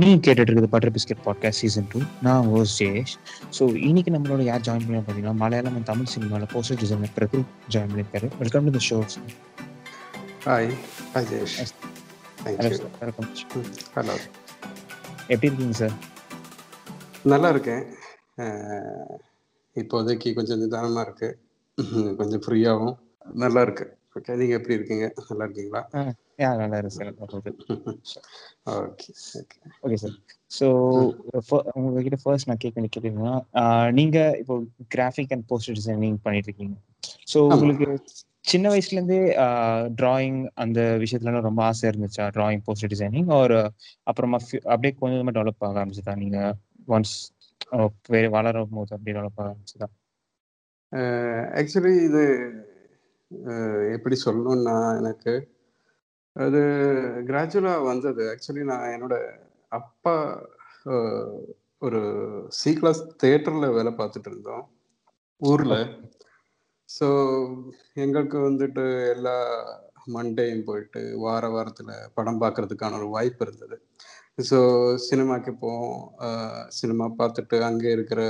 [0.00, 3.14] நீங்க கேட்டுட்டு இருக்குது butter biscuit podcast season two நான் ஓஸ் ஜெயேஷ்.
[3.56, 7.38] ஸோ இன்னைக்கு நம்மளோட யார் ஜாயின் பண்ணி பார்த்தீங்கன்னா மலையாளம் and தமிழ் சினிமாவில் போஸ்டர் டிசைனர் பிரபு
[7.74, 8.28] ஜாயின் பண்ணியிருக்காரு.
[8.38, 8.98] Welcome to the show
[10.46, 10.70] hi
[11.14, 11.56] hi Jayesh
[13.96, 14.16] hello
[15.32, 15.94] எப்படி இருக்கீங்க சார்
[17.34, 17.84] நல்லா இருக்கேன்.
[19.76, 21.28] இப்போதைக்கு கொஞ்சம் நிதானமாக இருக்கு.
[22.20, 22.96] கொஞ்சம் ஃப்ரீயாகவும்
[23.44, 23.84] நல்லா இருக்கு.
[24.16, 25.06] ஓகே நீங்கள் எப்படி இருக்கீங்க?
[25.28, 25.82] நல்லா இருக்கீங்களா?
[26.38, 27.50] யா நல்லா இருக்கு sir okay
[29.84, 30.14] okay sir
[30.50, 30.66] so
[31.78, 33.34] உங்ககிட்ட ஃபர்ஸ்ட் நான் கேட்க கேட்டீங்கன்னா
[33.90, 34.54] நீங்க இப்போ
[34.94, 36.76] கிராஃபிக் அண்ட் போஸ்டர் டிசைனிங் பண்ணிட்டு இருக்கீங்க.
[37.32, 37.38] ஸோ.
[37.54, 37.86] உங்களுக்கு
[38.44, 39.18] சின்ன வயசுல இருந்தே
[39.98, 42.24] டிராயிங் அந்த விஷயத்துல ரொம்ப ஆசை இருந்துச்சா?
[42.36, 43.58] டிராயிங் போஸ்டர் டிசைனிங் ஒரு
[44.04, 46.14] அப்புறமா அப்படியே கொஞ்சம் கொஞ்சமா டெவலப் ஆக ஆரம்பிச்சுதா?
[46.16, 46.38] நீங்க
[46.88, 47.14] ஒன்ஸ்
[48.36, 49.88] வளரும் போது அப்படியே டெவலப் ஆக ஆரம்பிச்சுதா?
[51.60, 52.24] ஆக்சுவலி இது
[53.94, 55.32] எப்படி சொல்லணும்னா எனக்கு
[56.36, 56.60] அது
[57.28, 58.22] கிராஜுவலாக வந்தது.
[58.32, 59.14] ஆக்சுவலி நான் என்னோட
[59.78, 60.14] அப்பா
[61.86, 62.00] ஒரு
[62.60, 64.64] சி கிளாஸ் தேட்டரில் வேலை பார்த்துட்டு இருந்தோம்.
[65.42, 65.78] ஊரில்.
[66.88, 67.06] ஸோ
[68.04, 69.36] எங்களுக்கு வந்துட்டு எல்லா
[70.14, 73.76] மண்டேயும் போயிட்டு வார வாரத்தில் படம் பார்க்கறதுக்கான ஒரு வாய்ப்பு இருந்தது.
[74.50, 74.58] ஸோ
[75.08, 76.02] சினிமாக்கு போவோம்.
[76.78, 78.22] சினிமா பார்த்துட்டு அங்கே இருக்கிற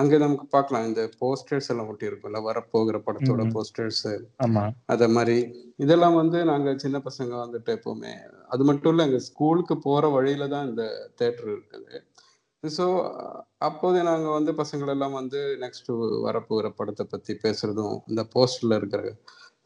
[0.00, 3.42] அங்கே நமக்கு பார்க்கலாம் இந்த போஸ்டர்ஸ் எல்லாம் ஒட்டி இருக்கும்ல வரப்போகிற படத்தோட.
[3.56, 4.04] போஸ்டர்ஸ்
[4.94, 5.36] அத மாதிரி
[5.84, 8.12] இதெல்லாம் வந்து நாங்க சின்ன பசங்க வந்துட்டு எப்பவுமே
[8.54, 10.84] அது மட்டும் இல்ல எங்க ஸ்கூலுக்கு போற வழியில தான் இந்த
[11.20, 11.98] தேட்டர் இருக்குது.
[12.62, 12.86] ஸோ
[13.68, 15.90] அப்போதே நாங்க வந்து பசங்கள் எல்லாம் வந்து நெக்ஸ்ட்
[16.26, 19.02] வரப்போகிற படத்தை பத்தி பேசுறதும் இந்த போஸ்டர்ல இருக்கிற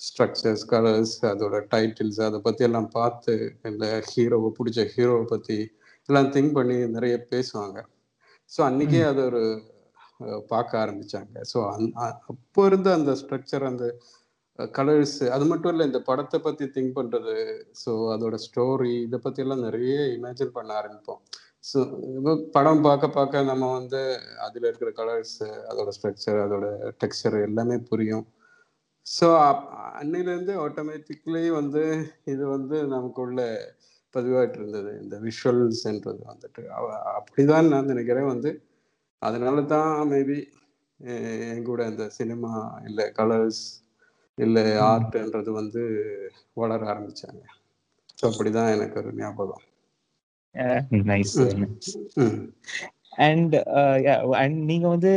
[0.07, 3.35] ஸ்ட்ரக்சர்ஸ் கலர்ஸ் அதோட டைட்டில்ஸ் அதை பத்தி எல்லாம் பார்த்து
[3.71, 5.59] இந்த ஹீரோவை பிடிச்ச ஹீரோவை பத்தி
[6.09, 7.79] எல்லாம் திங்க் பண்ணி நிறைய பேசுவாங்க.
[8.53, 9.43] ஸோ அன்னைக்கே அது ஒரு
[10.51, 11.35] பார்க்க ஆரம்பிச்சாங்க.
[11.53, 11.87] ஸோ அந்
[12.33, 13.85] அப்போ இருந்த அந்த ஸ்ட்ரக்சர் அந்த
[14.79, 17.35] கலர்ஸ் அது மட்டும் இல்லை இந்த படத்தை பத்தி திங்க் பண்றது
[17.83, 21.23] ஸோ அதோட ஸ்டோரி இதை பத்தி எல்லாம் நிறைய இமேஜின் பண்ண ஆரம்பிப்போம்.
[21.71, 21.79] ஸோ
[22.57, 24.03] படம் பார்க்க பார்க்க நம்ம வந்து
[24.47, 25.37] அதுல இருக்கிற கலர்ஸ்
[25.71, 26.67] அதோட ஸ்ட்ரக்சர் அதோட
[27.03, 28.25] டெக்ஸ்சர் எல்லாமே புரியும்.
[29.07, 29.27] ஸோ
[30.01, 31.85] அன்னையிலேருந்து ஆட்டோமேட்டிக்லி வந்து
[32.33, 33.41] இது வந்து நமக்குள்ள
[34.15, 36.63] பதிவாயிட்டு இருந்தது இந்த விஷுவல்ஸ்ன்றது வந்துட்டு.
[37.17, 38.31] அப்படிதான் நான் நினைக்கிறேன்.
[38.33, 38.51] வந்து
[39.23, 40.39] அதனால தான் மேபி
[41.53, 42.53] என் கூட இந்த சினிமா
[42.89, 43.63] இல்லை கலர்ஸ்
[44.39, 45.83] இல்லை ஆர்ட்ன்றது வந்து
[46.61, 47.43] வளர ஆரம்பிச்சாங்க.
[48.19, 49.63] ஸோ அப்படிதான் எனக்கு ஒரு ஞாபகம்.
[51.11, 51.37] நைஸ்
[53.27, 53.55] அண்ட்
[54.43, 55.13] அண்ட் நீங்க வந்து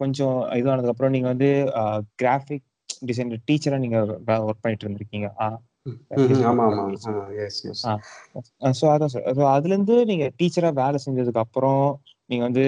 [0.00, 1.50] கொஞ்சம் இதுவானதுக்கு அப்புறம் நீங்க வந்து
[2.22, 2.66] கிராஃபிக்
[3.08, 4.00] டிசைனர் டீச்சரா நீங்க
[4.48, 5.28] ஒர்க் பண்ணிட்டு இருந்திருக்கீங்க.
[8.78, 11.82] ஸோ அதான் சார் ஸோ அதுல இருந்து நீங்க டீச்சரா வேலை செஞ்சதுக்கு அப்புறம்
[12.30, 12.64] நீங்க வந்து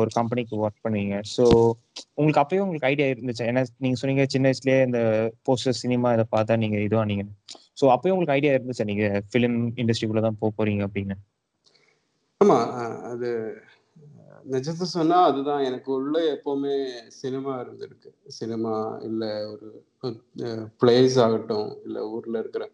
[0.00, 1.14] ஒரு கம்பெனிக்கு ஒர்க் பண்ணீங்க.
[1.34, 1.44] ஸோ
[2.18, 3.44] உங்களுக்கு அப்பயும் உங்களுக்கு ஐடியா இருந்துச்சு?
[3.50, 5.00] ஏன்னா நீங்க சொன்னீங்க சின்ன வயசுலயே இந்த
[5.48, 7.24] போஸ்டர் சினிமா இதை பார்த்தா நீங்க இதுவானீங்க
[7.80, 8.86] ஸோ அப்பயும் உங்களுக்கு ஐடியா இருந்துச்சா?
[8.90, 11.16] நீங்க ஃபிலிம் இண்டஸ்ட்ரிக்குள்ள தான் போக போறீங்க அப்படின்னு.
[12.40, 12.58] ஆமா
[13.12, 13.30] அது
[14.54, 15.62] நிஜத்தை சொன்னா அதுதான்.
[15.68, 16.74] எனக்கு உள்ள எப்பவுமே
[17.20, 18.10] சினிமா இருந்திருக்கு.
[18.38, 18.74] சினிமா
[19.08, 19.68] இல்ல ஒரு
[20.82, 22.66] பிளேஸ் ஆகட்டும் இல்ல ஊர்ல இருக்கிற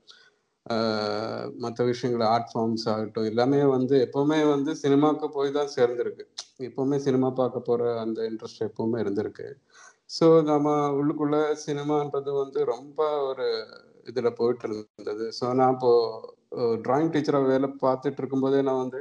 [1.65, 6.25] மற்ற விஷயங்கள் ஆர்ட் ஃபார்ம்ஸ் ஆகட்டும் எல்லாமே வந்து எப்பவுமே வந்து சினிமாவுக்கு போய் தான் சேர்ந்திருக்கு.
[6.69, 9.47] எப்பவுமே சினிமா பார்க்க போற அந்த இன்ட்ரெஸ்ட் எப்பவுமே இருந்திருக்கு.
[10.17, 13.47] ஸோ நம்ம உள்ளுக்குள்ள சினிமான்றது வந்து ரொம்ப ஒரு
[14.11, 15.25] இதுல போயிட்டு இருந்தது.
[15.39, 15.93] ஸோ நான் இப்போ
[16.87, 19.01] டிராயிங் டீச்சராக வேலை பார்த்துட்டு இருக்கும்போதே நான் வந்து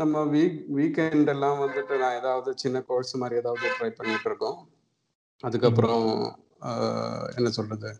[0.00, 4.58] நம்ம வீக் வீக்கெண்ட் எல்லாம் வந்துட்டு நான் ஏதாவது சின்ன கோர்ஸ் மாதிரி ஏதாவது ட்ரை பண்ணிட்டு இருக்கோம்.
[5.44, 6.08] அதுக்கப்புறம்
[7.38, 7.90] என்ன சொல்றது?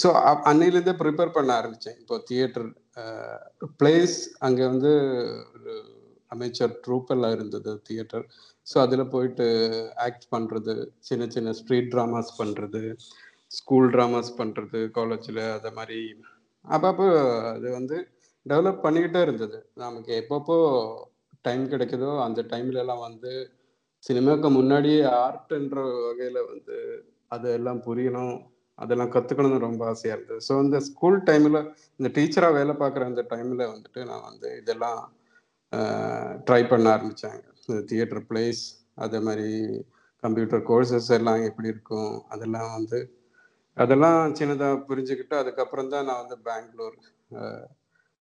[0.00, 0.08] ஸோ
[0.50, 2.68] அன்னையிலேருந்தே ப்ரிப்பேர் பண்ண ஆரம்பித்தேன் இப்போ தியேட்டர்
[3.80, 4.16] பிளேஸ்
[4.46, 4.92] அங்கே வந்து
[5.54, 5.74] ஒரு
[6.34, 8.24] அமைச்சர் ட்ரூப் எல்லாம் இருந்தது தியேட்டர்
[8.66, 9.46] ஸோ அதில் போயிட்டு
[10.06, 10.74] ஆக்ட் பண்ணுறது
[11.08, 12.82] சின்ன சின்ன ஸ்ட்ரீட் ட்ராமாஸ் பண்ணுறது
[13.58, 16.00] ஸ்கூல் ட்ராமாஸ் பண்ணுறது காலேஜில் அதை மாதிரி.
[16.64, 17.08] அப்பப்போ
[17.54, 17.96] அது வந்து
[18.46, 19.58] டெவலப் பண்ணிக்கிட்டே இருந்தது.
[19.82, 20.56] நமக்கு எப்பப்போ
[21.44, 23.32] டைம் கிடைக்குதோ அந்த டைம்ல எல்லாம் வந்து
[24.04, 26.76] சினிமாவுக்கு முன்னாடியே ஆர்ட்ன்ற வகையில் வந்து
[27.30, 28.34] அதெல்லாம் புரியணும்
[28.78, 30.40] அதெல்லாம் கத்துக்கணும்னு ரொம்ப ஆசையாக இருந்தது.
[30.46, 31.58] ஸோ இந்த ஸ்கூல் டைமில்
[32.00, 35.00] இந்த டீச்சராக வேலை பார்க்குற அந்த டைமில் வந்துட்டு நான் வந்து இதெல்லாம்
[36.46, 38.62] ட்ரை பண்ண ஆரம்பிச்சாங்க இந்த தியேட்டர் பிளேஸ்
[39.04, 39.50] அதே மாதிரி
[40.22, 42.98] கம்ப்யூட்டர் கோர்சஸ் எல்லாம் எப்படி இருக்கும் அதெல்லாம் வந்து
[43.76, 46.98] அதெல்லாம் சின்னதாக புரிஞ்சுக்கிட்டு அதுக்கப்புறம் தான் நான் வந்து பெங்களூர்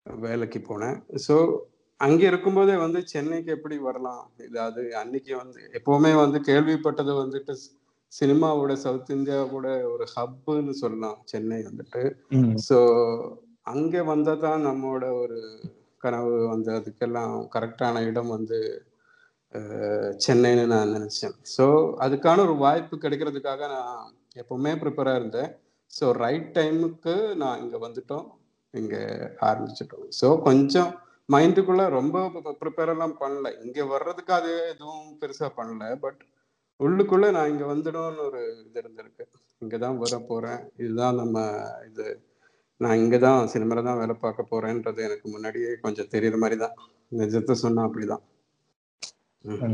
[0.05, 0.97] வேலைக்கு போனேன்.
[1.25, 1.35] ஸோ
[1.99, 4.23] அங்கே இருக்கும்போதே வந்து சென்னைக்கு எப்படி வரலாம்?
[4.45, 7.53] இது அது அன்னைக்கு வந்து எப்போவுமே வந்து கேள்விப்பட்டது வந்துட்டு
[8.11, 11.17] சினிமாவோட சவுத் இந்தியாவோட ஒரு ஹப்புன்னு சொல்லலாம்.
[11.31, 12.03] சென்னை வந்துட்டு.
[12.67, 12.77] ஸோ
[13.73, 15.39] அங்கே வந்தால் தான் நம்மளோட ஒரு
[16.03, 18.59] கனவு வந்து அதுக்கெல்லாம் கரெக்டான இடம் வந்து
[20.25, 21.35] சென்னைன்னு நான் நினச்சேன்.
[21.55, 21.65] ஸோ
[22.05, 24.03] அதுக்கான ஒரு வாய்ப்பு கிடைக்கிறதுக்காக நான்
[24.41, 25.49] எப்பவுமே ப்ரிப்பராக இருந்தேன்.
[25.93, 28.25] ஸோ ரைட் டைமுக்கு நான் இங்கே வந்துட்டோம்.
[28.73, 28.95] இங்க
[29.41, 30.07] ஆரம்பிச்சிட்டோம்.
[30.21, 30.89] ஸோ கொஞ்சம்
[31.29, 32.17] மைண்டுக்குள்ள ரொம்ப
[32.61, 33.47] ப்ரிப்பேர் எல்லாம் பண்ணல.
[33.65, 35.95] இங்க வர்றதுக்கு அது எதுவும் பெருசா பண்ணல.
[35.99, 36.21] பட்
[36.79, 39.23] உள்ளுக்குள்ள நான் இங்க வந்துடும்னு ஒரு இது இருந்திருக்கு.
[39.61, 40.61] இங்கதான் வர போறேன்.
[40.77, 41.37] இதுதான் நம்ம
[41.89, 42.07] இது.
[42.81, 46.75] நான் இங்க தான் சினிமால தான் வேலை பார்க்க போறேன்றது எனக்கு முன்னாடியே கொஞ்சம் தெரியுற மாதிரி தான்.
[47.11, 48.23] நிஜத்தை சொன்னா அப்படிதான்.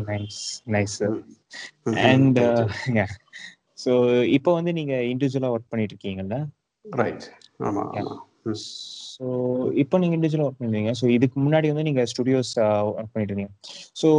[0.09, 0.97] Nice nice.
[2.07, 2.39] அண்ட்.
[3.83, 3.91] ஸோ
[4.29, 6.37] இப்போ வந்து நீங்க இண்டிவிஜுவலா ஒர்க் பண்ணிட்டு இருக்கீங்கல்ல?
[6.85, 7.25] ரைட்
[7.59, 8.15] ஆமா ஆமா.
[8.15, 8.23] ம்.
[9.15, 9.25] ஸோ
[9.81, 12.51] இப்போ நீங்க இண்டிவிஜுவலா ஒர்க் பண்ணுவீங்க ஸோ இதுக்கு முன்னாடி வந்து நீங்க ஸ்டுடியோஸ்
[12.89, 13.53] ஒர்க் பண்ணிட்டு இருந்தீங்க
[14.01, 14.09] ஸோ.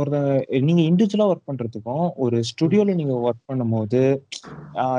[0.00, 0.18] ஒரு
[0.62, 4.00] நீங்க இண்டிவிஜுவலா ஒர்க் பண்றதுக்கும் ஒரு ஸ்டுடியோல நீங்க ஒர்க் பண்ணும்போது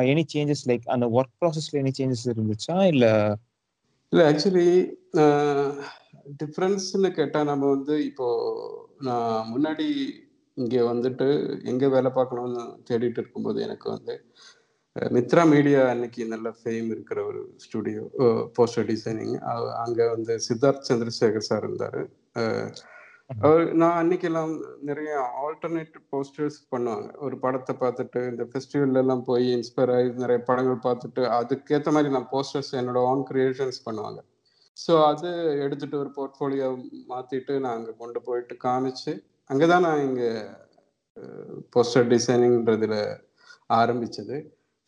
[0.09, 2.75] எனி சேஞ்சஸ் லைக் அந்த ஒர்க் ப்ராசஸ்ல எனி சேஞ்சஸ் இருந்துச்சா?
[2.93, 3.05] இல்ல?
[4.13, 4.67] இல்ல ஆக்சுவலி
[6.39, 8.27] டிஃப்ரென்ஸ்னு கேட்டா நம்ம வந்து இப்போ
[9.07, 9.87] நான் முன்னாடி
[10.57, 11.27] இங்க வந்துட்டு
[11.71, 14.15] எங்க வேலை பார்க்கணும்னு தேடிட்டு இருக்கும்போது எனக்கு வந்து
[14.95, 18.01] மித்ரா மீடியா அன்னைக்கு நல்ல ஃபேம் இருக்கிற ஒரு ஸ்டுடியோ
[18.57, 19.35] போஸ்டர் டிசைனிங்
[19.83, 22.01] அங்க வந்து சித்தார்த் சந்திரசேகர் சார் இருந்தாரு.
[23.43, 24.53] அவர் நான் அன்னைக்கெல்லாம்
[24.89, 25.11] நிறைய
[25.43, 27.07] ஆல்டர்னேட் போஸ்டர்ஸ் பண்ணுவாங்க.
[27.25, 32.31] ஒரு படத்தை பார்த்துட்டு இந்த ஃபெஸ்டிவல்ல எல்லாம் போய் இன்ஸ்பயர் ஆகி நிறைய படங்கள் பார்த்துட்டு அதுக்கேற்ற மாதிரி நான்
[32.35, 34.19] போஸ்டர்ஸ் என்னோட ஆன் கிரியேஷன்ஸ் பண்ணுவாங்க.
[34.77, 35.29] ஸோ அது
[35.65, 36.69] எடுத்துட்டு ஒரு போர்ட்ஃபோலியோ
[37.11, 39.13] மாத்திட்டு நான் அங்கே கொண்டு போயிட்டு காமிச்சு
[39.49, 40.25] அங்கதான் நான் இங்க
[41.75, 42.97] போஸ்டர் டிசைனிங்ன்றதுல
[43.81, 44.37] ஆரம்பிச்சது.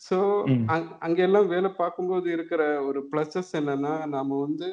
[0.01, 0.17] ஸோ.
[1.05, 4.67] அங்கெல்லாம் வேலை பார்க்கும்போது இருக்கிற ஒரு ப்ளஸஸ் என்னன்னா நாம வந்து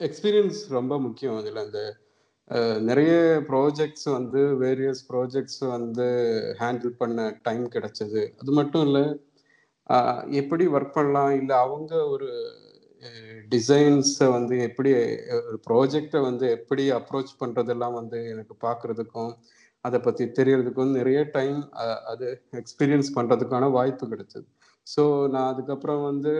[0.00, 1.64] எக்ஸ்பீரியன்ஸ் ரொம்ப முக்கியம் அதில்.
[1.66, 1.80] அந்த
[2.88, 3.12] நிறைய
[3.50, 6.06] ப்ராஜெக்ட்ஸ் வந்து வேரியஸ் ப்ராஜெக்ட்ஸ் வந்து
[6.60, 8.22] ஹேண்டில் பண்ண டைம் கிடைச்சது.
[8.40, 9.04] அது மட்டும் இல்லை
[10.40, 11.32] எப்படி ஒர்க் பண்ணலாம்?
[11.40, 12.28] இல்லை அவங்க ஒரு
[13.52, 14.90] டிசைன்ஸை வந்து எப்படி
[15.40, 19.32] ஒரு ப்ராஜெக்டை வந்து எப்படி அப்ரோச் பண்ணுறதெல்லாம் வந்து எனக்கு பார்க்குறதுக்கும்
[19.84, 21.60] அதை பற்றி தெரியறதுக்கும் நிறைய டைம்
[22.12, 22.26] அது
[22.60, 24.46] எக்ஸ்பீரியன்ஸ் பண்ணுறதுக்கான வாய்ப்பு கிடைச்சது.
[24.86, 25.02] ஸோ
[25.34, 26.32] நான் அதுக்கப்புறம் வந்து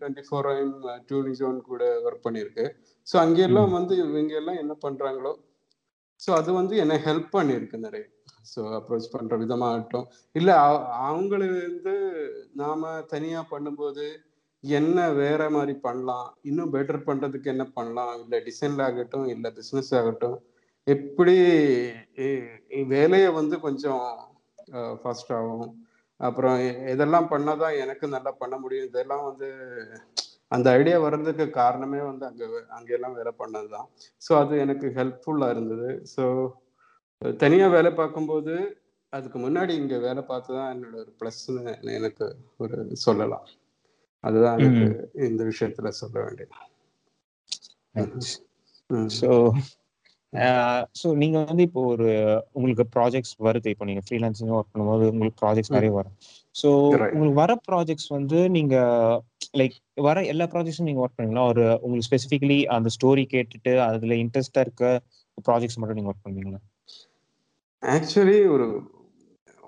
[0.00, 0.74] twenty four AM
[1.08, 2.70] Tuney John கூட ஒர்க் பண்ணியிருக்கேன்.
[3.06, 5.32] ஸோ அங்கெல்லாம் வந்து இவங்க எல்லாம் என்ன பண்ணுறாங்களோ
[6.20, 8.04] ஸோ அது வந்து என்னை ஹெல்ப் பண்ணியிருக்கு நிறைய.
[8.52, 10.06] ஸோ அப்ரோச் பண்ணுற விதமாகட்டும்.
[10.38, 10.54] இல்லை
[11.08, 11.94] அவங்களுக்கு
[12.62, 14.06] நாம தனியாக பண்ணும்போது
[14.64, 20.38] என்ன வேற மாதிரி பண்ணலாம் இன்னும் பெட்டர் பண்றதுக்கு என்ன பண்ணலாம் இல்லை டிசைன்ல ஆகட்டும் இல்லை பிஸ்னஸ் ஆகட்டும்
[20.94, 21.36] எப்படி
[22.94, 24.04] வேலையை வந்து கொஞ்சம்
[25.02, 25.68] ஃபாஸ்ட் ஆகும்.
[26.20, 26.56] அப்புறம்
[26.92, 28.88] எதெல்லாம் பண்ணாதான் எனக்கு நல்லா பண்ண முடியும்.
[28.90, 29.48] இதெல்லாம் வந்து
[30.54, 32.46] அந்த ஐடியா வர்றதுக்கு காரணமே வந்து அங்கே
[32.76, 33.88] அங்கெல்லாம் வேலை பண்ணது தான்
[34.26, 35.88] ஸோ அது எனக்கு ஹெல்ப்ஃபுல்லாக இருந்தது.
[36.14, 36.24] ஸோ
[37.42, 38.54] தனியாக வேலை பார்க்கும்போது
[39.12, 42.26] அதுக்கு முன்னாடி இங்கே வேலை பார்த்து தான் என்னோட ஒரு ப்ளஸ்ன்னு எனக்கு
[42.64, 42.76] ஒரு
[43.06, 43.46] சொல்லலாம்.
[44.24, 44.86] அதுதான் எனக்கு
[45.30, 46.54] இந்த விஷயத்துல சொல்ல வேண்டியது.
[49.20, 49.30] ஸோ
[51.00, 52.08] ஸோ நீங்க வந்து இப்போ ஒரு
[52.52, 53.68] உங்களுக்கு ப்ராஜெக்ட்ஸ் வருது.
[53.74, 56.16] இப்போ நீங்க ஃப்ரீலான்சிங் ஒர்க் பண்ணும்போது உங்களுக்கு ப்ராஜெக்ட்ஸ் நிறைய வரும்.
[56.54, 56.68] ஸோ
[57.12, 58.76] உங்களுக்கு வர ப்ராஜெக்ட்ஸ் வந்து நீங்க
[59.60, 59.76] லைக்
[60.08, 61.46] வர எல்லா ப்ராஜெக்ட்ஸும் நீங்க ஒர்க் பண்ணுவீங்களா?
[61.52, 64.84] ஒரு உங்களுக்கு ஸ்பெசிஃபிக்கலி அந்த ஸ்டோரி கேட்டுட்டு அதுல இன்ட்ரெஸ்டா இருக்க
[65.48, 66.60] ப்ராஜெக்ட்ஸ் மட்டும் நீங்க ஒர்க் பண்ணுவீங்களா?
[67.82, 68.68] ஆக்சுவலி ஒரு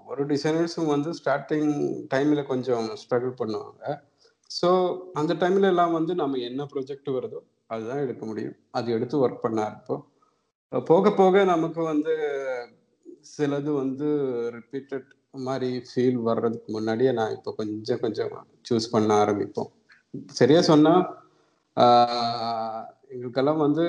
[0.06, 1.72] ஒரு டிசைனர்ஸும் வந்து ஸ்டார்டிங்
[2.14, 3.82] டைம்ல கொஞ்சம் ஸ்ட்ரகிள் பண்ணுவாங்க.
[4.50, 4.68] ஸோ
[5.14, 8.56] அந்த டைம்ல எல்லாம் வந்து நம்ம என்ன ப்ரொஜெக்ட் வருதோ அதுதான் எடுக்க முடியும்.
[8.70, 10.02] அது எடுத்து ஒர்க் பண்ண ஆரம்பிப்போம்
[10.72, 12.12] போக போக நமக்கு வந்து
[13.30, 14.08] சிலது வந்து
[14.56, 15.08] ரிப்பீட்டட்
[15.46, 18.30] மாதிரி ஃபீல் வர்றதுக்கு முன்னாடியே நான் இப்போ கொஞ்சம் கொஞ்சம்
[18.68, 19.70] சூஸ் பண்ண ஆரம்பிப்போம்.
[20.38, 20.94] சரியா சொன்னா
[23.14, 23.84] எங்களுக்கெல்லாம் வந்து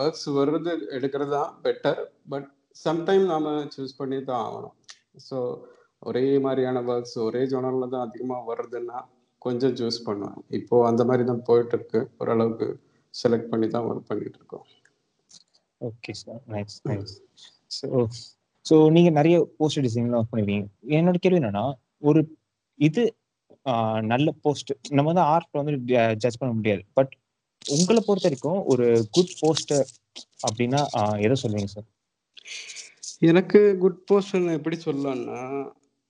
[0.00, 2.00] ஒர்க்ஸ் வர்றது எடுக்கிறது தான் பெட்டர்
[2.32, 2.48] பட்
[2.84, 4.76] சம்டைம் நாம சூஸ் பண்ணி தான் ஆகணும்.
[5.28, 5.38] ஸோ
[6.10, 9.00] ஒரே மாதிரியான ஒர்க்ஸ் ஒரே ஜோனலில் தான் அதிகமாக வருதுன்னா
[9.46, 10.38] கொஞ்சம் சூஸ் பண்ணுவேன்.
[10.60, 12.00] இப்போ அந்த மாதிரி தான் போயிட்டு இருக்கு.
[12.20, 12.68] ஓரளவுக்கு
[13.14, 14.66] செலக்ட் பண்ணி தான் ஒர்க் பண்ணிட்டு இருக்கோம்.
[15.88, 17.14] Okay sir nice nice
[17.78, 17.88] so
[18.66, 20.66] so நீங்க நிறைய போஸ்டர் டிசைன்லாம் ஒர்க் பண்ணுவீங்க
[20.98, 21.64] என்னோட கேள்வி என்னன்னா
[22.10, 22.20] ஒரு
[22.78, 23.02] இது
[24.12, 25.74] நல்ல போஸ்ட் நம்ம வந்து ஆர்ட் வந்து
[26.22, 26.82] ஜட்ஜ் பண்ண முடியாது.
[26.98, 27.12] பட்
[27.62, 28.86] உங்களை பொறுத்த வரைக்கும் ஒரு
[29.16, 29.86] குட் போஸ்டர்
[30.46, 30.80] அப்படின்னா
[31.24, 31.88] எதை சொல்லுவீங்க சார்
[33.30, 35.42] எனக்கு குட் போஸ்டர் எப்படி சொல்லலாம்னா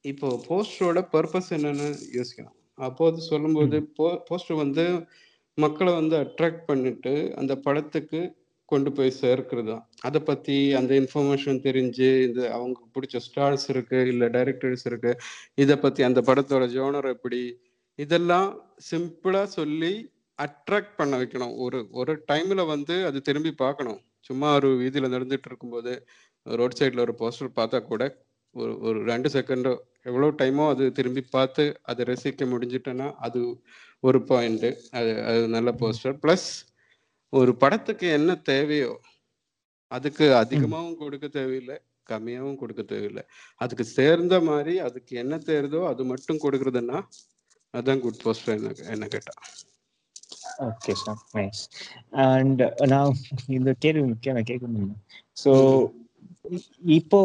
[0.04, 1.88] இப்போ போஸ்டரோட பர்பஸ் என்னன்னு
[2.18, 2.56] யோசிக்கணும்.
[2.78, 4.84] அப்போது சொல்லும்போது போ போஸ்டர் வந்து
[5.58, 8.20] மக்களை வந்து அட்ராக்ட் பண்ணிட்டு அந்த படத்துக்கு
[8.72, 9.68] கொண்டு போய் சேர்க்கிறது?
[9.72, 15.20] தான் அதை பற்றி அந்த இன்ஃபர்மேஷன் தெரிஞ்சு இந்த அவங்க பிடிச்ச ஸ்டார்ஸ் இருக்குது இல்லை டைரக்டர்ஸ் இருக்குது
[15.64, 17.42] இதை பற்றி அந்த படத்தோட ஜோனர் எப்படி?
[17.98, 18.50] இதெல்லாம்
[18.90, 19.92] சிம்பிளாக சொல்லி
[20.38, 21.54] அட்ராக்ட் பண்ண வைக்கணும்.
[21.64, 24.00] ஒரு ஒரு டைமில் வந்து அது திரும்பி பார்க்கணும்.
[24.28, 25.92] சும்மா ஒரு வீதியில் நடந்துட்டு இருக்கும்போது
[26.46, 28.02] ரோட் சைடில் ஒரு போஸ்டர் பார்த்தா கூட
[28.54, 29.72] ஒரு ஒரு ரெண்டு செகண்டோ
[30.08, 33.40] எவ்வளோ டைமோ அது திரும்பி பார்த்து அதை ரசிக்க முடிஞ்சிட்டோன்னா அது
[34.08, 36.46] ஒரு பாயிண்ட்டு அது அது நல்ல போஸ்டர் ப்ளஸ்
[37.32, 38.92] ஒரு படத்துக்கு என்ன தேவையோ
[39.92, 41.76] அதுக்கு அதிகமாகவும் கொடுக்க தேவையில்லை
[42.10, 43.22] கம்மியாகவும் கொடுக்க தேவையில்லை.
[43.60, 46.98] அதுக்கு சேர்ந்த மாதிரி அதுக்கு என்ன தேர்தோ அது மட்டும் கொடுக்குறதுன்னா
[47.74, 49.34] அதுதான் குட் போஸ்டர் என்ன என்ன கேட்டா.
[50.68, 51.62] ஓகே சார் நைஸ்
[52.26, 52.62] அண்ட்
[52.92, 53.20] நான்
[53.58, 54.94] இந்த கேள்வி முக்கியம் நான் கேட்கணும்
[55.44, 55.52] ஸோ
[56.96, 57.18] இப்போ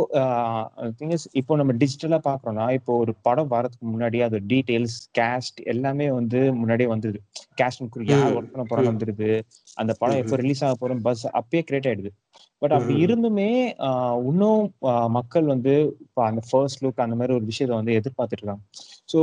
[1.40, 6.90] இப்போ நம்ம டிஜிட்டலா பாக்குறோம்னா இப்போ ஒரு படம் வரதுக்கு முன்னாடி அது டீடைல்ஸ் கேஸ்ட் எல்லாமே வந்து முன்னாடியே
[6.92, 7.20] வந்துருது.
[7.60, 7.82] கேஸ்ட்
[8.12, 9.30] யார் ஒர்க் பண்ண போறோம் வந்துருது.
[9.82, 12.12] அந்த படம் எப்போ ரிலீஸ் ஆக போறோம் பஸ் அப்பயே கிரியேட் ஆயிடுது.
[12.62, 13.50] பட் அப்படி இருந்துமே
[14.30, 14.64] இன்னும்
[15.18, 15.74] மக்கள் வந்து
[16.06, 18.64] இப்போ அந்த ஃபர்ஸ்ட் லுக் அந்த மாதிரி ஒரு விஷயத்த வந்து எதிர்பார்த்துட்டு இருக்காங்க.
[19.12, 19.20] ஸோ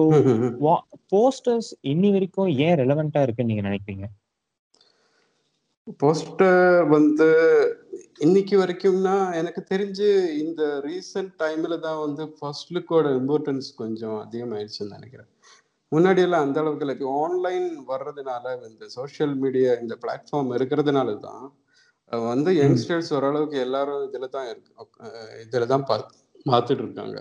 [1.14, 4.06] போஸ்டர்ஸ் இன்னி வரைக்கும் ஏன் ரெலவெண்டா இருக்குன்னு நீங்க நினைக்கிறீங்க?
[6.02, 7.26] போஸ்டர் வந்து
[8.24, 10.08] இன்னைக்கு வரைக்கும்னா எனக்கு தெரிஞ்சு
[10.42, 15.30] இந்த ரீசெண்ட் டைம்ல தான் வந்து ஃபர்ஸ்ட் லுக்கோட இம்பார்ட்டன்ஸ் கொஞ்சம் அதிகமாயிடுச்சுன்னு நினைக்கிறேன்.
[15.92, 16.96] முன்னாடி எல்லாம் அந்த அளவுக்கு இல்லை.
[17.24, 21.44] ஆன்லைன் வர்றதுனால இந்த சோஷியல் மீடியா இந்த பிளாட்ஃபார்ம் இருக்கிறதுனால தான்
[22.30, 24.72] வந்து யங்ஸ்டர்ஸ் ஓரளவுக்கு எல்லாரும் இதுல தான் இருக்கு.
[25.44, 26.16] இதுல தான் பார்த்து
[26.50, 27.18] பார்த்துட்டு இருக்காங்க.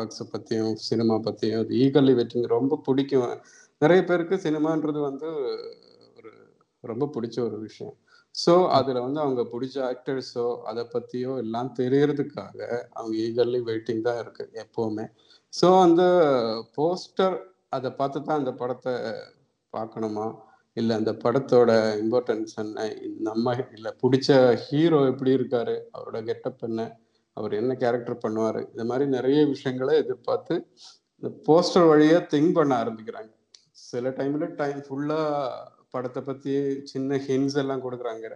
[0.00, 3.32] ஒர்க்ஸை பற்றியும் சினிமா பற்றியும் அது ஈகல்லி வெட்டிங் ரொம்ப பிடிக்கும்.
[3.82, 5.30] நிறைய பேருக்கு சினிமான்றது வந்து
[6.90, 7.94] ரொம்ப பிடிச்ச ஒரு விஷயம்.
[8.34, 12.58] ஸோ அதில் வந்து அவங்க பிடிச்ச ஆக்டர்ஸோ அதை பற்றியோ எல்லாம் தெரியறதுக்காக
[12.96, 15.04] அவங்க ஈகர்லி வெயிட்டிங் தான் இருக்கு எப்போவுமே.
[15.52, 16.02] ஸோ அந்த
[16.76, 17.36] போஸ்டர்
[17.76, 18.94] அதை பார்த்து தான் அந்த படத்தை
[19.72, 20.26] பார்க்கணுமா?
[20.76, 21.70] இல்லை அந்த படத்தோட
[22.02, 22.86] இம்பார்ட்டன்ஸ் என்ன?
[23.28, 24.28] நம்ம இல்லை பிடிச்ச
[24.64, 25.76] ஹீரோ எப்படி இருக்காரு?
[25.96, 26.82] அவரோட கெட்டப் என்ன?
[27.36, 28.60] அவர் என்ன கேரக்டர் பண்ணுவார்?
[28.70, 30.54] இந்த மாதிரி நிறைய விஷயங்களை எதிர்பார்த்து
[31.22, 33.30] இந்த போஸ்டர் வழியாக திங்க் பண்ண ஆரம்பிக்கிறாங்க.
[33.90, 36.52] சில டைமில் டைம் ஃபுல்லாக படத்தை பற்றி
[36.92, 38.26] சின்ன ஹின்ஸ் எல்லாம் கொடுக்குறாங்க.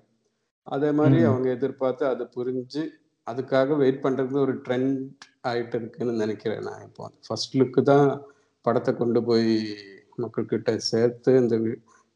[0.67, 2.83] அதே மாதிரி அவங்க எதிர்பார்த்து அதை புரிஞ்சு
[3.27, 4.99] அதுக்காக வெயிட் பண்ணுறது ஒரு ட்ரெண்ட்
[5.51, 7.05] ஆகிட்டு இருக்குன்னு நினைக்கிறேன் நான் இப்போ.
[7.27, 8.09] ஃபர்ஸ்ட் லுக்கு தான்
[8.67, 9.53] படத்தை கொண்டு போய்
[10.23, 11.55] மக்கள்கிட்ட சேர்த்து இந்த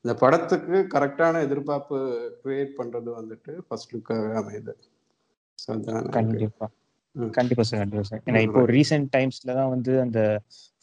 [0.05, 1.97] இந்த படத்துக்கு கரெக்டான எதிர்பார்ப்பு
[2.43, 4.75] கிரியேட் பண்றது வந்துட்டு ஃபர்ஸ்ட் லுக்காக அமையுது.
[6.19, 6.67] கண்டிப்பா.
[7.35, 8.23] கண்டிப்பா சார் கண்டிப்பா சார்.
[8.27, 10.21] ஏன்னா இப்போ ரீசெண்ட் டைம்ஸ்ல தான் வந்து அந்த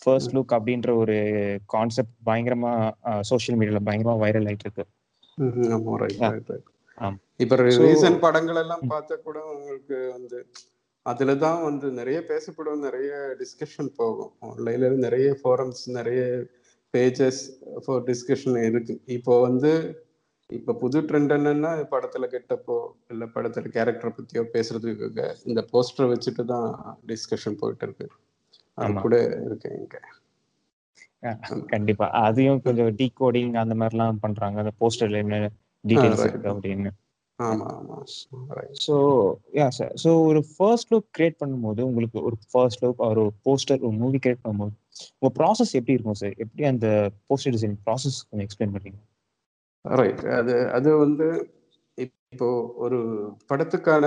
[0.02, 1.16] ஃபர்ஸ்ட் லுக் அப்படின்ற ஒரு
[1.66, 2.72] கான்செப்ட் பயங்கரமா
[3.32, 4.86] சோஷியல் மீடியால பயங்கரமா வைரல் ஆயிட்டு இருக்கு
[7.40, 7.56] இப்ப
[7.86, 10.40] ரீசெண்ட் படங்கள் எல்லாம் பார்த்தா கூட உங்களுக்கு வந்து
[11.06, 13.10] அதுல தான் வந்து நிறைய பேசப்படும் நிறைய
[13.42, 14.32] டிஸ்கஷன் போகும்.
[14.48, 16.22] ஆன்லைன்ல நிறைய ஃபோரம்ஸ் நிறைய
[16.94, 17.42] பேஜஸ்
[17.86, 18.96] ஃபார் டிஸ்கஷன் இருக்கு.
[19.18, 19.72] இப்போ வந்து
[20.50, 22.76] இப்போ புது ட்ரெண்ட் என்னன்னா படத்துல கெட்டப்போ
[23.12, 26.70] இல்ல படத்துல கேரக்டர் பத்தியோ பேசுறதுக்கு இந்த போஸ்டர் வச்சுட்டு தான்
[27.10, 28.08] டிஸ்கஷன் போயிட்டு இருக்கு.
[28.78, 29.98] அது கூட இருக்கு இங்க.
[31.74, 32.08] கண்டிப்பா.
[32.22, 34.58] அதையும் கொஞ்சம் டீ கோடிங் அந்த மாதிரிலாம் பண்றாங்க.
[34.64, 35.40] அந்த போஸ்டர்ல என்ன
[35.84, 36.92] டீடைல்ஸ் இருக்கு அப்படின்னு.
[37.40, 37.98] ஆமா ஆமா.
[38.86, 38.96] ஸோ
[39.58, 43.96] யா சார் ஸோ ஒரு ஃபர்ஸ்ட் லுக் கிரியேட் பண்ணும்போது உங்களுக்கு ஒரு ஃபர்ஸ்ட் லுக் ஒரு போஸ்டர் ஒரு
[44.04, 44.74] மூவி கிரியேட் பண்ணும்போது
[45.20, 46.88] உங்க ப்ராசஸ் எப்படி இருக்கும் சார் எப்படி அந்த
[47.30, 49.00] போஸ்டர் டிசைன் ப்ராசஸ் கொஞ்சம் எக்ஸ்பிளைன் பண்ணுறீங்க
[49.86, 51.28] ரைட் அது அது வந்து
[51.98, 52.48] இப்போ
[52.86, 53.00] ஒரு
[53.50, 54.06] படத்துக்கான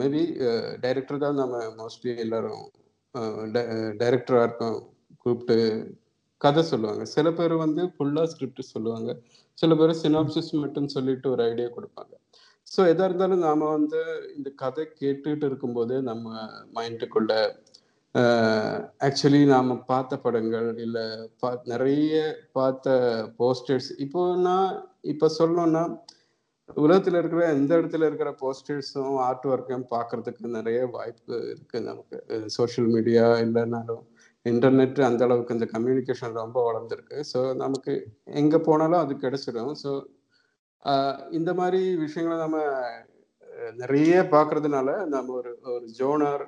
[0.00, 0.22] மேபி
[0.80, 2.64] டைரக்டர் தான் நம்ம மோஸ்ட்லி எல்லாரும்
[4.00, 4.78] டைரக்டராக இருக்கோம்
[5.22, 5.56] கூப்பிட்டு
[6.40, 7.02] கதை சொல்லுவாங்க.
[7.14, 9.10] சில பேர் வந்து ஃபுல்லாக ஸ்கிரிப்ட் சொல்லுவாங்க.
[9.58, 12.12] சில பேர் சினாப்சிஸ் மட்டும் சொல்லிட்டு ஒரு ஐடியா கொடுப்பாங்க.
[12.68, 14.00] ஸோ எதாக இருந்தாலும் நாம் வந்து
[14.36, 16.26] இந்த கதை கேட்டுட்டு இருக்கும்போது நம்ம
[16.76, 17.32] மைண்டுக்குள்ள
[18.14, 21.04] ஆக்சுவலி நாம் பார்த்த படங்கள் இல்லை
[21.40, 22.12] பா நிறைய
[22.52, 22.92] பார்த்த
[23.38, 24.74] போஸ்டர்ஸ் இப்போ நான்
[25.12, 25.82] இப்போ சொல்லணும்னா
[26.82, 32.18] உலகத்தில் இருக்கிற எந்த இடத்துல இருக்கிற போஸ்டர்ஸும் ஆர்ட் ஒர்க்கையும் பார்க்கறதுக்கு நிறைய வாய்ப்பு இருக்குது நமக்கு.
[32.58, 34.02] சோஷியல் மீடியா இல்லைனாலும்
[34.46, 37.18] இன்டர்நெட் அந்த அளவுக்கு இந்த கம்யூனிகேஷன் ரொம்ப வளர்ந்துருக்கு.
[37.32, 37.92] ஸோ நமக்கு
[38.42, 39.92] எங்கே போனாலும் அது கிடைச்சிடும் ஸோ
[41.30, 42.58] இந்த மாதிரி விஷயங்களை நம்ம
[43.82, 46.44] நிறைய பார்க்கறதுனால நம்ம ஒரு ஒரு ஜோனர்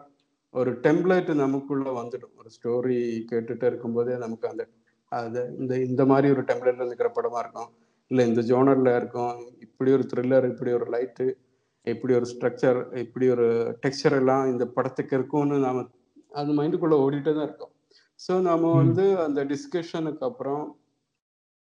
[0.55, 2.35] ஒரு டெம்ப்ளேட் நமக்குள்ள வந்துடும்.
[2.41, 2.99] ஒரு ஸ்டோரி
[3.31, 4.65] கேட்டுட்டு இருக்கும்போதே நமக்கு அந்த
[5.13, 7.71] அது இந்த இந்த மாதிரி ஒரு டெம்ப்ளேட்ல இருக்கிற படமா இருக்கும்.
[8.11, 9.35] இல்லை இந்த ஜோனர்ல இருக்கும்.
[9.67, 11.27] இப்படி ஒரு த்ரில்லர் இப்படி ஒரு லைட்டு
[11.87, 13.47] இப்படி ஒரு ஸ்ட்ரக்சர் இப்படி ஒரு
[13.85, 15.85] டெக்ஸ்டர் எல்லாம் இந்த படத்துக்கு இருக்கும்னு நாம
[16.33, 17.73] அது மைண்டுக்குள்ள ஓடிட்டே தான் இருக்கும்.
[18.21, 20.65] ஸோ நம்ம வந்து அந்த டிஸ்கஷனுக்கு அப்புறம்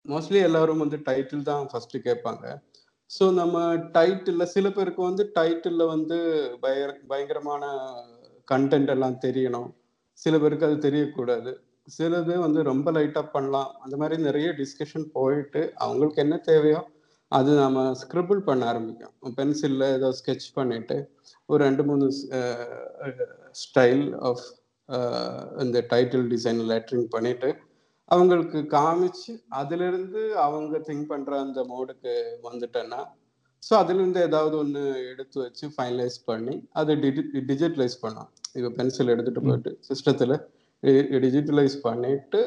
[0.07, 2.45] மோஸ்ட்லி எல்லாரும் வந்து டைட்டில் தான் ஃபர்ஸ்ட் கேட்பாங்க.
[3.11, 3.57] ஸோ நம்ம
[3.97, 6.16] டைட்டில் சில பேருக்கு வந்து டைட்டிலில் வந்து
[6.61, 6.76] பய
[7.09, 7.64] பயங்கரமான
[8.49, 9.71] கண்டென்ட் எல்லாம் தெரியணும்.
[10.19, 11.53] சில பேருக்கு அது தெரியக்கூடாது.
[11.97, 13.71] சிலது வந்து ரொம்ப லைட்டாக பண்ணலாம்.
[13.85, 16.81] அந்த மாதிரி நிறைய டிஸ்கஷன் போயிட்டு அவங்களுக்கு என்ன தேவையோ
[17.33, 19.15] அது நம்ம ஸ்கிரிபிள் பண்ண ஆரம்பிக்கும்.
[19.38, 20.97] பென்சிலில் ஏதோ ஸ்கெட்ச் பண்ணிவிட்டு
[21.49, 22.07] ஒரு ரெண்டு மூணு
[23.62, 24.45] ஸ்டைல் ஆஃப்
[25.65, 27.50] இந்த டைட்டில் டிசைன் லெட்டரிங் பண்ணிவிட்டு
[28.15, 32.12] அவங்களுக்கு காமிச்சு அதிலிருந்து அவங்க திங்க் பண்ணுற அந்த மோடுக்கு
[32.49, 33.00] வந்துட்டேன்னா
[33.62, 39.40] ஸோ அதுலேருந்து ஏதாவது ஒன்று எடுத்து வச்சு ஃபைனலைஸ் பண்ணி அதை டிஜி டிஜிட்டலைஸ் பண்ணோம் இப்போ பென்சில் எடுத்துட்டு
[39.40, 40.36] போயிட்டு சிஸ்டத்தில்
[41.22, 42.40] டிஜிட்டலைஸ் பண்ணிட்டு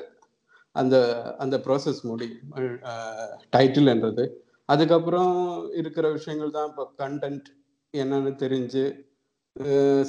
[0.76, 0.96] அந்த
[1.40, 2.50] அந்த ப்ராசஸ் முடியும்
[3.54, 4.26] டைட்டில்ன்றது
[4.70, 5.34] அதுக்கப்புறம்
[5.74, 7.48] இருக்கிற விஷயங்கள் தான் இப்போ கண்டென்ட்
[7.94, 8.84] என்னன்னு தெரிஞ்சு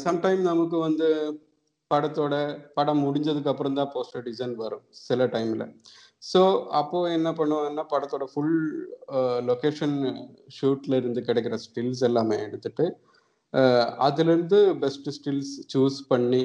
[0.02, 1.09] சம்டைம் நமக்கு வந்து
[1.90, 2.35] படத்தோட
[2.75, 5.64] படம் முடிஞ்சதுக்கு அப்புறம் தான் போஸ்டர் டிசைன் வரும் சில டைம்ல
[6.23, 6.41] ஸோ
[6.81, 8.57] அப்போ என்ன பண்ணுவாங்கன்னா படத்தோட ஃபுல்
[9.50, 9.97] லொக்கேஷன்
[10.57, 12.87] ஷூட்ல இருந்து கிடைக்கிற ஸ்டில்ஸ் எல்லாமே எடுத்துட்டு
[14.07, 16.45] அதுலேருந்து பெஸ்ட் ஸ்டில்ஸ் சூஸ் பண்ணி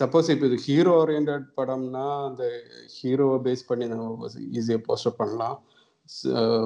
[0.00, 2.44] சப்போஸ் இப்போ இது ஹீரோ ஓரியன்ட் படம்னா அந்த
[2.96, 5.56] ஹீரோவை பேஸ் பண்ணி நம்ம ஈஸியாக போஸ்டர் பண்ணலாம்.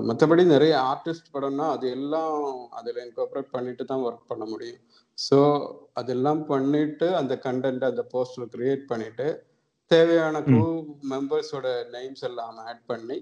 [0.09, 2.39] மற்றபடி நிறைய ஆர்டிஸ்ட் படம்னா அது எல்லாம்
[2.79, 4.81] அதில் இன்கோப்ரேட் பண்ணிட்டு தான் ஒர்க் பண்ண முடியும்.
[5.19, 5.39] ஸோ
[6.01, 9.29] அதெல்லாம் பண்ணிட்டு அந்த கண்டென்ட் அந்த போஸ்டர் கிரியேட் பண்ணிட்டு
[9.91, 10.65] தேவையான க்ரூ
[11.11, 13.19] மெம்பர்ஸோட நேம்ஸ் எல்லாம் ஆட் பண்ணி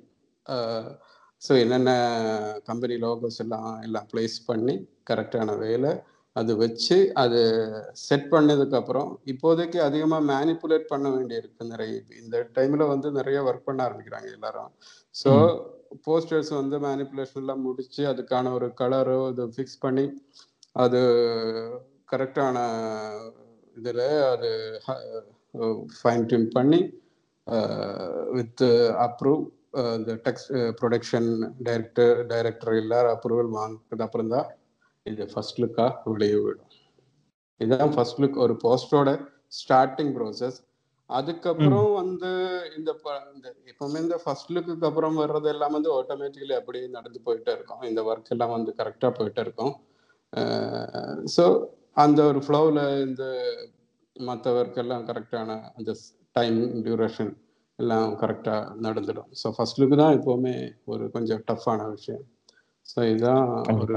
[1.43, 1.93] ஸோ என்னென்ன
[2.65, 4.75] கம்பெனி லோகோஸ் எல்லாம் எல்லாம் ப்ளேஸ் பண்ணி
[5.11, 5.93] கரெக்டான வேலை
[6.37, 7.41] அது வச்சு அது
[8.03, 11.93] செட் பண்ணதுக்கப்புறம் இப்போதைக்கு அதிகமாக மேனிப்புலேட் பண்ண வேண்டியிருக்கு நிறைய
[12.23, 14.71] இந்த டைமில் வந்து நிறைய ஒர்க் பண்ண ஆரம்பிக்கிறாங்க எல்லாரும்.
[15.15, 15.31] ஸோ
[16.07, 20.07] போஸ்டர்ஸ் வந்து மேனிப்புலேஷன் எல்லாம் முடிச்சு அதுக்கான ஒரு கலரோ இது ஃபிக்ஸ் பண்ணி
[20.77, 21.01] அது
[22.13, 22.57] கரெக்டான
[23.77, 24.51] இதில் அது
[25.99, 26.81] ஃபைன் டியூன் பண்ணி
[28.39, 28.65] வித்
[29.07, 29.43] அப்ரூவ்
[29.99, 31.29] இந்த டெக்ஸ்ட் ப்ரொடக்ஷன்
[31.67, 34.49] டைரக்டர் டைரக்டர் எல்லாரும் அப்ரூவல் வாங்கினது அப்புறம் தான்
[35.07, 36.71] இது ஃபர்ஸ்ட் லுக்காக வெளியே விடும்
[37.61, 39.11] இதுதான் ஃபர்ஸ்ட் லுக் ஒரு போஸ்டரோட
[39.59, 40.59] ஸ்டார்டிங் ப்ரோசஸ்
[41.11, 42.31] அதுக்கப்புறம் வந்து
[42.77, 42.91] இந்த
[43.35, 47.83] இந்த எப்பவுமே இந்த ஃபர்ஸ்ட் லுக்கு அப்புறம் வர்றது எல்லாம் வந்து ஆட்டோமேட்டிக்கலி அப்படியே நடந்து போயிட்டே இருக்கும்.
[47.91, 49.75] இந்த ஒர்க் எல்லாம் வந்து கரெக்டாக போயிட்டே இருக்கும்.
[51.35, 51.45] ஸோ
[52.05, 53.25] அந்த ஒரு ஃப்ளோவில் இந்த
[54.17, 55.93] மற்ற ஒர்க் எல்லாம் கரெக்டான அந்த
[56.33, 57.33] டைம் டியூரேஷன்
[57.79, 59.31] எல்லாம் கரெக்டாக நடந்துடும்.
[59.41, 60.55] ஸோ ஃபர்ஸ்ட் லுக்கு தான் எப்போவுமே
[60.85, 62.25] ஒரு கொஞ்சம் டஃப்பான விஷயம்.
[62.87, 63.47] ஸோ இதுதான்
[63.83, 63.97] ஒரு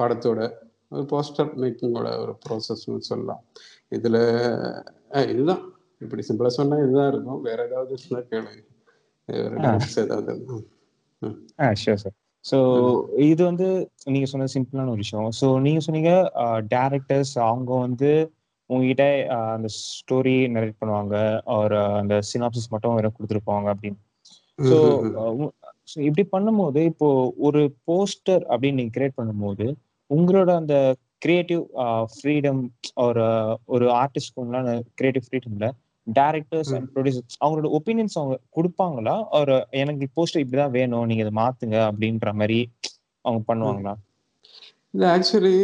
[0.00, 0.40] படத்தோட
[0.92, 3.42] ஒரு போஸ்டர் மேக்கிங்கோட ஒரு ப்ராசஸ்னு சொல்லலாம்.
[3.88, 4.20] இதில்
[5.32, 5.62] இதுதான்.
[6.00, 7.40] இப்படி சிம்பிளாக சொன்னால் இதுதான் இருக்கும்.
[7.40, 8.62] வேற ஏதாவது சொன்னால் கேளுங்க
[9.98, 10.62] ஏதாவது.
[11.64, 12.58] ஆ ஷியோர் சார் ஸோ
[13.30, 13.68] இது வந்து
[14.14, 15.30] நீங்க சொன்ன சிம்பிளான ஒரு விஷயம்.
[15.40, 16.12] ஸோ நீங்க சொன்னீங்க
[16.74, 18.10] டேரக்டர்ஸ் அவங்க வந்து
[18.70, 19.04] உங்ககிட்ட
[19.56, 21.14] அந்த ஸ்டோரி நரேட் பண்ணுவாங்க.
[21.60, 24.00] ஒரு அந்த சினாப்சிஸ் மட்டும் வேற கொடுத்துருப்பாங்க அப்படின்னு.
[24.58, 24.78] ஸோ
[26.08, 27.08] இப்படி பண்ணும்போது இப்போ
[27.46, 29.66] ஒரு போஸ்டர் அப்படின்னு நீங்க கிரியேட் பண்ணும்போது
[30.10, 30.76] உங்களோட அந்த
[31.24, 31.62] கிரியேட்டிவ்
[32.14, 32.62] ஃப்ரீடம்
[33.04, 33.24] ஒரு
[33.74, 35.68] ஒரு ஆர்டிஸ்ட்க்கு கிரியேட்டிவ் ஃப்ரீடம்ல
[36.06, 39.14] டேரக்டர்ஸ் அண்ட் ப்ரொடியூசர்ஸ் அவங்களோட ஒப்பீனியன்ஸ் அவங்க கொடுப்பாங்களா?
[39.38, 42.58] ஒரு எனக்கு போஸ்டர் இப்படிதான் வேணும் நீங்க இதை மாத்துங்க அப்படின்ற மாதிரி
[43.24, 43.94] அவங்க பண்ணுவாங்களா?
[44.94, 45.56] இல்லை ஆக்சுவலி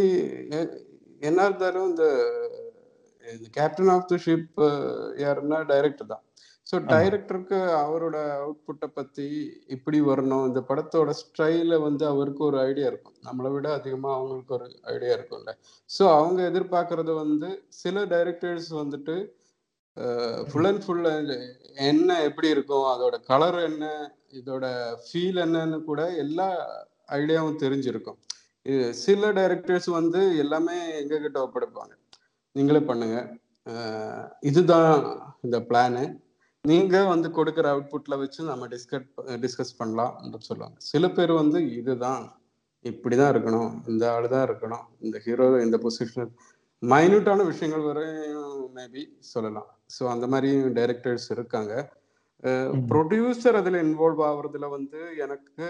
[1.29, 2.07] என்ன இருந்தாலும் இந்த
[3.57, 4.61] கேப்டன் ஆஃப் த ஷிப்
[5.25, 6.25] யாருன்னா டைரக்டர் தான்.
[6.66, 9.27] ஸோ டைரக்டருக்கு அவரோட அவுட்புட்டை பற்றி
[9.77, 10.45] இப்படி வரணும்.
[10.49, 13.16] இந்த படத்தோட ஸ்டைல வந்து அவருக்கு ஒரு ஐடியா இருக்கும்.
[13.29, 15.53] நம்மளை விட அதிகமாக அவங்களுக்கு ஒரு ஐடியா இருக்கும்ல.
[15.90, 17.51] ஸோ அவங்க எதிர்பார்க்கறது வந்து
[17.83, 19.16] சில டைரக்டர்ஸ் வந்துட்டு
[20.51, 21.09] ஃபுல் அண்ட் ஃபுல்
[21.90, 23.87] என்ன எப்படி இருக்கும் அதோட கலர் என்ன
[24.38, 24.66] இதோட
[25.07, 26.47] ஃபீல் என்னன்னு கூட எல்லா
[27.18, 28.18] ஐடியாவும் தெரிஞ்சிருக்கும்.
[29.05, 31.92] சில டைரக்டர்ஸ் வந்து எல்லாமே எங்ககிட்ட ஒப்படைப்பாங்க.
[32.56, 33.18] நீங்களே பண்ணுங்க.
[34.48, 34.92] இதுதான்
[35.46, 36.02] இந்த பிளானு
[36.64, 39.06] நீங்க வந்து கொடுக்குற அவுட்புட்ல வச்சு நம்ம டிஸ்கட்
[39.44, 40.76] டிஸ்கஸ் பண்ணலாம் சொல்லுவாங்க.
[40.90, 42.22] சில பேர் வந்து இதுதான்
[42.84, 46.30] இப்படிதான் இருக்கணும் இந்த ஆளு தான் இருக்கணும் இந்த ஹீரோ இந்த பொசிஷன்
[46.82, 49.68] மைன்யூட்டான விஷயங்கள் வரையும் மேபி சொல்லலாம்.
[49.96, 51.74] ஸோ அந்த மாதிரி டைரக்டர்ஸ் இருக்காங்க.
[52.92, 55.66] ப்ரொடியூசர் அதில் இன்வால்வ் ஆகுறதுல வந்து எனக்கு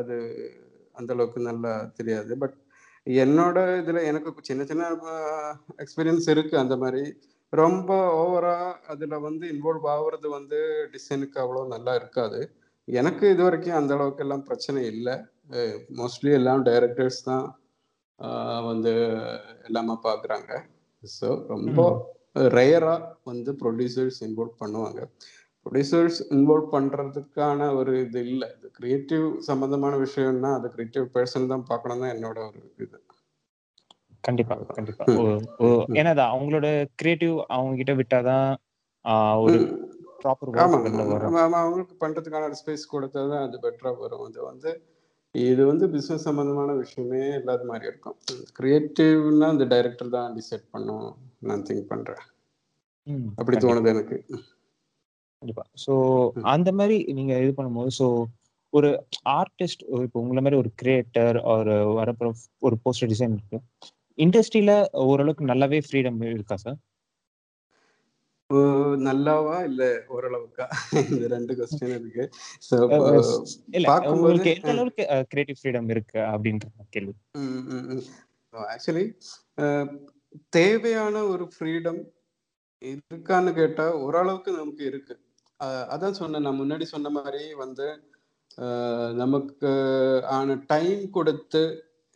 [0.00, 0.16] அது
[0.98, 2.32] அந்த அளவுக்கு நல்லா தெரியாது.
[2.42, 2.56] பட்
[3.06, 4.84] என்னோட இதில் எனக்கு சின்ன சின்ன
[5.82, 7.02] எக்ஸ்பீரியன்ஸ் இருக்கு அந்த மாதிரி.
[7.52, 7.90] ரொம்ப
[8.22, 8.54] ஓவரா
[8.92, 10.58] அதில் வந்து இன்வால்வ் ஆகுறது வந்து
[10.94, 12.40] டிசைனுக்கு அவ்வளோ நல்லா இருக்காது.
[12.88, 15.14] எனக்கு இது வரைக்கும் அந்த அளவுக்கு எல்லாம் பிரச்சனை இல்லை.
[16.00, 17.46] மோஸ்ட்லி எல்லாம் டைரக்டர்ஸ் தான்
[18.70, 18.92] வந்து
[19.68, 20.50] எல்லாமே பார்க்குறாங்க
[21.04, 21.80] ஸோ ரொம்ப
[22.58, 25.00] ரேயராக வந்து ப்ரொடியூசர்ஸ் இன்வால்வ் பண்ணுவாங்க.
[25.64, 28.48] ப்ரொடியூசர்ஸ் இன்வால்வ் பண்ணுறதுக்கான ஒரு இது இல்லை.
[28.56, 32.98] இது கிரியேட்டிவ் சம்மந்தமான விஷயம்னா அது கிரியேட்டிவ் பர்சன் தான் பார்க்கணும் தான் என்னோட ஒரு இது.
[34.28, 35.04] கண்டிப்பா கண்டிப்பா.
[36.00, 36.68] ஏன்னா அவங்களோட
[37.00, 38.50] கிரியேட்டிவ் அவங்க கிட்ட விட்டாதான்
[39.44, 39.58] ஒரு
[40.22, 40.58] ப்ராப்பர்
[41.62, 44.26] அவங்களுக்கு பண்றதுக்கான ஸ்பேஸ் கொடுத்தா தான் அது பெட்டரா வரும்.
[44.28, 44.70] அது வந்து
[45.34, 48.16] இது வந்து பிசினஸ் சம்பந்தமான விஷயமே இல்லாத மாதிரி இருக்கும்.
[48.58, 51.08] கிரியேட்டிவ்னா அந்த டைரக்டர் தான் டிசைட் பண்ணும்.
[51.48, 52.22] நான் திங்க் பண்றேன்.
[53.40, 54.18] அப்படி தோணுது எனக்கு.
[55.44, 55.64] கண்டிப்பா.
[55.84, 55.92] ஸோ
[56.54, 58.06] அந்த மாதிரி நீங்க இது பண்ணும்போது ஸோ
[58.72, 58.88] ஒரு
[59.40, 62.28] ஆர்டிஸ்ட் இப்போ உங்களை மாதிரி ஒரு கிரியேட்டர் ஒரு வரப்புற
[62.66, 63.58] ஒரு போஸ்டர் டிசைன் இருக்கு.
[64.18, 64.72] இண்டஸ்ட்ரியில
[65.04, 66.80] ஓரளவுக்கு நல்லாவே ஃப்ரீடம் இருக்கா சார்
[69.04, 69.82] நல்லாவா இல்ல
[70.14, 70.64] ஓரளவுக்கா?
[71.12, 72.24] இந்த ரெண்டு கொஸ்டின் இருக்கு.
[73.76, 77.14] இல்ல உங்களுக்கு எந்த அளவுக்கு கிரியேட்டிவ் ஃப்ரீடம் இருக்கு அப்படின்ற கேள்வி.
[78.54, 79.04] ஆக்சுவலி
[80.58, 82.00] தேவையான ஒரு ஃப்ரீடம்
[82.82, 85.14] இருக்கான்னு கேட்டா ஓரளவுக்கு நமக்கு இருக்கு.
[85.94, 87.86] அதான் சொன்னேன் நான் முன்னாடி சொன்ன மாதிரி வந்து
[89.22, 89.70] நமக்கு
[90.36, 91.62] ஆன டைம் கொடுத்து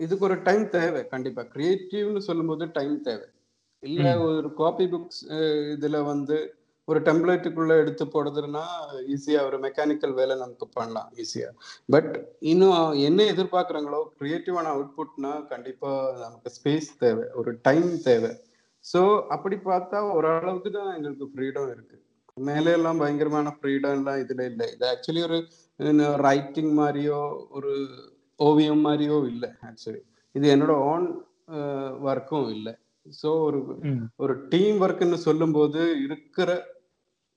[0.00, 1.42] இதுக்கு ஒரு டைம் தேவை கண்டிப்பா.
[1.54, 3.26] கிரியேட்டிவ்னு சொல்லும்போது டைம் தேவை.
[3.82, 5.22] இல்ல ஒரு காப்பி புக்ஸ்
[5.74, 6.36] இதுல வந்து
[6.88, 8.62] ஒரு டெம்ப்ளேட்டுக்குள்ள எடுத்து போடுறதுன்னா
[9.14, 11.48] ஈஸியா ஒரு மெக்கானிக்கல் வேலை நமக்கு பண்ணலாம் ஈஸியா
[11.88, 12.12] பட்
[12.52, 12.76] இன்னும்
[13.08, 15.90] என்ன எதிர்பார்க்குறாங்களோ கிரியேட்டிவான அவுட்புட்னா கண்டிப்பா
[16.22, 18.32] நமக்கு ஸ்பேஸ் தேவை ஒரு டைம் தேவை.
[18.84, 21.96] ஸோ அப்படி பார்த்தா ஓரளவுக்கு தான் எங்களுக்கு ஃப்ரீடம் இருக்கு.
[22.48, 24.66] மேலே எல்லாம் பயங்கரமான ஃப்ரீடம் எல்லாம் இதுல இல்லை.
[24.74, 25.38] இது ஆக்சுவலி ஒரு
[26.28, 27.20] ரைட்டிங் மாதிரியோ
[27.56, 27.72] ஒரு
[28.40, 30.00] ஓவியம் மாதிரியோ இல்லை ஆக்சுவலி
[30.34, 31.06] இது என்னோட ஓன்
[32.10, 32.74] ஒர்க்கும் இல்லை.
[33.20, 33.58] ஸோ ஒரு
[34.22, 36.50] ஒரு டீம் ஒர்க்குன்னு சொல்லும்போது இருக்கிற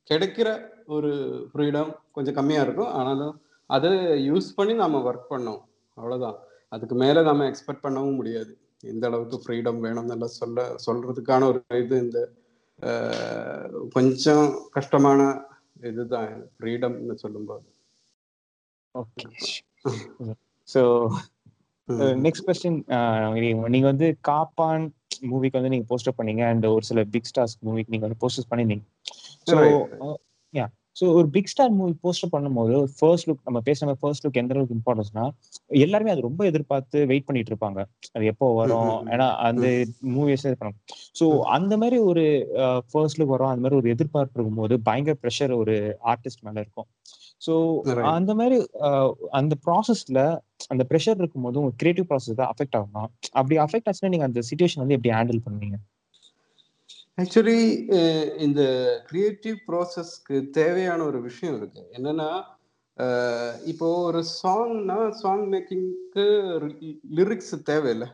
[0.08, 0.50] கிடைக்கிற
[0.96, 1.12] ஒரு
[1.52, 2.94] ஃப்ரீடம் கொஞ்சம் கம்மியா இருக்கும்.
[3.00, 3.36] ஆனாலும்
[3.70, 3.92] அதை
[4.30, 5.62] யூஸ் பண்ணி நாம ஒர்க் பண்ணோம்.
[5.98, 6.38] அவ்வளவுதான்.
[6.72, 8.52] அதுக்கு மேல நாம எக்ஸ்பெக்ட் பண்ணவும் முடியாது.
[8.92, 12.20] எந்த அளவுக்கு ஃப்ரீடம் வேணும்னு சொல்ல சொல்றதுக்கான ஒரு இது இந்த
[13.96, 15.22] கொஞ்சம் கஷ்டமான
[15.90, 17.68] இதுதான் ஃப்ரீடம்னு சொல்லும்போது.
[18.96, 19.28] ஓகே
[20.68, 20.82] ஸோ
[22.26, 22.80] நெக்ஸ்ட் கொஸ்டின்
[23.74, 24.84] நீங்க வந்து காப்பான்
[25.32, 28.86] மூவிக்கு வந்து நீங்க போஸ்டர் பண்ணீங்க அண்ட் ஒரு சில பிக் ஸ்டார்ஸ் மூவிக்கு நீங்க வந்து போஸ்டர் பண்ணிருந்தீங்க.
[29.50, 29.56] ஸோ
[30.96, 34.78] ஸோ ஒரு பிக் ஸ்டார் மூவி போஸ்டர் பண்ணும்போது ஃபர்ஸ்ட் லுக் நம்ம பேசுற ஃபர்ஸ்ட் லுக் எந்த அளவுக்கு
[34.80, 35.26] இம்பார்ட்டன்ஸ்னா
[35.86, 37.80] எல்லாருமே அது ரொம்ப எதிர்பார்த்து வெயிட் பண்ணிட்டு இருப்பாங்க.
[38.16, 38.92] அது எப்போ வரும்?
[39.14, 39.66] ஏன்னா அந்த
[40.16, 40.78] மூவிஸ் பண்ணும்
[41.20, 41.28] ஸோ
[41.58, 42.26] அந்த மாதிரி ஒரு
[42.92, 43.52] ஃபர்ஸ்ட் லுக் வரும்.
[43.54, 45.76] அந்த மாதிரி ஒரு எதிர்பார்ப்பு இருக்கும்போது பயங்கர ப்ரெஷர் ஒரு
[46.14, 46.90] ஆர்டிஸ்ட் மேல இருக்கும்.
[47.46, 47.54] ஸோ
[48.16, 48.58] அந்த மாதிரி
[49.40, 50.20] அந்த ப்ராசஸ்ல
[50.74, 53.04] அந்த ப்ரெஷர் இருக்கும்போது உங்க கிரியேட்டிவ் ப்ராசஸ் தான் அஃபெக்ட் ஆகுமா?
[53.40, 55.78] அப்படி அஃபெக்ட் ஆச்சுன்னா நீங்க அந்த சுச்சுவேஷன் வந்து எப்படி ஹேண்டில் பண்ணுவீங்க?
[57.18, 57.60] ஆக்சுவலி
[58.38, 58.62] இந்த
[59.10, 62.30] கிரியேட்டிவ் ப்ராசஸ்க்கு தேவையான ஒரு விஷயம் இருக்கு என்னன்னா
[63.66, 66.26] இப்போ ஒரு சாங்னா சாங் மேக்கிங்க்கு
[67.12, 68.10] லிரிக்ஸ் தேவையில்லை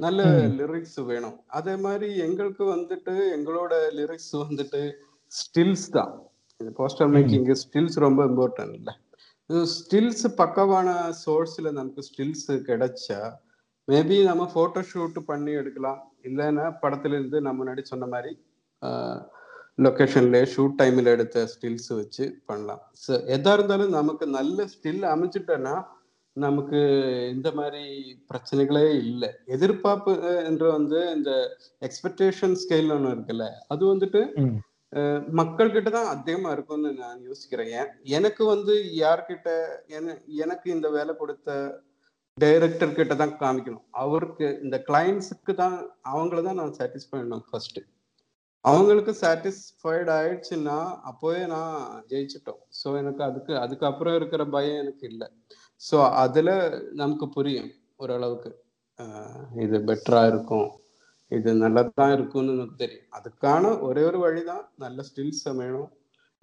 [0.00, 0.26] நல்ல
[0.58, 4.82] லிரிக்ஸ் வேணும் அதே மாதிரி எங்களுக்கு வந்துட்டு எங்களோட லிரிக்ஸ் வந்துட்டு
[5.32, 6.12] ஸ்டில்ஸ் தான்
[6.60, 8.94] இந்த போஸ்டர் மேக்கிங் ஸ்டில்ஸ் ரொம்ப இம்பார்ட்டன்ட் இல்லை
[9.74, 10.88] ஸ்டில்ஸ் பக்கவான
[11.20, 13.20] சோர்ஸ்ல நமக்கு ஸ்டில்ஸ் கிடைச்சா
[13.88, 18.32] மேபி நம்ம போட்டோ ஷூட் பண்ணி எடுக்கலாம் இல்லைன்னா படத்துல இருந்து நம்ம முன்னாடி சொன்ன மாதிரி
[19.86, 22.82] லொக்கேஷன்ல ஷூட் டைம்ல எடுத்த ஸ்டில்ஸ் வச்சு பண்ணலாம்.
[23.04, 25.74] ஸோ எதா இருந்தாலும் நமக்கு நல்ல ஸ்டில் அமைச்சிட்டோன்னா
[26.36, 26.80] நமக்கு
[27.34, 27.84] இந்த மாதிரி
[28.30, 29.30] பிரச்சனைகளே இல்லை.
[29.54, 30.12] எதிர்பார்ப்பு
[30.48, 31.30] என்று வந்து இந்த
[31.86, 34.20] எக்ஸ்பெக்டேஷன் ஸ்கேல் ஒன்று இருக்குல்ல அது வந்துட்டு
[35.40, 37.90] மக்கள் கிட்ட தான் அதிகமா இருக்கும்னு நான் யோசிக்கிறேன்.
[38.18, 39.48] எனக்கு வந்து யார்கிட்ட
[40.44, 41.58] எனக்கு இந்த வேலை கொடுத்த
[42.42, 43.86] டைரக்டர் கிட்ட தான் காமிக்கணும்.
[44.02, 45.76] அவருக்கு இந்த கிளைண்ட்ஸுக்கு தான்
[46.12, 47.80] அவங்கள தான் நான் சாட்டிஸ்ஃபை பண்ணணும் ஃபர்ஸ்ட்
[48.64, 50.78] அவங்களுக்கு சாட்டிஸ்ஃபைட் ஆயிடுச்சுன்னா
[51.10, 51.76] அப்போவே நான்
[52.10, 52.60] ஜெயிச்சிட்டோம்.
[52.80, 55.28] ஸோ எனக்கு அதுக்கு அதுக்கப்புறம் இருக்கிற பயம் எனக்கு இல்லை.
[55.80, 56.54] ஸோ அதில்
[57.00, 57.70] நமக்கு புரியும்
[58.02, 58.50] ஓரளவுக்கு.
[59.64, 60.68] இது பெட்டராக இருக்கும்.
[61.32, 63.08] இது நல்லதான் இருக்கும்னு எனக்கு தெரியும்.
[63.18, 65.90] அதுக்கான ஒரே ஒரு வழி தான் நல்ல ஸ்டில்ஸ் வேணும்.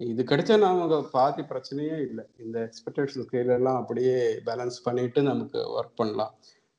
[0.00, 2.24] இது கிடைச்சா நமக்கு பாதி பிரச்சனையே இல்லை.
[2.42, 4.16] இந்த எக்ஸ்பெக்டேஷன் ஸ்கேல் எல்லாம் அப்படியே
[4.48, 6.32] பேலன்ஸ் பண்ணிட்டு நமக்கு ஒர்க் பண்ணலாம்.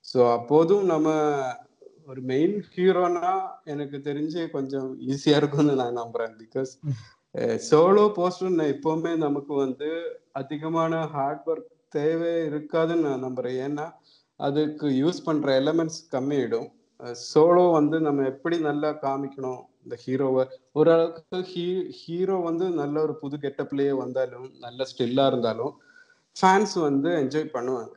[0.06, 1.08] ஸோ அப்போதும் நம்ம
[2.12, 3.32] ஒரு மெயின் ஹீரோனா
[3.74, 6.34] எனக்கு தெரிஞ்சு கொஞ்சம் ஈஸியா இருக்கும்னு நான் நம்புறேன்.
[6.44, 6.72] பிகாஸ்
[7.70, 9.90] சோலோ போஸ்டர் எப்பவுமே நமக்கு வந்து
[10.42, 13.60] அதிகமான ஹார்ட் ஒர்க் தேவை இருக்காதுன்னு நான் நம்புறேன்.
[13.68, 13.86] ஏன்னா
[14.40, 16.70] அதுக்கு யூஸ் பண்ற எலமெண்ட்ஸ் கம்மியிடும்
[17.30, 21.66] சோலோ வந்து நம்ம எப்படி நல்லா காமிக்கணும் இந்த ஹீரோவை ஓரளவுக்கு ஹீ
[22.00, 25.74] ஹீரோ வந்து நல்ல ஒரு புது கெட்டப்லயே வந்தாலும் நல்ல ஸ்டில்லா இருந்தாலும்
[26.36, 27.94] ஃபேன்ஸ் வந்து என்ஜாய் பண்ணுவாங்க.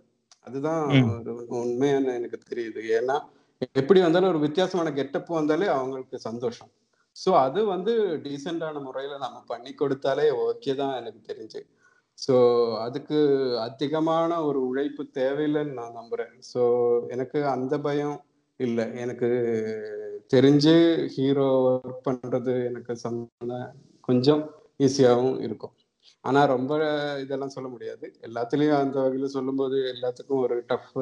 [0.46, 0.84] அதுதான்
[1.16, 2.80] ஒரு உண்மையான எனக்கு தெரியுது.
[2.98, 3.16] ஏன்னா
[3.80, 6.70] எப்படி வந்தாலும் ஒரு வித்தியாசமான கெட்டப் வந்தாலே அவங்களுக்கு சந்தோஷம்.
[7.16, 7.92] ஸோ அது வந்து
[8.24, 11.60] டீசெண்டான முறையில நம்ம பண்ணி கொடுத்தாலே ஓகே தான் எனக்கு தெரிஞ்சு.
[12.18, 12.34] ஸோ
[12.86, 13.18] அதுக்கு
[13.58, 16.34] அதிகமான ஒரு உழைப்பு தேவையில்லைன்னு நான் நம்புறேன்.
[16.52, 16.62] ஸோ
[17.08, 18.16] எனக்கு அந்த பயம்
[18.66, 19.28] இல்லை எனக்கு
[20.34, 20.74] தெரிஞ்சு
[21.14, 22.94] ஹீரோ ஒர்க் பண்றது எனக்கு
[24.08, 24.42] கொஞ்சம்
[24.78, 25.74] ஈஸியாகவும் இருக்கும்.
[26.24, 26.72] ஆனா ரொம்ப
[27.22, 28.06] இதெல்லாம் சொல்ல முடியாது.
[28.28, 30.94] எல்லாத்துலயும் அந்த வகையில சொல்லும்போது எல்லாத்துக்கும் ஒரு டஃப்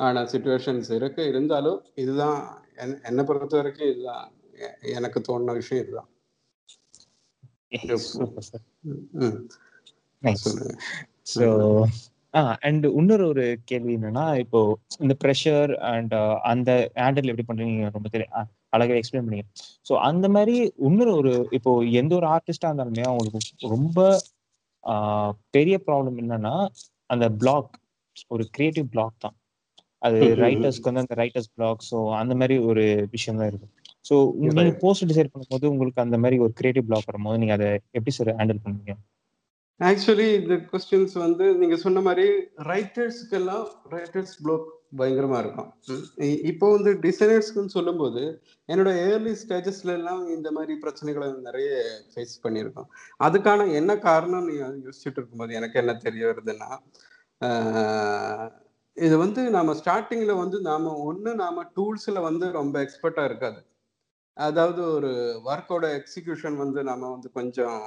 [0.00, 1.22] ஆன சுச்சுவேஷன்ஸ் இருக்கு.
[1.32, 2.38] இருந்தாலும் இதுதான்
[3.08, 4.26] என்னை பொறுத்த வரைக்கும் இதுதான்.
[4.96, 6.10] எனக்கு தோணுன விஷயம் இதுதான்.
[11.34, 11.46] ஸோ
[12.64, 14.60] அண்ட் இன்னொரு ஒரு கேள்வி என்னன்னா இப்போ
[15.04, 16.14] இந்த ப்ரெஷர் அண்ட்
[16.52, 16.70] அந்த
[17.02, 18.34] ஹேண்டில் எப்படி பண்றீங்க ரொம்ப தெரியும்
[18.76, 19.46] அழகாக எக்ஸ்பிளைன் பண்ணீங்க.
[19.88, 20.56] ஸோ அந்த மாதிரி
[20.88, 23.40] இன்னொரு ஒரு இப்போ எந்த ஒரு ஆர்டிஸ்டா இருந்தாலுமே அவங்களுக்கு
[23.74, 23.98] ரொம்ப
[25.56, 26.54] பெரிய ப்ராப்ளம் என்னன்னா
[27.14, 27.72] அந்த பிளாக்
[28.34, 29.36] ஒரு கிரியேட்டிவ் பிளாக் தான்.
[30.02, 33.68] அது ரைட்டர்ஸ்க்கு வந்து அந்த ரைட்டர்ஸ் பிளாக் ஸோ அந்த மாதிரி ஒரு விஷயம் தான் இருக்கு
[34.08, 37.68] ஸோ நீங்க போஸ்ட் டிசைட் பண்ணும்போது உங்களுக்கு அந்த மாதிரி ஒரு கிரியேட்டிவ் பிளாக் வரும்போது நீங்க அதை
[37.98, 38.94] எப்படி சார் ஹேண்டில் பண்ணுவீங்க?
[39.80, 42.26] ஆக்சுவலி இந்த கொஸ்டின்ஸ் வந்து நீங்க சொன்ன மாதிரி
[42.70, 45.70] ரைட்டர்ஸ்க்கெல்லாம் ரைட்டர்ஸ் பிளாக் பயங்கரமா இருக்கும்.
[46.50, 48.22] இப்போ வந்து டிசைனர்ஸ்க்குன்னு சொல்லும்போது
[48.68, 51.70] என்னோட ஏர்லி ஸ்டேஜஸ்ல எல்லாம் இந்த மாதிரி பிரச்சனைகளை நிறைய
[52.12, 52.88] ஃபேஸ் பண்ணியிருக்கோம்.
[53.26, 56.70] அதுக்கான என்ன காரணம் நீங்க யோசிச்சுட்டு இருக்கும்போது எனக்கு என்ன தெரிய வருதுன்னா
[58.96, 63.60] இது வந்து நாம ஸ்டார்டிங்ல வந்து நாம ஒண்ணு நாம டூல்ஸ்ல வந்து ரொம்ப எக்ஸ்பர்ட்டா இருக்காது.
[64.36, 65.10] அதாவது ஒரு
[65.50, 67.80] ஒர்க்கோட எக்ஸிகியூஷன் வந்து நம்ம வந்து கொஞ்சம்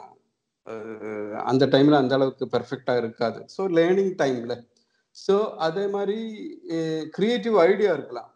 [1.49, 3.39] அந்த டைம்ல அந்த அளவுக்கு பெர்ஃபெக்டா இருக்காது.
[3.55, 4.55] ஸோ லேர்னிங் டைம்ல
[5.17, 5.35] ஸோ
[5.67, 6.17] அதே மாதிரி
[7.15, 8.29] கிரியேட்டிவ் ஐடியா இருக்கலாம்.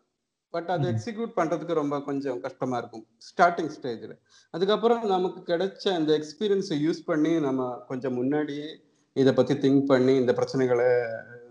[0.54, 0.86] பட் அதை.
[0.94, 3.04] எக்ஸிக்யூட் பண்றதுக்கு ரொம்ப கொஞ்சம் கஷ்டமா இருக்கும்.
[3.28, 4.13] ஸ்டார்டிங் ஸ்டேஜ்ல
[4.54, 8.70] அதுக்கப்புறம் நமக்கு கிடைச்ச அந்த எக்ஸ்பீரியன்ஸை யூஸ் பண்ணி நம்ம கொஞ்சம் முன்னாடியே
[9.15, 10.89] இதை பத்தி திங்க் பண்ணி இந்த பிரச்சனைகளை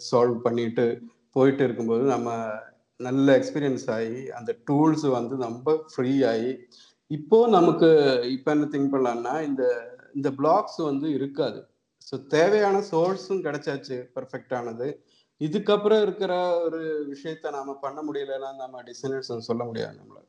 [0.09, 0.85] சால்வ் பண்ணிட்டு
[1.37, 2.29] போயிட்டு இருக்கும்போது நம்ம
[3.01, 6.53] நல்ல எக்ஸ்பீரியன்ஸ் ஆகி அந்த டூல்ஸ் வந்து ரொம்ப ஃப்ரீ ஆகி
[7.11, 7.89] இப்போ நமக்கு
[8.35, 9.63] இப்போ என்ன திங்க் பண்ணலாம்னா இந்த
[10.15, 11.67] இந்த பிளாக்ஸ் வந்து இருக்காது.
[12.11, 14.95] ஸோ தேவையான சோர்ஸும் கிடைச்சாச்சு பர்ஃபெக்டானது
[15.39, 20.29] இதுக்கப்புறம் இருக்கிற ஒரு விஷயத்த நாம பண்ண முடியலன்னா நம்ம டிசைனர்ஸ் சொல்ல முடியாது நம்மள.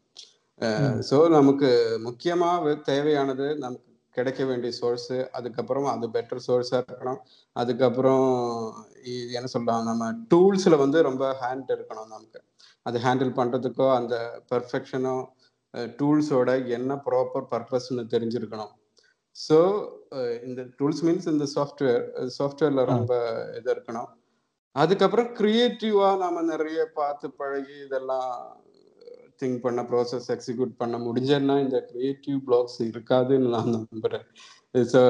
[1.10, 7.18] ஸோ நமக்கு முக்கியமா வே- தேவையானது நமக்கு கிடைக்க வேண்டிய சோர்ஸ் அதுக்கப்புறம் அது பெட்டர் சோர்ஸா இருக்கணும்.
[7.52, 12.42] அதுக்கப்புறம் என்ன சொல்லலாம் நம்ம டூல்ஸ்ல வந்து ரொம்ப ஹேண்ட் இருக்கணும் நமக்கு.
[12.82, 15.26] அது ஹேண்டில் பண்றதுக்கோ அந்த பெர்ஃபெக்ஷனோ
[15.78, 18.80] டூல்ஸோட என்ன ப்ராப்பர் பர்பஸ்ன்னு தெரிஞ்சிருக்கணும்.
[19.36, 19.58] ஸோ
[20.48, 22.02] இந்த டூல்ஸ் மீன்ஸ் இந்த சாஃப்ட்வேர்
[22.40, 22.84] சாஃப்ட்வேர்ல.
[22.94, 23.14] ரொம்ப
[23.60, 24.10] இது இருக்கணும்.
[24.76, 28.34] அதுக்கப்புறம் கிரியேட்டிவா நாம நிறைய பார்த்து பழகி இதெல்லாம்
[29.42, 34.26] திங்க் பண்ண ப்ராசஸ் எக்ஸிக்யூட் பண்ண முடிஞ்சேன்னா இந்த கிரியேட்டிவ் பிளாக்ஸ் இருக்காதுன்னு நான் நம்புறேன்.
[34.94, 35.02] ஸோ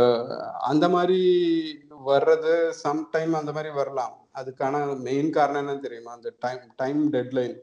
[0.71, 1.19] அந்த மாதிரி
[2.09, 2.53] வர்றது
[2.85, 4.15] சம்டைம் அந்த மாதிரி வரலாம்.
[4.39, 4.75] அதுக்கான
[5.07, 6.11] மெயின் காரணம் என்ன தெரியுமா?
[6.17, 7.55] அந்த டைம் டைம் டெட்லைன்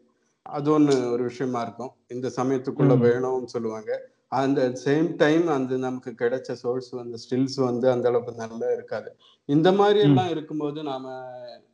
[0.46, 1.92] அது ஒன்று ஒரு விஷயமா இருக்கும்.
[2.14, 2.94] இந்த சமயத்துக்குள்ள.
[3.06, 3.90] வேணும்னு சொல்லுவாங்க.
[4.32, 9.10] அந்த சேம் டைம் அந்த நமக்கு கிடைச்ச சோர்ஸ் வந்து ஸ்டில்ஸ் வந்து அந்த அளவுக்கு நல்லா இருக்காது.
[9.48, 10.00] இந்த மாதிரி.
[10.06, 11.12] எல்லாம் இருக்கும்போது நாம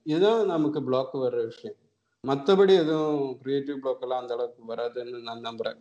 [0.07, 1.79] இதுதான் நமக்கு பிளாக் வர்ற விஷயம்.
[2.25, 5.81] மற்றபடி எதுவும் கிரியேட்டிவ் பிளாக் எல்லாம் அந்த அளவுக்கு வராதுன்னு நான் நம்புறேன்.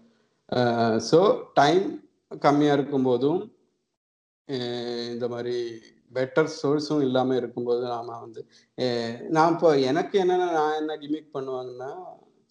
[1.10, 1.20] ஸோ
[1.54, 1.86] டைம்
[2.42, 3.42] கம்மியா இருக்கும்போதும்
[4.48, 5.58] அஹ் இந்த மாதிரி
[6.14, 8.42] பெட்டர் சோர்ஸும் இல்லாம இருக்கும்போது நாம வந்து
[9.30, 11.92] நான் இப்போ எனக்கு என்னன்னா நான் என்ன கிமிக் பண்ணுவாங்கன்னா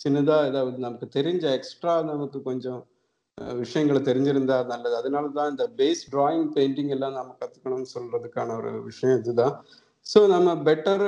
[0.01, 2.81] சின்னதா ஏதாவது நமக்கு தெரிஞ்ச எக்ஸ்ட்ரா நமக்கு கொஞ்சம்
[3.63, 4.95] விஷயங்களை தெரிஞ்சிருந்தா நல்லது.
[4.97, 9.55] அதனால தான் இந்த பேஸ் டிராயிங் பெயிண்டிங் எல்லாம் நம்ம கத்துக்கணும்னு சொல்றதுக்கான ஒரு விஷயம் இதுதான்.
[10.07, 11.05] ஸோ நம்ம பெட்டர்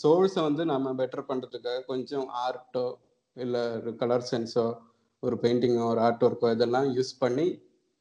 [0.00, 2.86] சோர்ஸை வந்து நம்ம பெட்டர் பண்றதுக்காக கொஞ்சம் ஆர்ட்டோ
[3.36, 4.66] இல்லை ஒரு கலர் சென்ஸோ
[5.22, 7.46] ஒரு பெயிண்டிங்கோ ஒரு ஆர்ட் ஒர்க்கோ இதெல்லாம் யூஸ் பண்ணி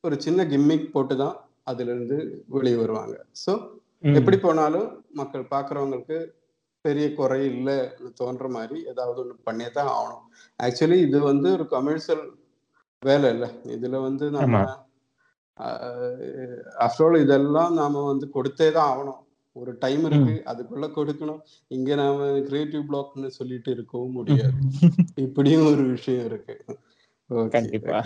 [0.03, 3.15] ஒரு சின்ன கிம்மிக் போட்டு தான் அதுல இருந்து வெளியே வருவாங்க.
[3.45, 3.53] ஸோ.
[4.13, 6.17] எப்படி போனாலும் மக்கள் பார்க்குறவங்களுக்கு
[6.85, 10.23] பெரிய குறை இல்லைன்னு தோன்ற மாதிரி ஏதாவது ஒன்று பண்ணியே தான் ஆகணும்.
[10.59, 12.23] ஆக்சுவலி இது வந்து ஒரு கமர்ஷியல்
[13.03, 13.49] வேலை இல்லை.
[13.75, 14.57] இதுல வந்து நம்ம.
[16.85, 19.19] ஆஃப்டர் இதெல்லாம் நாம வந்து கொடுத்தே தான் ஆகணும்.
[19.55, 21.41] ஒரு டைம் இருக்கு அதுக்குள்ள கொடுக்கணும்.
[21.71, 24.59] இங்க நாம கிரியேட்டிவ் பிளாக்னு சொல்லிட்டு இருக்கவும் முடியாது.
[25.25, 26.55] இப்படியும் ஒரு விஷயம் இருக்கு.
[27.55, 27.99] கண்டிப்பா.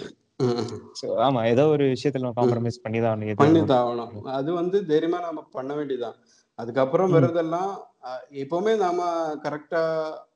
[1.25, 4.11] ஆமா ஏதோ ஒரு விஷயத்துல காம்ப்ரமைஸ் பண்ணி தான் பண்ணி ஆகணும்.
[4.37, 6.17] அது வந்து தைரியமா நம்ம பண்ண வேண்டியதுதான்.
[6.59, 7.15] அதுக்கப்புறம் ம்.
[7.15, 7.71] வர்றதெல்லாம்
[8.09, 8.99] அஹ், எப்பவுமே நாம
[9.45, 9.83] கரெக்டா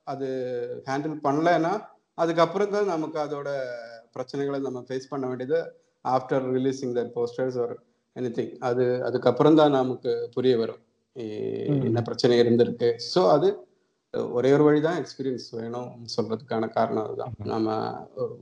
[0.06, 0.28] அது
[0.88, 1.74] ஹேண்டில் பண்ணலைன்னா
[2.18, 3.50] அதுக்கப்புறம் தான் நமக்கு அதோட
[4.16, 5.60] பிரச்சனைகளை நம்ம ஃபேஸ் பண்ண வேண்டியது
[6.06, 7.76] ஆஃப்டர் ரிலீசிங் த போஸ்டர்ஸ் ஒரு
[8.16, 8.32] எனி
[8.70, 10.82] அது அதுக்கப்புறம் தான் நமக்கு புரிய வரும்.
[11.90, 12.90] என்ன பிரச்சனை இருந்திருக்கு.
[13.14, 13.50] ஸோ அது
[14.34, 17.34] ஒரே ஒரு வழி தான் எக்ஸ்பீரியன்ஸ் வேணும் சொல்றதுக்கான காரணம் அதுதான்.
[17.54, 17.70] நம்ம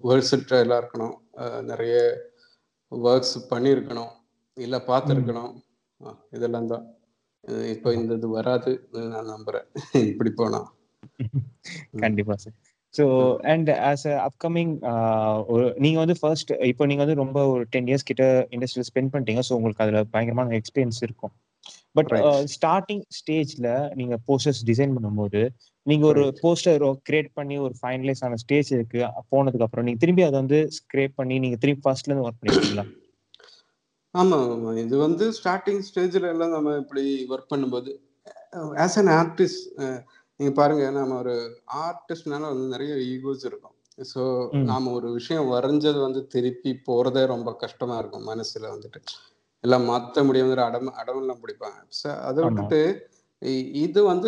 [0.05, 1.15] வேர்ல்ட் இருக்கணும்.
[1.43, 1.95] அஹ், நிறைய
[2.91, 4.13] ஒர்க்ஸ் பண்ணியிருக்கணும்.
[4.57, 5.53] இல்லை பார்த்துருக்கணும்.
[6.37, 6.85] இதெல்லாம் தான்.
[7.73, 8.71] இப்போ இந்த இது வராது.
[9.13, 9.67] நான் நம்புறேன்.
[10.11, 10.61] இப்படி போனா.
[12.05, 12.57] கண்டிப்பா sir
[12.97, 13.05] so
[13.53, 14.73] and as a upcoming
[15.77, 19.55] நீங்க வந்து ஃபர்ஸ்ட் இப்போ நீங்க வந்து ரொம்ப ஒரு டென் இயர்ஸ் கிட்ட இண்டஸ்ட்ரியில் ஸ்பெண்ட் பண்ணிட்டீங்க ஸோ
[19.55, 21.33] உங்களுக்கு அதுல பயங்கரமான எக்ஸ்பீரியன்ஸ் இருக்கும்
[21.95, 22.11] பட்.
[22.53, 25.41] ஸ்டார்டிங் ஸ்டேஜ்ல நீங்க போஸ்டர்ஸ் டிசைன் பண்ணும்போது
[25.85, 26.23] நீங்க ஒரு.
[26.41, 31.15] போஸ்டர் கிரியேட் பண்ணி ஒரு ஃபைனலைஸ் ஆன ஸ்டேஜ் இருக்கு போனதுக்கு அப்புறம் நீங்க திரும்பி அதை வந்து ஸ்க்ரேப்
[31.15, 32.85] பண்ணி நீங்க திரும்பி ஃபர்ஸ்ட்ல இருந்து ஒர்க் பண்ணிருக்கீங்களா
[34.13, 37.91] ஆமா ஆமா இது வந்து ஸ்டார்டிங் ஸ்டேஜ்ல எல்லாம் நம்ம இப்படி ஒர்க் பண்ணும்போது
[38.85, 39.65] ஆஸ் அன் ஆர்டிஸ்ட்
[40.39, 41.35] நீங்க பாருங்க நம்ம ஒரு
[41.85, 43.73] ஆர்டிஸ்ட்னால வந்து நிறைய ஈகோஸ் இருக்கும்.
[44.09, 44.23] ஸோ.
[44.69, 48.99] நாம ஒரு விஷயம் வரைஞ்சது வந்து திருப்பி போறதே ரொம்ப கஷ்டமா இருக்கும் மனசுல வந்துட்டு.
[49.63, 51.79] எல்லாம் மாத்த முடியுங்கிற அடம் அடமெல்லாம் பிடிப்பாங்க.
[51.99, 52.41] ஸோ அதை.
[52.47, 52.81] விட்டுட்டு
[53.81, 54.27] இது வந்து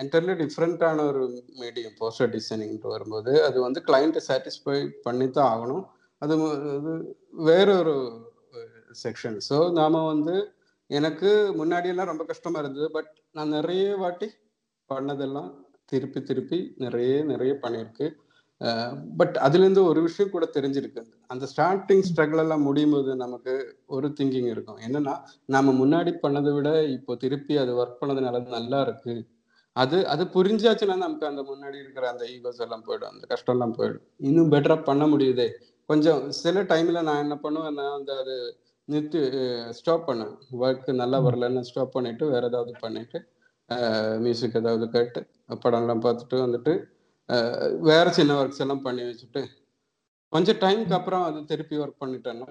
[0.00, 1.22] என்டர்லி டிஃப்ரெண்ட்டான ஒரு
[1.60, 5.84] மீடியம் போஸ்டர் டிசைனிங்ட்டு வரும்போது அது வந்து கிளைண்ட்டை சாட்டிஸ்ஃபை பண்ணி தான் ஆகணும்.
[6.22, 6.34] அது
[7.48, 7.94] வேற ஒரு
[9.04, 10.34] செக்ஷன் ஸோ நாம வந்து
[10.90, 14.28] எனக்கு முன்னாடியெல்லாம் ரொம்ப கஷ்டமா இருந்தது பட் நான் நிறைய வாட்டி
[14.92, 15.50] பண்ணதெல்லாம்
[15.92, 18.06] திருப்பி திருப்பி நிறைய நிறைய பண்ணியிருக்கு.
[19.20, 21.00] பட் அதுலேருந்து ஒரு விஷயம் கூட தெரிஞ்சிருக்கு.
[21.32, 23.54] அந்த ஸ்டார்டிங் ஸ்ட்ரகிள் எல்லாம் முடியும் போது நமக்கு
[23.96, 24.78] ஒரு திங்கிங் இருக்கும்.
[24.86, 25.14] என்னன்னா
[25.54, 29.14] நாம முன்னாடி பண்ணதை விட இப்போ திருப்பி அது ஒர்க் பண்ணதுனால நல்லா இருக்கு.
[29.76, 33.12] அது அது புரிஞ்சாச்சுன்னா நமக்கு அந்த முன்னாடி இருக்கிற அந்த ஈகோஸ் எல்லாம் போயிடும்.
[33.14, 34.04] அந்த கஷ்டம் எல்லாம் போயிடும்.
[34.28, 35.48] இன்னும் பெட்டரா பண்ண முடியுதே.
[35.90, 38.36] கொஞ்சம் சில டைம்ல நான் என்ன பண்ணுவேன் நான் அந்த அது
[38.88, 39.20] நிறுத்தி
[39.78, 40.32] ஸ்டாப் பண்ணேன்
[40.64, 43.18] ஒர்க் நல்லா வரலன்னு ஸ்டாப் பண்ணிட்டு வேற ஏதாவது பண்ணிட்டு
[44.24, 45.20] மியூசிக் ஏதாவது கேட்டு
[45.64, 46.72] படம்லாம் பார்த்துட்டு வந்துட்டு
[47.88, 49.40] வேற சின்ன ஒர்க்ஸ் எல்லாம் பண்ணி வச்சுட்டு
[50.32, 52.50] கொஞ்சம் டைம்க்கு அப்புறம் அது திருப்பி ஒர்க் பண்ணிட்டேன்னா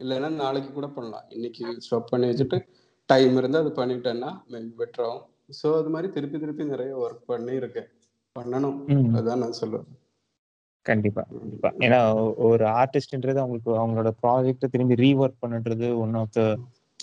[0.00, 1.26] இல்லைன்னா நாளைக்கு கூட பண்ணலாம்.
[1.28, 2.58] இன்னைக்கு ஸ்டாப் பண்ணி வச்சுட்டு
[3.08, 5.24] டைம் இருந்தால் அது பண்ணிட்டேன்னா மேபி பெட்டர் ஆகும்.
[5.58, 7.88] ஸோ அது மாதிரி திருப்பி திருப்பி நிறைய ஒர்க் பண்ணியிருக்கேன்
[8.36, 8.78] பண்ணணும்.
[8.94, 9.12] ம்.
[9.18, 9.86] அதான் நான் சொல்லுவேன்.
[10.86, 11.70] கண்டிப்பா கண்டிப்பா.
[11.86, 12.00] ஏன்னா
[12.48, 16.42] ஒரு ஆர்டிஸ்ட்ன்றது அவங்களுக்கு அவங்களோட ப்ராஜெக்ட் திரும்பி ரீஒர்க் பண்ணுன்றது ஒன் ஆஃப் த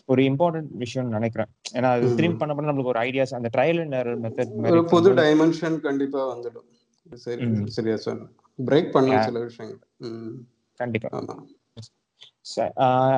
[0.10, 1.50] ஒரு இம்பார்ட்டன்ட் விஷயம்னு நினைக்கிறேன்.
[1.78, 2.16] ஏன்னா அது.
[2.16, 6.22] திரும்பி பண்ண பண்ண நம்மளுக்கு ஒரு ஐடியாஸ் அந்த ட்ரையல் அண்ட் எரர் மெத்தட் ஒரு புது டைமென்ஷன் கண்டிப்பா
[6.34, 6.68] வந்துடும்.
[7.26, 7.46] சரி.
[7.78, 9.26] சரியா சொன்ன பிரேக் Yeah.
[9.28, 9.82] சில விஷயங்கள்.
[10.80, 11.10] கண்டிப்பா.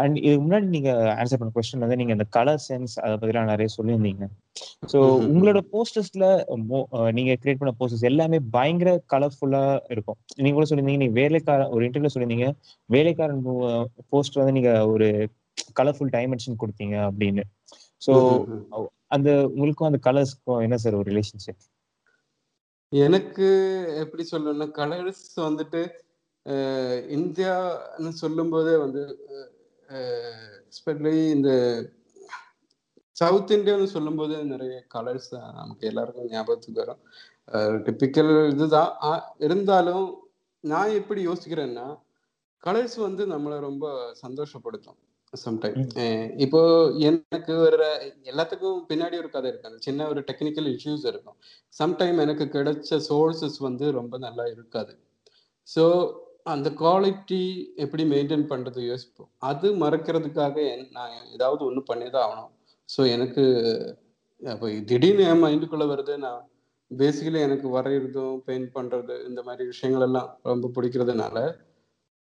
[0.02, 3.69] அண்ட் இதுக்கு முன்னாடி நீங்க ஆன்சர் பண்ண கொஸ்டின் வந்து நீங்க இந்த கலர் சென்ஸ் அதை பத்திலாம் நிறைய
[3.76, 4.26] சொல்லியிருந்தீங்க.
[4.91, 5.00] ஸோ.
[5.30, 6.26] உங்களோட போஸ்டர்ஸ்ல
[7.17, 10.17] நீங்க கிரியேட் பண்ண போஸ்டர்ஸ் எல்லாமே பயங்கர கலர்ஃபுல்லா இருக்கும்.
[10.43, 12.50] நீங்க கூட சொல்லியிருந்தீங்க நீங்க வேலைக்காரன் ஒரு இன்டர்வியூல சொல்லியிருந்தீங்க
[12.89, 13.41] வேலைக்காரன்
[14.13, 15.10] போஸ்டர் வந்து நீங்க ஒரு
[15.80, 17.44] கலர்ஃபுல் டைமென்ஷன் கொடுத்தீங்க அப்படின்னு.
[18.02, 18.13] ஸோ.
[19.08, 21.63] அந்த உங்களுக்கும் அந்த கலர்ஸ்க்கும் என்ன சார் ஒரு ரிலேஷன்ஷிப்
[22.91, 23.48] எனக்கு
[23.96, 25.82] எப்படி சொல்லணும்னா கலர்ஸ் வந்துட்டு
[27.10, 29.04] இந்தியான்னு சொல்லும்போதே வந்து
[30.70, 31.52] எஸ்பெஷலி இந்த
[33.12, 37.02] சவுத் இந்தியான்னு சொல்லும்போது நிறைய கலர்ஸ் நமக்கு எல்லாருக்கும் ஞாபகத்துக்கு வரும்.
[37.86, 38.91] டிப்பிக்கல் இதுதான்.
[39.38, 40.08] இருந்தாலும்
[40.63, 41.88] நான் எப்படி யோசிக்கிறேன்னா
[42.63, 43.86] கலர்ஸ் வந்து நம்மளை ரொம்ப
[44.28, 45.00] சந்தோஷப்படுத்தும்.
[45.33, 45.77] சம்டைம்
[46.45, 46.61] இப்போ
[47.09, 47.88] எனக்கு ஒரு
[48.31, 49.69] எல்லாத்துக்கும் பின்னாடி ஒரு கதை இருக்கு.
[49.69, 51.38] அந்த சின்ன ஒரு டெக்னிக்கல் இஷ்யூஸ் இருக்கும்.
[51.79, 54.93] சம்டைம் எனக்கு கிடைச்ச சோர்சஸ் வந்து ரொம்ப நல்லா இருக்காது.
[55.67, 55.83] ஸோ
[56.53, 57.41] அந்த குவாலிட்டி
[57.83, 59.29] எப்படி மெயின்டைன் பண்ணுறது யோசிப்போம்.
[59.49, 60.57] அது மறக்கிறதுக்காக
[60.97, 62.51] நான் ஏதாவது ஒன்று பண்ணி தான் ஆகணும்.
[62.89, 63.43] ஸோ எனக்கு
[64.41, 66.41] அப்போ திடீர்னு என் மைண்டுக்குள்ளே வருது நான்
[66.91, 71.38] பேசிக்கலி எனக்கு வரைகிறதும் பெயிண்ட் பண்ணுறது இந்த மாதிரி விஷயங்கள் எல்லாம் ரொம்ப பிடிக்கிறதுனால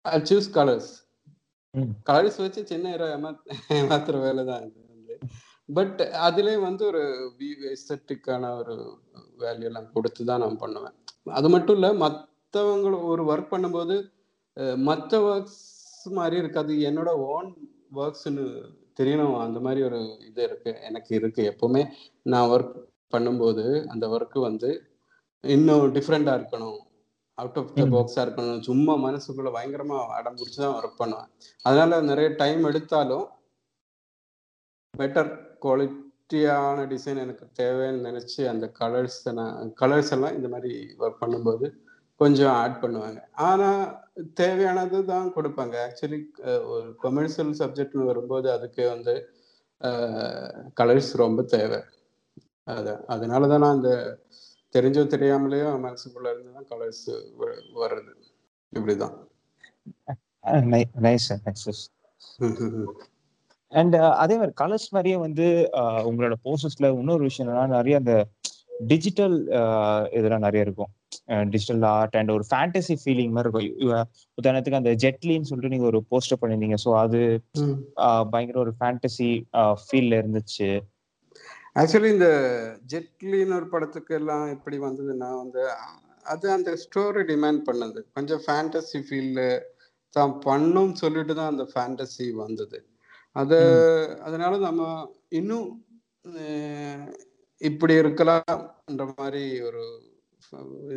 [0.05, 0.91] ஐ சூஸ் கலர்ஸ்
[2.09, 5.15] காலேஜ் வச்சு சின்ன ஹீரோ ஏமாத் ஏமாத்துற வேலை தான் இது வந்து.
[5.77, 7.01] பட் அதுலேயும் வந்து ஒரு
[7.73, 8.75] எஸ்தட்டிக்கான ஒரு
[9.43, 10.95] வேல்யூ எல்லாம் கொடுத்து தான் நான் பண்ணுவேன்.
[11.37, 13.97] அது மட்டும் இல்லை மற்றவங்க ஒரு ஒர்க் பண்ணும்போது
[14.89, 15.61] மற்ற ஒர்க்ஸ்
[16.19, 16.73] மாதிரி இருக்காது.
[16.89, 17.49] என்னோட ஓன்
[18.01, 18.45] ஒர்க்ஸ்னு
[18.99, 19.35] தெரியணும்.
[19.45, 20.71] அந்த மாதிரி ஒரு இது இருக்கு.
[20.89, 21.41] எனக்கு இருக்கு.
[21.51, 21.83] எப்பவுமே
[22.33, 22.75] நான் ஒர்க்
[23.13, 24.69] பண்ணும்போது அந்த ஒர்க்கு வந்து
[25.43, 26.79] இன்னும் டிஃப்ரெண்டாக இருக்கணும்.
[27.39, 27.91] அவுட் ஆஃப் த ம்.
[27.93, 31.29] பாக்ஸா இருக்கணும் சும்மா மனசுக்குள்ள பயங்கரமா அடம் பிடிச்சி தான் ஒர்க் பண்ணுவேன்.
[31.65, 33.25] அதனால நிறைய டைம் எடுத்தாலும்
[34.93, 35.31] பெட்டர்
[35.63, 41.67] குவாலிட்டியான டிசைன் எனக்கு தேவைன்னு நினைச்சு அந்த கலர்ஸ் நான் கலர்ஸ் எல்லாம் இந்த மாதிரி ஒர்க் பண்ணும்போது
[42.19, 43.19] கொஞ்சம் ஆட் பண்ணுவாங்க.
[43.49, 43.67] ஆனா
[44.39, 45.75] தேவையானது தான் கொடுப்பாங்க.
[45.85, 46.19] ஆக்சுவலி
[46.73, 49.13] ஒரு கொமர்ஷியல் சப்ஜெக்ட்னு வரும்போது அதுக்கு வந்து
[50.79, 51.79] கலர்ஸ் ரொம்ப தேவை.
[52.67, 53.91] அது அதனால தான் நான் அந்த
[54.75, 57.05] தெரிஞ்சோ தெரியாமலேயோ மனசுக்குள்ள இருந்து தான் கலர்ஸ்
[57.81, 58.11] வர்றது.
[58.73, 59.15] இப்படிதான்.
[60.73, 61.29] நைஸ் நைஸ்
[63.71, 65.47] அண்ட் அதே மாதிரி கலர்ஸ் மாதிரியே வந்து
[66.09, 68.13] உங்களோட போஸ்டர்ஸ்ல இன்னொரு விஷயம் என்னன்னா நிறைய அந்த
[68.91, 69.35] டிஜிட்டல்
[70.17, 70.91] இதெல்லாம் நிறைய இருக்கும்.
[71.53, 74.07] டிஜிட்டல் ஆர்ட் அண்ட் ஒரு ஃபேண்டசி ஃபீலிங் மாதிரி இருக்கும்.
[74.37, 77.19] உதாரணத்துக்கு அந்த ஜெட்லின்னு சொல்லிட்டு நீங்க ஒரு போஸ்டர் பண்ணிருந்தீங்க ஸோ அது
[78.33, 79.29] பயங்கர ஒரு ஃபேண்டசி
[79.83, 80.69] ஃபீல்ல இருந்துச்சு.
[81.75, 82.29] ஆக்சுவலி இந்த
[82.91, 85.63] ஜெட்லின்னு ஒரு படத்துக்கு எல்லாம் எப்படி வந்ததுன்னா வந்து
[86.25, 87.99] அது அந்த ஸ்டோரி டிமாண்ட் பண்ணது.
[88.15, 89.41] கொஞ்சம் ஃபேண்டசி ஃபீல்ல
[90.13, 92.77] தான் பண்ணும் சொல்லிட்டு தான் அந்த ஃபேண்டசி வந்தது.
[93.35, 93.57] அது
[94.27, 94.83] அதனால நம்ம
[95.39, 95.67] இன்னும்
[97.61, 99.81] இப்படி இருக்கலாம்ன்ற மாதிரி ஒரு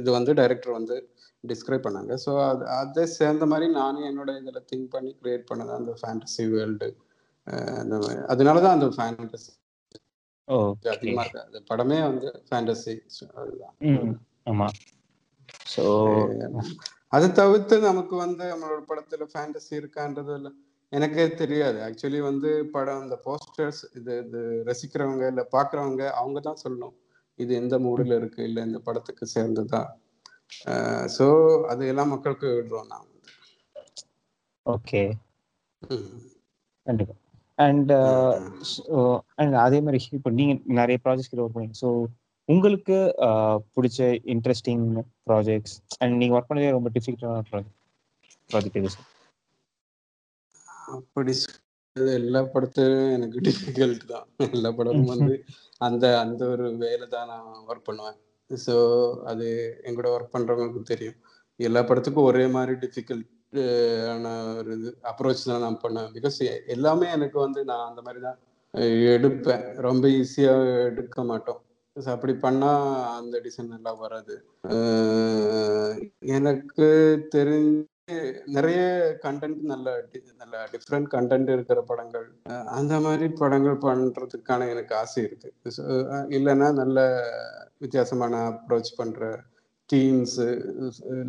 [0.00, 0.96] இது வந்து டைரக்டர் வந்து
[1.44, 2.12] டிஸ்கிரைப் பண்ணாங்க.
[2.24, 6.88] ஸோ அது அதை சேர்ந்த மாதிரி நானும் என்னோட இதில் திங்க் பண்ணி கிரியேட் பண்ணது அந்த ஃபேண்டசி வேர்ல்டு
[7.82, 8.20] அந்த மாதிரி.
[8.34, 9.50] அதனால தான் அந்த ஃபேண்டசி
[10.90, 12.94] அதிகமா இருக்கு அந்த படமே வந்து ஃபேண்டசி
[14.46, 14.68] ஆமா.
[15.74, 15.84] ஸோ
[17.08, 20.50] அதை தவிர்த்து நமக்கு வந்து நம்மளோட படத்துல ஃபேண்டசி இருக்கான்றது இல்ல.
[20.92, 21.78] எனக்கே தெரியாது.
[21.82, 26.96] ஆக்சுவலி வந்து படம் இந்த போஸ்டர்ஸ் இது இது ரசிக்கிறவங்க இல்ல பாக்குறவங்க அவங்க தான் சொல்லணும்.
[27.38, 29.82] இது எந்த மூடில் இருக்கு இல்ல இந்த படத்துக்கு சேர்ந்ததா.
[31.16, 31.26] ஸோ
[31.66, 33.30] அது எல்லாம் மக்களுக்கு விடுறோம் நான் வந்து.
[34.66, 35.02] ஓகே.
[35.82, 36.10] ம்.
[37.58, 37.92] அண்ட்
[39.40, 41.76] அண்ட் அதே மாதிரி இப்போ நீங்க நிறைய ப்ராஜெக்ட்ஸ் ஒர்க் பண்ணீங்க.
[41.82, 41.88] ஸோ
[42.48, 43.98] உங்களுக்கு uh, பிடிச்ச
[44.34, 44.86] இன்ட்ரெஸ்டிங்
[45.28, 47.78] ப்ராஜெக்ட்ஸ் அண்ட் நீங்க ஒர்க் பண்ணதே ரொம்ப டிஃபிகல்ட்டான ப்ராஜெக்ட்
[48.50, 49.08] ப்ராஜெக்ட் சார்
[50.96, 51.32] அப்படி
[52.18, 54.26] எல்லா படத்தையும் எனக்கு டிஃபிகல்ட் தான்.
[54.56, 55.34] எல்லா படமும் வந்து
[55.78, 58.18] அந்த அந்த ஒரு வேலை தான் நான் ஒர்க் பண்ணுவேன்.
[58.50, 58.74] ஸோ
[59.30, 59.46] அது
[59.88, 61.18] எங்கூட ஒர்க் பண்றவங்களுக்கு தெரியும்.
[61.60, 63.28] எல்லா படத்துக்கும் ஒரே மாதிரி டிஃபிகல்ட்
[64.12, 66.38] ஆன ஒரு இது அப்ரோச் தான் நான் பண்ணுவேன் பிகாஸ்
[66.74, 68.38] எல்லாமே எனக்கு வந்து நான் அந்த மாதிரி தான்
[69.14, 69.64] எடுப்பேன்.
[69.86, 71.60] ரொம்ப ஈஸியாக எடுக்க மாட்டோம்.
[72.14, 72.70] அப்படி பண்ணா
[73.20, 74.34] அந்த டிசைன் நல்லா வராது.
[76.38, 76.86] எனக்கு
[77.34, 77.88] தெரிஞ்சு
[78.56, 78.80] நிறைய
[79.24, 79.88] கண்டென்ட் நல்ல
[80.42, 82.26] நல்ல டிஃப்ரெண்ட் கண்டென்ட் இருக்கிற படங்கள்
[82.78, 85.50] அந்த மாதிரி படங்கள் பண்றதுக்கான எனக்கு ஆசை இருக்கு.
[86.38, 86.98] இல்லைன்னா நல்ல
[87.84, 89.30] வித்தியாசமான அப்ரோச் பண்ற
[89.90, 90.40] டீம்ஸ்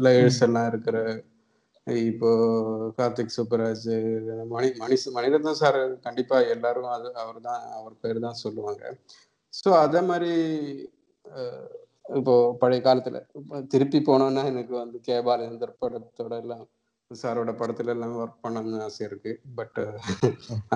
[0.08, 0.98] லேயர்ஸ் எல்லாம் இருக்கிற
[1.88, 2.30] இப்போ
[2.98, 3.88] கார்த்திக் சுப்பராஜ்
[4.54, 8.84] மணி மணி மணிரத்னம் சார் கண்டிப்பா எல்லாரும் அது அவர் தான் அவர் பேர் தான் சொல்லுவாங்க.
[9.54, 10.32] ஸோ அதே மாதிரி
[12.20, 13.20] இப்போ பழைய காலத்துல
[13.74, 15.18] திருப்பி போனோம்னா எனக்கு வந்து கே.
[15.28, 16.64] பாலச்சந்தர் படத்தோட எல்லாம்
[17.12, 19.32] சாரோட படத்துல எல்லாம் ஒர்க் பண்ணணும்னு ஆசை இருக்கு.
[19.58, 19.80] பட்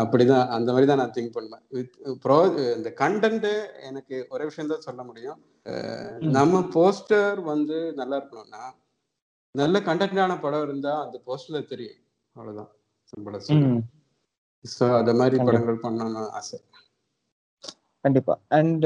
[0.01, 1.63] அப்படிதான் அந்த மாதிரி தான் நான் திங்க் பண்ணுவேன்.
[1.77, 2.37] வித் ப்ரோ
[2.77, 3.47] இந்த கண்டென்ட்
[3.89, 5.39] எனக்கு ஒரே விஷயம் தான் சொல்ல முடியும்.
[6.37, 8.63] நம்ம போஸ்டர் வந்து நல்லா இருக்கணும்னா
[9.55, 11.99] நல்ல கண்டென்டான படம் இருந்தா அந்த போஸ்டர்ல தெரியும்.
[12.35, 12.71] அவ்வளவுதான்.
[13.11, 13.85] சிம்பிளா சொல்லுங்க ம்.
[14.65, 15.37] ஸோ அத மாதிரி.
[15.43, 16.57] படங்கள் பண்ணணும்னு ஆசை.
[18.05, 18.33] கண்டிப்பா.
[18.49, 18.85] அண்ட்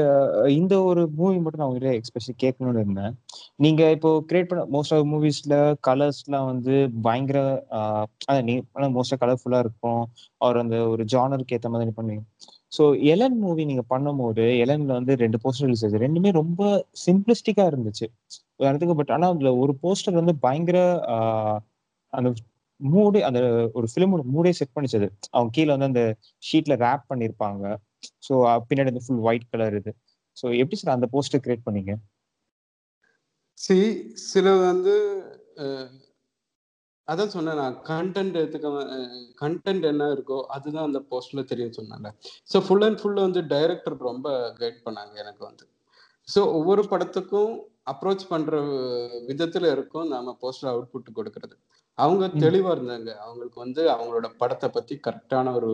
[0.52, 3.12] இந்த ஒரு மூவி மட்டும் நான் உங்ககிட்ட எக்ஸ்பெஷலி கேட்கணும்னு இருந்தேன்.
[3.56, 5.56] நீங்க இப்போ கிரியேட் பண்ண மோஸ்ட் ஆஃப் மூவிஸ்ல
[5.88, 7.40] கலர்ஸ்லாம் வந்து பயங்கர
[7.70, 8.54] ஆஹ் அதான் நீ
[8.96, 10.02] மோஸ்டா கலர்ஃபுல்லா இருக்கும்.
[10.38, 12.24] அவர் அந்த ஒரு ஜானருக்கு ஏத்த மாதிரி பண்ணுவீங்க.
[12.72, 16.02] ஸோ எலன் மூவி நீங்க பண்ணும்போது எலன்ல வந்து ரெண்டு போஸ்டர் ரிலீஸ் ஆச்சு.
[16.04, 16.60] ரெண்டுமே ரொம்ப
[17.06, 18.06] சிம்பிளிஸ்டிக்கா இருந்துச்சு.
[18.60, 20.78] உதாரணத்துக்கு பட் ஆனா அதுல ஒரு போஸ்டர் வந்து பயங்கர
[22.12, 22.28] அந்த
[22.80, 23.40] மூடு அந்த
[23.78, 25.08] ஒரு ஃபிலிமோட மூடே செட் பண்ணிச்சது.
[25.34, 26.02] அவங்க கீழே வந்து அந்த
[26.48, 27.64] ஷீட்ல ரேப் பண்ணியிருப்பாங்க
[28.26, 28.34] ஸோ
[28.68, 29.92] பின்னாடி வந்து ஃபுல் ஒயிட் கலர் இது.
[30.36, 31.94] ஸோ எப்படி சார் அந்த போஸ்டர் கிரியேட் பண்ணீங்க?
[33.58, 33.76] சி
[34.30, 34.94] சில வந்து
[37.08, 37.76] அதான் சொன்னேன் நான்.
[37.82, 38.68] கண்டென்ட் எடுத்துக்க
[39.34, 42.08] கண்டென்ட் என்ன இருக்கோ அதுதான் அந்த போஸ்ட்ல தெரியும் சொன்னாங்க.
[42.52, 44.28] ஸோ ஃபுல் அண்ட் ஃபுல் வந்து டைரக்டர் ரொம்ப
[44.60, 45.64] கைட் பண்ணாங்க எனக்கு வந்து.
[46.28, 47.52] ஸோ ஒவ்வொரு படத்துக்கும்
[47.86, 48.56] அப்ரோச் பண்ற
[49.28, 51.54] விதத்துல இருக்கும் நாம போஸ்டர் அவுட்புட் கொடுக்கறது.
[51.98, 52.26] அவங்க.
[52.44, 53.10] தெளிவா இருந்தாங்க.
[53.16, 55.70] அவங்களுக்கு வந்து அவங்களோட படத்தை பத்தி கரெக்டான ஒரு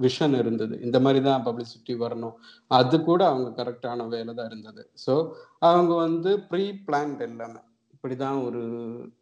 [0.00, 0.74] விஷன் இருந்தது.
[0.80, 2.36] இந்த மாதிரி தான் பப்ளிசிட்டி வரணும்.
[2.70, 4.90] அது கூட அவங்க கரெக்டான வேலை தான் இருந்தது.
[5.06, 5.14] ஸோ
[5.60, 7.60] அவங்க வந்து ப்ரீ பிளான்ட் எல்லாமே.
[7.98, 8.62] இப்படிதான் ஒரு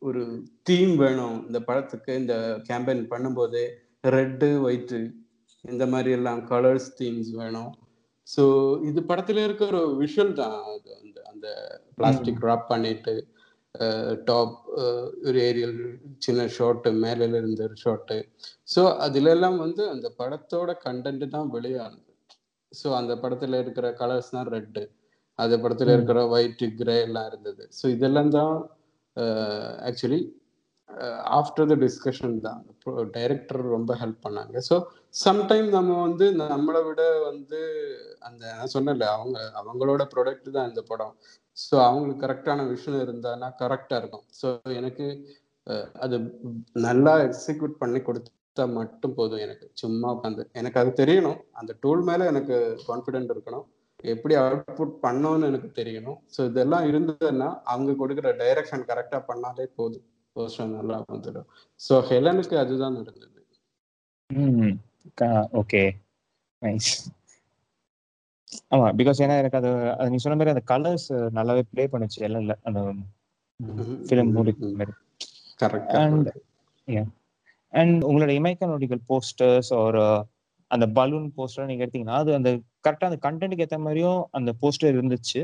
[0.09, 0.23] ஒரு
[0.69, 1.37] தீம் வேணும்.
[1.49, 2.35] இந்த படத்துக்கு இந்த
[2.69, 3.63] கேம்பெயின் பண்ணும்போது
[4.17, 4.99] ரெட்டு ஒயிட்டு
[5.65, 7.71] இந்த மாதிரி எல்லாம் கலர்ஸ் தீம்ஸ் வேணும்.
[8.27, 8.43] ஸோ
[8.89, 10.59] இது படத்துல இருக்கிற ஒரு விஷுவல் தான்.
[10.75, 11.49] அது அந்த அந்த
[11.99, 13.15] பிளாஸ்டிக் ட்ராப் பண்ணிட்டு
[14.25, 14.55] டாப்
[15.29, 15.79] ஒரு ஏரியல்
[16.19, 18.17] சின்ன ஷார்ட்டு மேல இருந்த ஒரு ஷார்ட்டு
[18.75, 22.13] ஸோ அதுல எல்லாம் வந்து அந்த படத்தோட கண்டென்ட் தான் வெளியானது
[22.73, 24.85] ஸோ அந்த படத்துல இருக்கிற கலர்ஸ் தான் ரெட்டு
[25.39, 25.95] அந்த படத்துல.
[25.97, 27.63] இருக்கிற ஒயிட் கிரே எல்லாம் இருந்தது.
[27.79, 28.55] ஸோ இதெல்லாம் தான்
[29.91, 30.21] ஆக்சுவலி
[31.39, 32.61] ஆஃப்டர் த டிஸ்கஷன் தான்.
[33.17, 34.57] டைரக்டர் ரொம்ப ஹெல்ப் பண்ணாங்க.
[34.69, 34.77] ஸோ
[35.25, 37.61] சம்டைம் நம்ம வந்து நம்மளை விட வந்து
[38.29, 41.15] அந்த நான் சொன்னேன்ல அவங்க அவங்களோட ப்ராடக்ட் தான் இந்த படம்.
[41.57, 44.27] ஸோ அவங்களுக்கு கரெக்டான விஷயம் இருந்தானா கரெக்டாக இருக்கும்.
[44.41, 44.49] ஸோ
[44.81, 45.07] எனக்கு
[46.05, 46.17] அது
[46.89, 49.67] நல்லா எக்ஸிக்யூட் பண்ணி கொடுத்தா மட்டும் போதும் எனக்கு.
[49.83, 50.43] சும்மா உட்காந்து.
[50.61, 51.41] எனக்கு அது தெரியணும்.
[51.61, 52.57] அந்த டூல் மேலே எனக்கு
[52.91, 53.67] கான்ஃபிடென்ட் இருக்கணும்.
[54.05, 56.19] எப்படி அவுட்புட் பண்ணணும்னு எனக்கு தெரியணும்.
[56.35, 60.07] ஸோ இதெல்லாம் இருந்ததுன்னா அவங்க கொடுக்குற டைரக்ஷன் கரெக்டாக பண்ணாலே போதும்.
[60.37, 61.49] போஸ்டர் நல்லா வந்துடும்.
[61.81, 63.33] ஸோ ஹெலனுக்கு அதுதான் நடந்தது.
[65.61, 65.83] ஓகே
[66.63, 66.91] நைஸ்
[68.75, 69.71] ஆமா பிகாஸ் ஏன்னா எனக்கு அது
[70.13, 72.81] நீ சொன்ன மாதிரி அந்த கலர்ஸ் நல்லாவே ப்ளே பண்ணுச்சு எல்லாம் இல்லை அந்த
[74.07, 74.93] ஃபிலிம் மூடி மாதிரி.
[75.99, 77.13] அண்ட் கரெக்ட்
[77.73, 80.03] அண்ட் உங்களோட இமைக்கா நொடிகள் போஸ்டர்ஸ் ஒரு
[80.71, 82.51] அந்த பலூன் போஸ்டர் நீங்க எடுத்தீங்கன்னா அது அந்த
[82.85, 85.41] கரெக்டா அந்த கண்டென்ட்க்கு ஏத்த மாதிரியும் அந்த போஸ்டர் இருந்துச்சு.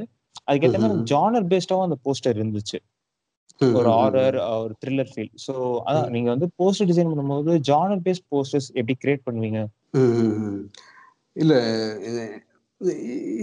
[0.49, 1.09] அதுக்கேற்ற மாதிரி ம்ஹும்.
[1.13, 2.79] ஜானர் பேஸ்டாவும் அந்த போஸ்டர் இருந்துச்சு.
[3.61, 5.53] ஒரு ஹாரர் ஒரு த்ரில்லர் ஃபீல் ஸோ
[5.87, 9.61] அதான் நீங்க வந்து போஸ்டர் டிசைன் பண்ணும்போது ஜானர் பேஸ்ட் போஸ்டர்ஸ் எப்படி கிரியேட் பண்ணுவீங்க?
[11.37, 11.55] இல்ல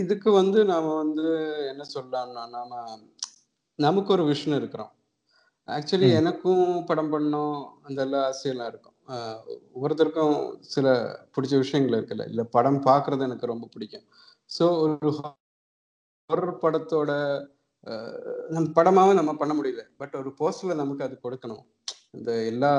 [0.02, 1.26] இதுக்கு வந்து நாம வந்து
[1.72, 2.72] என்ன சொல்லலாம்னா நாம
[3.80, 4.92] நமக்கு ஒரு விஷன் இருக்கிறோம்.
[5.70, 6.10] ஆக்சுவலி.
[6.14, 8.96] எனக்கும் படம் பண்ணோம் அந்த எல்லாம் ஆசையெல்லாம் இருக்கும்.
[9.76, 10.36] ஒவ்வொருத்தருக்கும்
[10.68, 10.88] சில
[11.36, 12.26] பிடிச்ச விஷயங்கள் இருக்குல்ல.
[12.28, 14.06] இல்ல படம் பார்க்கிறது எனக்கு ரொம்ப பிடிக்கும்.
[14.50, 15.10] ஸோ ஒரு
[16.30, 17.12] ஹாரர் படத்தோட
[17.88, 18.16] ஆஹ்
[18.50, 19.84] நம்ம படமாவே நம்ம பண்ண முடியல.
[19.98, 21.64] பட் ஒரு போஸ்டர்ல நமக்கு அது கொடுக்கணும்.
[22.12, 22.74] இந்த எல்லா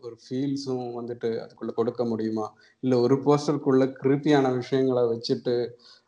[0.00, 2.46] ஒரு ஃபீல்ஸும் வந்துட்டு அதுக்குள்ள கொடுக்க முடியுமா?
[2.82, 5.54] இல்ல ஒரு போஸ்டருக்குள்ள கிருப்பியான விஷயங்களை வச்சுட்டு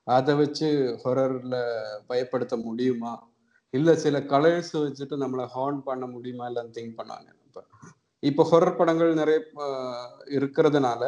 [0.09, 0.69] அதை வச்சு
[1.05, 1.57] ஹொரர்ல
[2.11, 3.13] பயப்படுத்த முடியுமா?
[3.77, 7.63] இல்ல சில கலர்ஸ் வச்சுட்டு நம்மளை ஹார்ன் பண்ண முடியுமா இல்லைன்னு திங்க் பண்ணாங்க இப்போ
[8.23, 9.39] இப்போ ஹொரர் படங்கள் நிறைய
[10.39, 11.03] இருக்கிறதுனால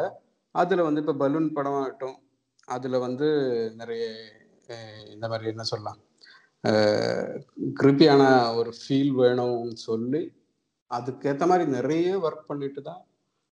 [0.55, 2.17] அதுல வந்து இப்போ பலூன் படம் ஆகட்டும்
[2.67, 3.27] அதுல வந்து
[3.75, 4.03] நிறைய
[5.09, 5.99] இந்த மாதிரி என்ன சொல்லலாம்
[7.75, 8.23] கிருப்பியான
[8.55, 10.21] ஒரு ஃபீல் வேணும்னு சொல்லி
[10.91, 13.01] அதுக்கேற்ற மாதிரி நிறைய ஒர்க் பண்ணிட்டு தான்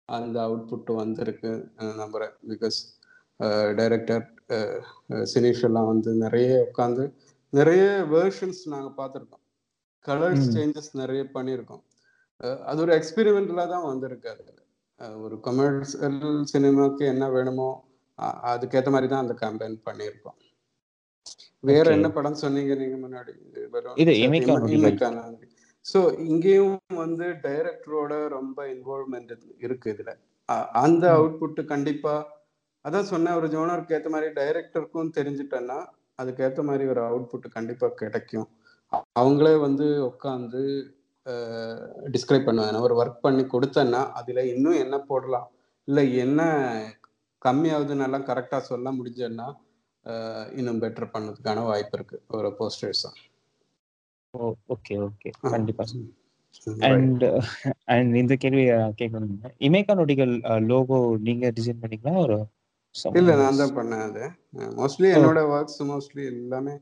[0.10, 2.34] அந்த அவுட்புட் வந்திருக்கு நம்புகிறேன் நம்புறேன்.
[2.52, 2.78] பிகாஸ்
[3.76, 4.26] டைரக்டர்
[5.26, 7.04] சினிஷ் எல்லாம் வந்து நிறைய உட்காந்து
[7.54, 9.44] நிறைய வேர்ஷன்ஸ் நாங்கள் பார்த்துருக்கோம்
[10.06, 10.48] கலர்ஸ்.
[10.54, 11.84] சேஞ்சஸ் நிறைய பண்ணியிருக்கோம்
[12.68, 14.44] அது ஒரு எக்ஸ்பெரிமெண்டலாக தான் வந்திருக்கு அது
[15.00, 16.20] அஹ் ஒரு கமர்ஷியல்
[16.52, 17.70] சினிமாக்கு என்ன வேணுமோ
[18.52, 20.38] அதுக்கேற்ற மாதிரி தான் அந்த கேம்பெயின் பண்ணியிருக்கோம்
[21.64, 21.86] வேற.
[21.96, 23.34] என்ன படம் சொன்னீங்க நீங்க முன்னாடி.
[25.86, 30.12] ஸோ இங்கேயும் வந்து டைரக்டரோட ரொம்ப இன்வால்வ்மெண்ட் இருக்கு இதுல
[30.82, 31.04] அந்த.
[31.18, 32.16] அவுட்புட் கண்டிப்பா
[32.86, 35.80] அதான் சொன்னேன் ஒரு ஜோனருக்கு ஏற்ற மாதிரி டைரக்டருக்கும் தெரிஞ்சுட்டேன்னா
[36.20, 38.48] அதுக்கேற்ற மாதிரி ஒரு அவுட்புட் கண்டிப்பா கிடைக்கும்.
[39.22, 40.62] அவங்களே வந்து உட்காந்து
[42.14, 45.48] டிஸ்கிரைப் பண்ணுவேன் ஒரு ஒர்க் பண்ணி கொடுத்தேன்னா அதில் இன்னும் என்ன போடலாம்?
[45.88, 46.42] இல்லை என்ன
[47.42, 49.48] கம்மியாகுதுன்னெல்லாம் கரெக்டாக சொல்ல முடிஞ்சேன்னா
[50.60, 52.18] இன்னும் பெட்டர் பண்ணதுக்கான வாய்ப்பு இருக்கு.
[52.38, 53.06] ஒரு போஸ்டர்ஸ்
[54.74, 55.86] ஓகே ஓகே கண்டிப்பா.
[56.90, 57.24] அண்ட்
[57.94, 58.64] அண்ட் இந்த கேள்வி
[59.02, 59.36] கேட்கணும்
[59.68, 60.34] இமேகா நொடிகள்
[60.72, 60.98] லோகோ
[61.28, 62.14] நீங்க டிசைன் பண்ணீங்களா?
[62.26, 62.38] ஒரு
[63.20, 64.26] இல்ல நான் தான் பண்ணேன் அது.
[64.80, 66.76] மோஸ்ட்லி என்னோட ஒர்க்ஸ் மோஸ்ட்லி எல்லாமே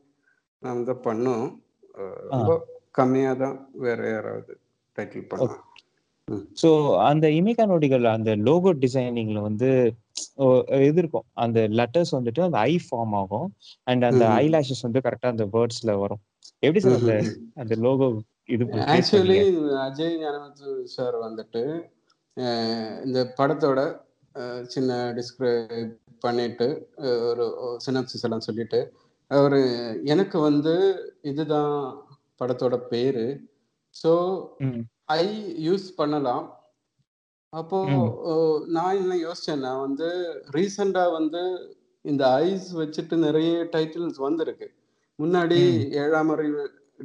[0.61, 1.45] நான் தான் பண்ணும்.
[2.31, 2.51] ரொம்ப
[2.99, 3.55] கம்மியா தான்
[3.85, 4.53] வேற யாராவது
[4.97, 5.63] டைட்டில் பண்ணுவேன்
[6.61, 6.69] ஸோ
[7.07, 9.69] அந்த இமேகா நொடிகள் அந்த லோகோ டிசைனிங்ல வந்து
[10.87, 13.49] இது இருக்கும் அந்த லெட்டர்ஸ் வந்துட்டு அந்த ஐ ஃபார்ம் ஆகும்.
[13.89, 14.23] அண்ட் அந்த.
[14.43, 16.21] ஐ லேஷஸ் வந்து கரெக்டா அந்த வேர்ட்ஸ்ல வரும்.
[16.63, 17.15] எப்படி சார் அந்த
[17.63, 18.07] அந்த லோகோ
[18.55, 18.63] இது
[18.95, 19.37] ஆக்சுவலி?
[19.85, 21.63] அஜய் ஞானமுத்து சார் வந்துட்டு
[23.07, 23.79] இந்த படத்தோட
[24.73, 25.93] சின்ன டிஸ்கிரைப்
[26.23, 26.67] பண்ணிட்டு
[27.29, 27.45] ஒரு
[27.85, 28.79] சினப்சிஸ் எல்லாம் சொல்லிட்டு
[29.31, 29.59] அவர்
[30.13, 30.73] எனக்கு வந்து
[31.31, 31.75] இதுதான்
[32.41, 33.25] படத்தோட பேரு.
[33.95, 34.11] ஸோ
[35.19, 35.23] ஐ
[35.67, 36.45] யூஸ் பண்ணலாம்.
[37.53, 37.79] அப்போ
[38.75, 40.07] நான் என்ன யோசிச்சேன்னா வந்து
[40.55, 41.43] ரீசெண்டா வந்து
[42.05, 44.67] இந்த ஐஸ் வச்சுட்டு நிறைய டைட்டில்ஸ் வந்திருக்கு.
[45.19, 45.59] முன்னாடி.
[46.01, 46.63] ஏழாம் அறிவு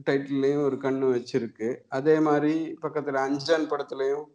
[0.09, 1.69] டைட்டில்லையும் ஒரு கண்ணு வச்சிருக்கு.
[1.99, 2.55] அதே மாதிரி
[2.85, 4.27] பக்கத்துல அஞ்சான் படத்துலயும்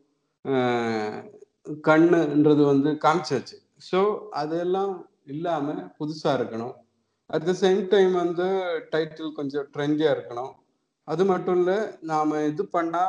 [1.88, 3.58] கண்ணுன்றது வந்து காமிச்சாச்சு.
[3.90, 4.00] ஸோ
[4.42, 4.94] அதெல்லாம்
[5.34, 6.76] இல்லாம புதுசா இருக்கணும்.
[7.30, 8.48] அட் த சேம் டைம் வந்து
[8.94, 10.54] டைட்டில் கொஞ்சம் ட்ரெண்டியா இருக்கணும்.
[11.08, 11.72] அது மட்டும் இல்ல
[12.12, 13.04] நாம இது பண்ணா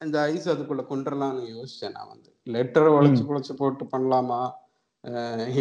[0.00, 2.30] இந்த ஐஸ் அதுக்குள்ள கொண்டுடலாம்னு யோசிச்சேன் நான் வந்து.
[2.46, 4.40] லெட்டரை உழைச்சு குழைச்சு போட்டு பண்ணலாமா?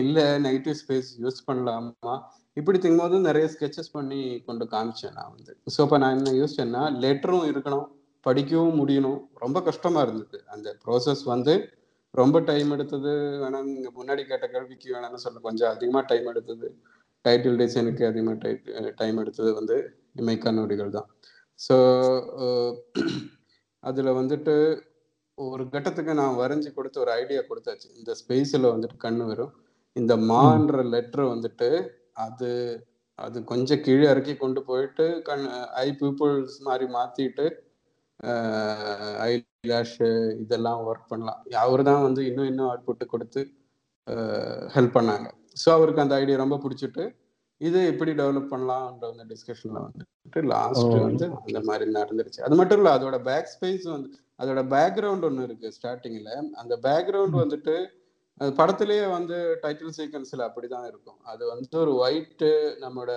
[0.02, 2.14] இல்ல நெகட்டிவ் ஸ்பேஸ் யூஸ் பண்ணலாமா?
[2.58, 5.54] இப்படி திங்கும்போது நிறைய ஸ்கெச்சஸ் பண்ணி கொண்டு காமிச்சேன் நான் வந்து.
[5.74, 7.88] ஸோ இப்போ நான் என்ன யோசிச்சேன்னா லெட்டரும் இருக்கணும்
[8.26, 9.20] படிக்கவும் முடியணும்.
[9.44, 10.38] ரொம்ப கஷ்டமா இருந்தது.
[10.54, 11.56] அந்த ப்ராசஸ் வந்து
[12.22, 13.12] ரொம்ப டைம் எடுத்தது
[13.44, 15.40] வேணா நீங்க முன்னாடி கேட்ட கேள்விக்கு வேணாம்னு சொல்ல.
[15.48, 16.68] கொஞ்சம் அதிகமா டைம் எடுத்தது.
[17.26, 18.52] டைட்டில் டிசைனுக்கு அதிகமாக
[19.02, 19.78] டைம் எடுத்தது வந்து
[20.22, 21.08] இமைக்கா நொடிகள் தான்.
[21.60, 21.76] ஸோ
[23.84, 24.56] அதில் வந்துட்டு
[25.38, 27.88] ஒரு கட்டத்துக்கு நான் வரைஞ்சி கொடுத்து ஒரு ஐடியா கொடுத்தாச்சு.
[28.00, 29.54] இந்த ஸ்பேஸில் வந்துட்டு கண்ணு வரும்
[29.96, 31.70] இந்த மான்ற லெட்டர் வந்துட்டு
[32.26, 32.50] அது
[33.20, 35.46] அது கொஞ்சம் கீழே இறக்கி கொண்டு போயிட்டு கண்
[35.84, 37.46] ஐ பீப்புள்ஸ் மாதிரி மாற்றிட்டு
[39.28, 39.32] ஐ
[39.72, 39.98] லேஷ்
[40.44, 41.40] இதெல்லாம் ஒர்க் பண்ணலாம்.
[41.66, 43.42] அவர் தான் வந்து இன்னும் இன்னும் அவுட்புட்டு கொடுத்து
[44.76, 45.28] ஹெல்ப் பண்ணாங்க.
[45.62, 47.04] ஸோ அவருக்கு அந்த ஐடியா ரொம்ப பிடிச்சிட்டு
[47.62, 50.96] இதை எப்படி டெவலப் பண்ணலாம்ன்ற அந்த டிஸ்கஷன்ல வந்துட்டு லாஸ்ட்.
[51.08, 52.42] வந்து அந்த மாதிரி நடந்துருச்சு.
[52.48, 54.10] அது மட்டும் இல்ல அதோட பேக் ஸ்பேஸ் வந்து
[54.42, 57.38] அதோட பேக்ரவுண்ட் ஒன்று இருக்கு ஸ்டார்டிங்ல அந்த பேக்ரவுண்ட்.
[57.44, 57.76] வந்துட்டு
[58.42, 61.20] அது படத்திலேயே வந்து டைட்டில் சீக்வன்ஸ்ல அப்படிதான் இருக்கும்.
[61.32, 62.50] அது வந்து ஒரு ஒயிட்டு
[62.84, 63.14] நம்மளோட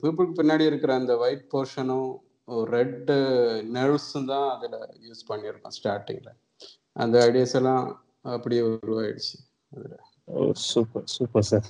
[0.00, 2.10] பீப்புளுக்கு பின்னாடி இருக்கிற அந்த ஒயிட் போர்ஷனும்
[2.72, 3.16] ரெட்டு
[3.72, 4.76] நெர்வ்ஸும் தான் அதுல
[5.08, 6.30] யூஸ் பண்ணியிருக்கோம் ஸ்டார்டிங்ல
[6.96, 7.84] அந்த ஐடியாஸ் எல்லாம்
[8.34, 9.36] அப்படியே உருவாயிடுச்சு
[9.72, 9.94] அதுல.
[10.28, 11.68] ஓ super super sir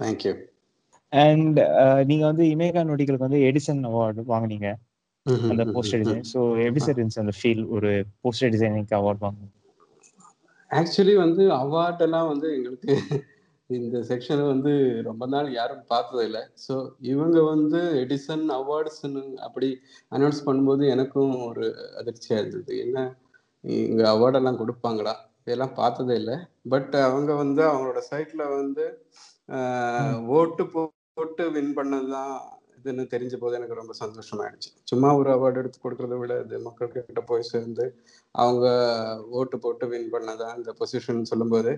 [0.00, 0.32] thank you
[1.12, 1.58] and
[2.06, 4.68] நீங்க வந்து இமேகா நொடிகளுக்கு வந்து எடிசன் அவார்டு வாங்குனீங்க.
[5.50, 7.90] அந்த போஸ்டர் டிசைன் ஸோ எப்படி சார் இருந்துச்சு அந்த ஃபீல் ஒரு
[8.22, 9.50] போஸ்டர் டிசைனிங்க்கு அவார்ட் வாங்குங்க
[10.70, 12.92] ஆக்சுவலி வந்து அவார்டெல்லாம் வந்து எங்களுக்கு
[13.70, 14.72] இந்த செக்ஷனை வந்து
[15.08, 16.42] ரொம்ப நாள் யாரும் பார்த்தது இல்லை.
[16.64, 16.74] ஸோ
[17.12, 19.68] இவங்க வந்து எடிசன் அவார்ட்ஸ்னு அப்படி
[20.16, 21.66] அனௌன்ஸ் பண்ணும்போது எனக்கும் ஒரு
[22.00, 22.72] அதிர்ச்சியாக இருந்தது.
[22.84, 22.98] என்ன
[23.90, 25.14] இங்கே அவார்டெல்லாம் கொடுப்பாங்களா?
[25.44, 26.36] இதெல்லாம் பார்த்ததே இல்லை.
[26.72, 28.84] பட் அவங்க வந்து அவங்களோட சைட்ல வந்து
[30.38, 32.34] ஓட்டு போட்டு வின் பண்ணது தான்
[32.78, 34.70] இதுன்னு தெரிஞ்ச போது எனக்கு ரொம்ப சந்தோஷமாயிடுச்சு.
[34.90, 37.84] சும்மா ஒரு அவார்டு எடுத்து கொடுக்கறத விட இது மக்கள் கிட்ட போய் சேர்ந்து
[38.34, 38.66] அவங்க
[39.40, 41.72] ஓட்டு போட்டு வின் பண்ணதா இந்த பொசிஷன் சொல்லும்போது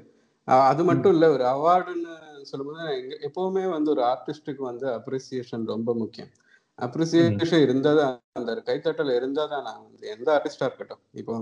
[0.69, 2.87] அது மட்டும் இல்ல ஒரு அவார்டுன்னு சொல்லும்போது
[3.29, 6.33] எப்பவுமே வந்து ஒரு ஆர்டிஸ்டுக்கு வந்து அப்ரிசியேஷன் ரொம்ப முக்கியம்.
[6.79, 11.03] அப்ரிசியேஷன் இருந்தாதான் அந்த கைத்தட்டல் இருந்தாதான் நான் வந்து எந்த ஆர்டிஸ்டா இருக்கட்டும்.
[11.13, 11.35] இப்போ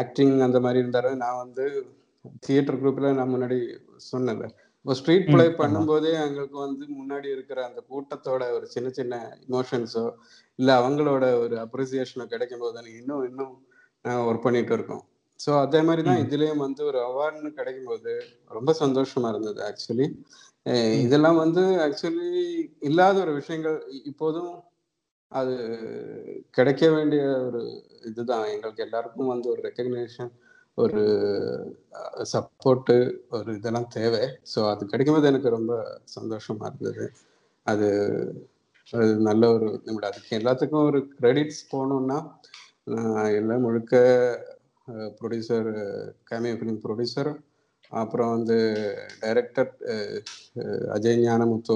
[0.00, 1.64] ஆக்டிங் அந்த மாதிரி இருந்தாரு நான் வந்து
[2.42, 3.58] தியேட்டர் குரூப்ல நான் முன்னாடி
[4.12, 4.46] சொன்னேன்ல.
[4.86, 5.44] இப்போ ஸ்ட்ரீட் பிளே.
[5.58, 9.14] பண்ணும்போதே எங்களுக்கு வந்து முன்னாடி இருக்கிற அந்த கூட்டத்தோட ஒரு சின்ன சின்ன
[9.48, 10.04] இமோஷன்ஸோ
[10.58, 13.54] இல்ல அவங்களோட ஒரு அப்ரிசியேஷனோ கிடைக்கும் போது இன்னும் இன்னும்
[14.04, 15.04] நாங்கள் ஒர்க் பண்ணிட்டு இருக்கோம்.
[15.40, 16.22] ஸோ அதே மாதிரி தான்.
[16.24, 18.12] இதுலயும் வந்து ஒரு அவார்டுன்னு கிடைக்கும் போது
[18.50, 20.06] ரொம்ப சந்தோஷமா இருந்தது ஆக்சுவலி.
[21.04, 22.28] இதெல்லாம் வந்து ஆக்சுவலி
[22.80, 23.78] இல்லாத ஒரு விஷயங்கள்.
[24.04, 24.52] இப்போதும்
[25.30, 25.54] அது
[26.50, 27.62] கிடைக்க வேண்டிய ஒரு
[28.04, 28.46] இதுதான்.
[28.54, 30.32] எங்களுக்கு எல்லாருக்கும் வந்து ஒரு ரெக்கக்னேஷன்
[30.78, 31.02] ஒரு
[32.32, 32.96] சப்போர்ட்டு
[33.30, 34.22] ஒரு இதெல்லாம் தேவை.
[34.52, 35.74] ஸோ அது கிடைக்கும்போது எனக்கு ரொம்ப
[36.16, 37.04] சந்தோஷமா இருந்தது.
[37.66, 37.88] அது
[38.92, 40.10] அது நல்ல ஒரு நிமிடம்.
[40.10, 42.18] அதுக்கு எல்லாத்துக்கும் ஒரு கிரெடிட்ஸ் போகணும்னா
[43.36, 43.96] எல்லாம் முழுக்க
[45.18, 45.68] ப்ரொடியூசர்
[46.30, 47.32] கேமியோ ஃபிலிம் ப்ரொடியூசர்
[47.92, 48.56] அப்புறம் வந்து
[49.22, 49.70] டைரக்டர்
[50.96, 51.74] அஜய் ஞானமுத்து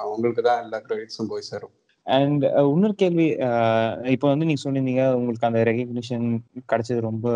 [0.00, 1.74] அவங்களுக்கு தான் எல்லா கிரெடிட்ஸும் போய் சேரும்.
[2.06, 3.26] அண்ட் இன்னொரு கேள்வி
[4.14, 6.26] இப்போ வந்து நீங்க சொன்னீங்க உங்களுக்கு அந்த ரெகக்னிஷன்
[6.70, 7.26] கிடைச்சது ரொம்ப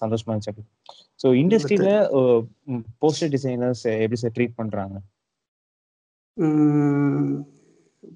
[0.00, 0.64] சந்தோஷமா இருந்துச்சு.
[1.22, 1.90] ஸோ இண்டஸ்ட்ரியில
[3.02, 4.96] போஸ்டர் டிசைனர்ஸ் எப்படி சார் ட்ரீட் பண்றாங்க?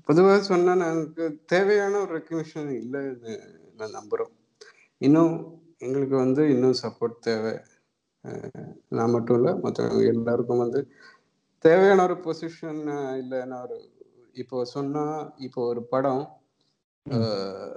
[0.08, 3.34] பொதுவாக சொன்னால் நமக்கு தேவையான ஒரு ரெக்கக்னிஷன் இல்லைன்னு
[3.78, 4.32] நான் நம்புகிறோம்
[5.00, 5.34] இன்னும்
[5.86, 7.54] எங்களுக்கு வந்து இன்னும் சப்போர்ட் தேவை.
[8.96, 10.80] நான் மட்டும் இல்லை மற்றவங்க எல்லாருக்கும் வந்து
[11.64, 12.82] தேவையான ஒரு பொசிஷன்
[13.22, 13.76] இல்லைன்னா ஒரு
[14.42, 15.04] இப்போ சொன்னா
[15.46, 16.24] இப்போ ஒரு படம்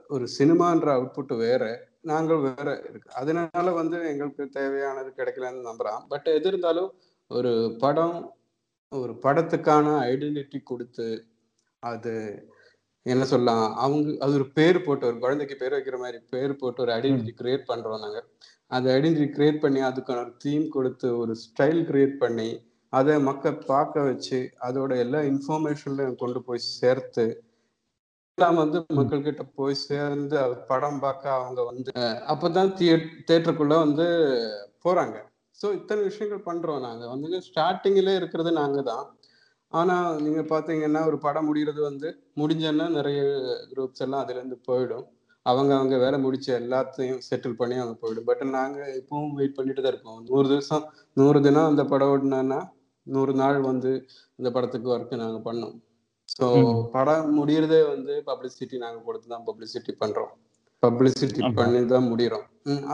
[0.09, 1.63] ஒரு சினிமான்ற அவுட்புட் வேற
[2.09, 3.09] நாங்கள் வேற இருக்கு.
[3.21, 6.01] அதனால வந்து எங்களுக்கு தேவையானது கிடைக்கலன்னு நம்புறான்.
[6.11, 6.89] பட் எது இருந்தாலும்
[7.31, 7.51] ஒரு
[7.83, 8.17] படம்
[8.91, 11.07] ஒரு படத்துக்கான ஐடென்டிட்டி கொடுத்து
[11.83, 12.13] அது
[13.05, 16.91] என்ன சொல்லலாம் அவங்க அது ஒரு பேர் போட்டு ஒரு குழந்தைக்கு பேர் வைக்கிற மாதிரி பேர் போட்டு ஒரு
[16.97, 18.19] ஐடென்டிட்டி கிரியேட் பண்றோம் நாங்க.
[18.71, 22.49] அந்த ஐடென்டிட்டி கிரியேட் பண்ணி அதுக்கான ஒரு தீம் கொடுத்து ஒரு ஸ்டைல் கிரியேட் பண்ணி
[22.93, 24.37] அதை மக்கள் பார்க்க வச்சு
[24.67, 27.25] அதோட எல்லா இன்ஃபர்மேஷன்லையும் கொண்டு போய் சேர்த்து
[28.37, 31.91] எல்லாம் வந்து மக்கள் கிட்ட போய் சேர்ந்து அது படம் பார்க்க அவங்க வந்து
[32.33, 32.95] அப்பதான் தியே
[33.29, 34.05] தேட்டருக்குள்ள வந்து
[34.85, 35.15] போறாங்க.
[35.57, 37.03] ஸோ இத்தனை விஷயங்கள் பண்றோம் நாங்க.
[37.13, 39.05] வந்து ஸ்டார்டிங்ல இருக்கிறது நாங்க தான்.
[39.73, 42.07] ஆனா நீங்க பாத்தீங்கன்னா ஒரு படம் முடிகிறது வந்து
[42.37, 43.19] முடிஞ்சோன்னா நிறைய
[43.71, 45.05] குரூப்ஸ் எல்லாம் அதுல இருந்து போயிடும்.
[45.45, 48.27] அவங்க அவங்க வேலை முடிச்ச எல்லாத்தையும் செட்டில் பண்ணி அவங்க போயிடும்.
[48.29, 50.19] பட் நாங்க இப்பவும் வெயிட் பண்ணிட்டு தான் இருக்கோம்.
[50.29, 50.85] நூறு திவசம்
[51.17, 52.59] நூறு தினம் அந்த படம் ஓடினா
[53.07, 53.91] நூறு நாள் வந்து
[54.39, 55.75] இந்த படத்துக்கு ஒர்க் நாங்க பண்ணோம்.
[56.29, 56.47] ஸோ.
[56.91, 60.33] படம் முடியறதே வந்து பப்ளிசிட்டி நாங்க கொடுத்து தான் பப்ளிசிட்டி பண்றோம்.
[60.83, 61.39] பப்ளிசிட்டி.
[61.59, 62.45] பண்ணி தான் முடிகிறோம்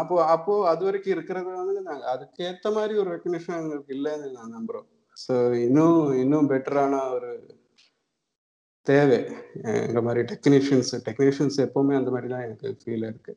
[0.01, 4.87] அப்போ அப்போ அது வரைக்கும் இருக்கிறது வந்து நாங்க அதுக்கேத்த மாதிரி ஒரு ரெக்கக்னிஷன் எங்களுக்கு இல்லைன்னு நான் நம்புறோம்.
[5.23, 5.35] ஸோ
[5.65, 7.31] இன்னும் இன்னும் பெட்டரான ஒரு
[8.87, 9.19] தேவை.
[9.89, 13.33] இந்த மாதிரி டெக்னீஷியன்ஸ் டெக்னீஷியன்ஸ் எப்பவுமே அந்த மாதிரி தான் எனக்கு ஃபீல் இருக்கு.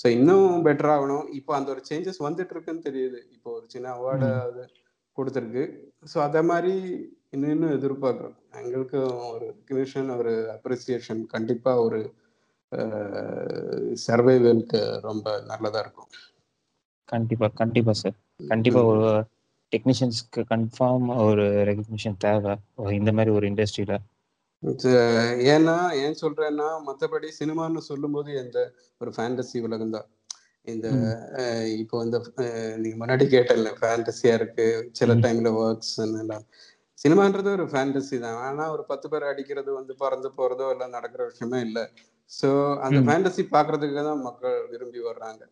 [0.00, 1.26] ஸோ இன்னும் பெட்டர் ஆகணும்.
[1.38, 3.18] இப்போ அந்த ஒரு சேஞ்சஸ் வந்துட்டு இருக்குன்னு தெரியுது.
[3.36, 4.62] இப்போ ஒரு சின்ன அவார்டு அது
[5.18, 5.64] கொடுத்துருக்கு.
[6.12, 6.74] ஸோ அதே மாதிரி
[7.34, 8.36] இன்னும் இன்னும் எதிர்பார்க்குறோம்.
[8.60, 8.98] எங்களுக்கு
[9.32, 12.00] ஒரு ரெக்கக்னிஷன் ஒரு அப்ரிசியேஷன் கண்டிப்பா ஒரு
[14.06, 16.10] சர்வைவலுக்கு ரொம்ப நல்லதா இருக்கும்.
[17.12, 18.16] கண்டிப்பா கண்டிப்பா சார்
[18.52, 19.06] கண்டிப்பா ஒரு
[19.72, 22.54] டெக்னீஷியன்ஸ்க்கு கன்ஃபார்ம் ஒரு ரெகக்னிஷன் தேவை.
[23.00, 23.96] இந்த மாதிரி ஒரு இண்டஸ்ட்ரியில
[25.52, 28.58] ஏன்னா ஏன் சொல்றேன்னா மற்றபடி சினிமான்னு சொல்லும்போது எந்த
[29.00, 30.08] ஒரு ஃபேண்டசி உலகம் தான்.
[30.66, 30.88] இந்த
[31.82, 34.66] இப்போ இந்த அஹ், நீங்க முன்னாடி கேட்டல ஃபேண்டசியா இருக்கு
[34.98, 35.14] சில.
[35.24, 36.44] டைம்ல ஒர்க்ஸ் எல்லாம்
[36.98, 38.38] சினிமான்றது ஒரு ஃபேண்டசி தான்.
[38.46, 41.84] ஆனா ஒரு பத்து பேர் அடிக்கிறது வந்து பறந்து போறதோ எல்லாம் நடக்கிற விஷயமே இல்லை.
[42.30, 42.48] ஸோ
[42.86, 42.98] அந்த.
[43.08, 45.42] ஃபேண்டசி பார்க்கறதுக்கு தான் மக்கள் விரும்பி வர்றாங்க.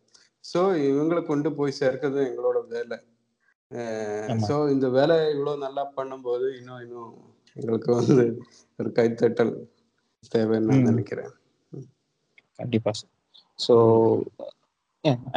[0.45, 0.59] ஸோ
[0.89, 2.97] இவங்களை கொண்டு போய் சேர்க்கிறது எங்களோட வேலை.
[4.47, 7.11] ஸோ இந்த வேலை இவ்வளோ நல்லா பண்ணும்போது இன்னும் இன்னும்
[7.57, 8.23] எங்களுக்கு வந்து
[8.79, 9.53] ஒரு கைத்தட்டல்
[10.31, 10.77] தேவைன்னு.
[10.89, 11.31] நினைக்கிறேன்.
[12.59, 13.11] கண்டிப்பா சார்.
[13.59, 13.75] ஸோ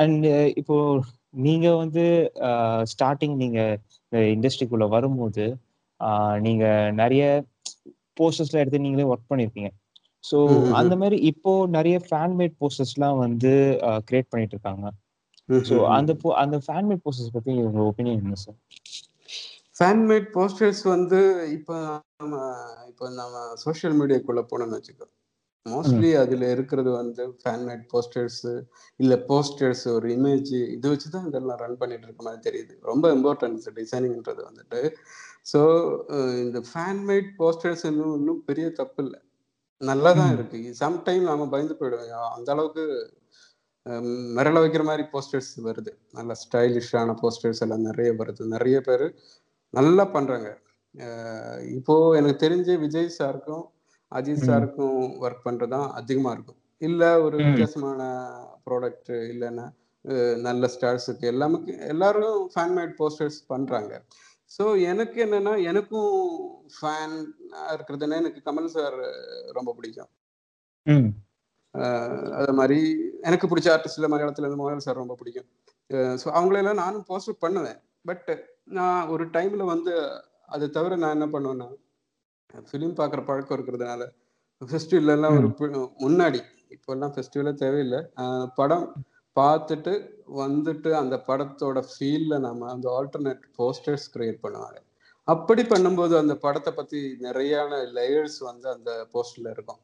[0.02, 0.26] அண்ட்
[0.60, 0.76] இப்போ
[1.46, 2.04] நீங்க வந்து
[2.92, 3.60] ஸ்டார்டிங் நீங்க
[4.34, 5.44] இண்டஸ்ட்ரிக்குள்ள வரும்போது
[6.46, 6.64] நீங்க
[7.02, 7.22] நிறைய
[8.20, 9.70] போஸ்டர்ஸ்லாம் எடுத்து நீங்களே ஒர்க் பண்ணிருப்பீங்க
[10.24, 10.38] ஸோ.
[10.80, 13.52] அந்த மாதிரி இப்போ நிறைய ஃபேன் மேட் போஸ்டர்ஸ்லாம் வந்து
[14.08, 14.86] கிரியேட் பண்ணிட்டு இருக்காங்க.
[15.70, 16.12] ஸோ அந்த
[16.44, 18.58] அந்த ஃபேன் மேட் போஸ்டர்ஸ் பத்தி உங்க ஒப்பீனியன் என்ன சார்
[19.78, 21.18] ஃபேன்மேட் போஸ்டர்ஸ் வந்து
[21.56, 21.74] இப்போ
[22.20, 22.36] நம்ம
[22.90, 25.06] இப்போ நம்ம சோஷியல் மீடியாக்குள்ள போனோம்னு வச்சுக்கோ.
[25.66, 28.40] மோஸ்ட்லி அதுல இருக்கிறது வந்து ஃபேன்மேட் போஸ்டர்ஸ்
[29.00, 32.74] இல்ல போஸ்டர்ஸ் ஒரு இமேஜ் இது வச்சு தான் இதெல்லாம் ரன் பண்ணிட்டு இருக்க மாதிரி தெரியுது.
[32.90, 34.80] ரொம்ப இம்பார்ட்டன்ஸ் டிசைனிங்ன்றது வந்துட்டு.
[35.52, 35.60] ஸோ
[36.44, 39.20] இந்த ஃபேன்மேட் போஸ்டர்ஸ் இன்னும் இன்னும் பெரிய தப்பு இல்லை.
[39.80, 40.32] நல்லா தான்.
[40.36, 40.58] இருக்கு.
[40.84, 42.32] சம்டைம் நாம பயந்து போயிடுவோம்.
[42.36, 42.84] அந்த அளவுக்கு
[44.36, 45.92] மிரள வைக்கிற மாதிரி போஸ்டர்ஸ் வருது.
[46.18, 48.42] நல்ல ஸ்டைலிஷான போஸ்டர்ஸ் எல்லாம் நிறைய வருது.
[48.54, 49.06] நிறைய பேர்
[49.74, 50.48] நல்லா பண்றாங்க.
[51.78, 53.64] இப்போ எனக்கு தெரிஞ்சு விஜய் சாருக்கும்
[54.12, 54.46] அஜித்.
[54.48, 56.60] சாருக்கும் ஒர்க் பண்றதுதான் அதிகமா இருக்கும்.
[56.80, 57.36] இல்ல ஒரு.
[57.44, 58.02] வித்தியாசமான
[58.66, 59.66] ப்ராடக்ட் இல்லைன்னா
[60.46, 61.58] நல்ல ஸ்டார்ஸுக்கு எல்லாமே
[61.92, 63.92] எல்லாரும் ஃபேன் மேட் போஸ்டர்ஸ் பண்றாங்க.
[64.50, 66.14] ஸோ எனக்கு என்னன்னா எனக்கும்
[66.76, 67.14] ஃபேன்
[67.74, 68.96] இருக்கிறதுனா எனக்கு கமல் சார்
[69.58, 70.10] ரொம்ப பிடிக்கும்.
[72.38, 72.78] அது மாதிரி
[73.28, 75.48] எனக்கு பிடிச்ச ஆர்டிஸ்ட்ல மலையாளத்துல இருந்து மோகன் சார் ரொம்ப பிடிக்கும்.
[76.22, 77.78] ஸோ அவங்களெல்லாம் நானும் போஸ்ட் பண்ணுவேன்.
[78.08, 78.30] பட்
[78.78, 79.92] நான் ஒரு டைம்ல வந்து
[80.54, 81.68] அதை தவிர நான் என்ன பண்ணுவேன்னா
[82.68, 84.02] ஃபிலிம் பார்க்குற பழக்கம் இருக்கிறதுனால
[84.62, 85.48] ஃபெஸ்டிவல் எல்லாம் ஒரு
[86.04, 86.40] முன்னாடி.
[86.74, 88.00] இப்போல்லாம் ஃபெஸ்டிவலே தேவையில்லை.
[88.60, 88.86] படம்
[89.36, 89.92] பார்த்துட்டு
[90.42, 94.78] வந்துட்டு அந்த படத்தோட ஃபீல்ல நம்ம அந்த ஆல்டர்னேட் போஸ்டர்ஸ் கிரியேட் பண்ணுவாங்க.
[95.28, 99.80] அப்படி பண்ணும்போது அந்த படத்தை பத்தி நிறையான லேயர்ஸ் வந்து அந்த போஸ்டர்ல இருக்கும்.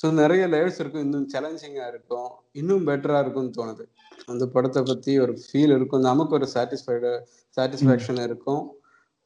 [0.00, 1.04] ஸோ நிறைய லேயர்ஸ் இருக்கும்.
[1.06, 2.30] இன்னும் சேலஞ்சிங்கா இருக்கும்.
[2.60, 3.84] இன்னும் பெட்டரா இருக்கும்னு தோணுது.
[4.32, 6.06] அந்த படத்தை பத்தி ஒரு ஃபீல் இருக்கும்.
[6.10, 7.10] நமக்கு ஒரு சாட்டிஸ்ஃபைடு
[7.56, 8.62] சாட்டிஸ்ஃபேக்ஷன் இருக்கும்.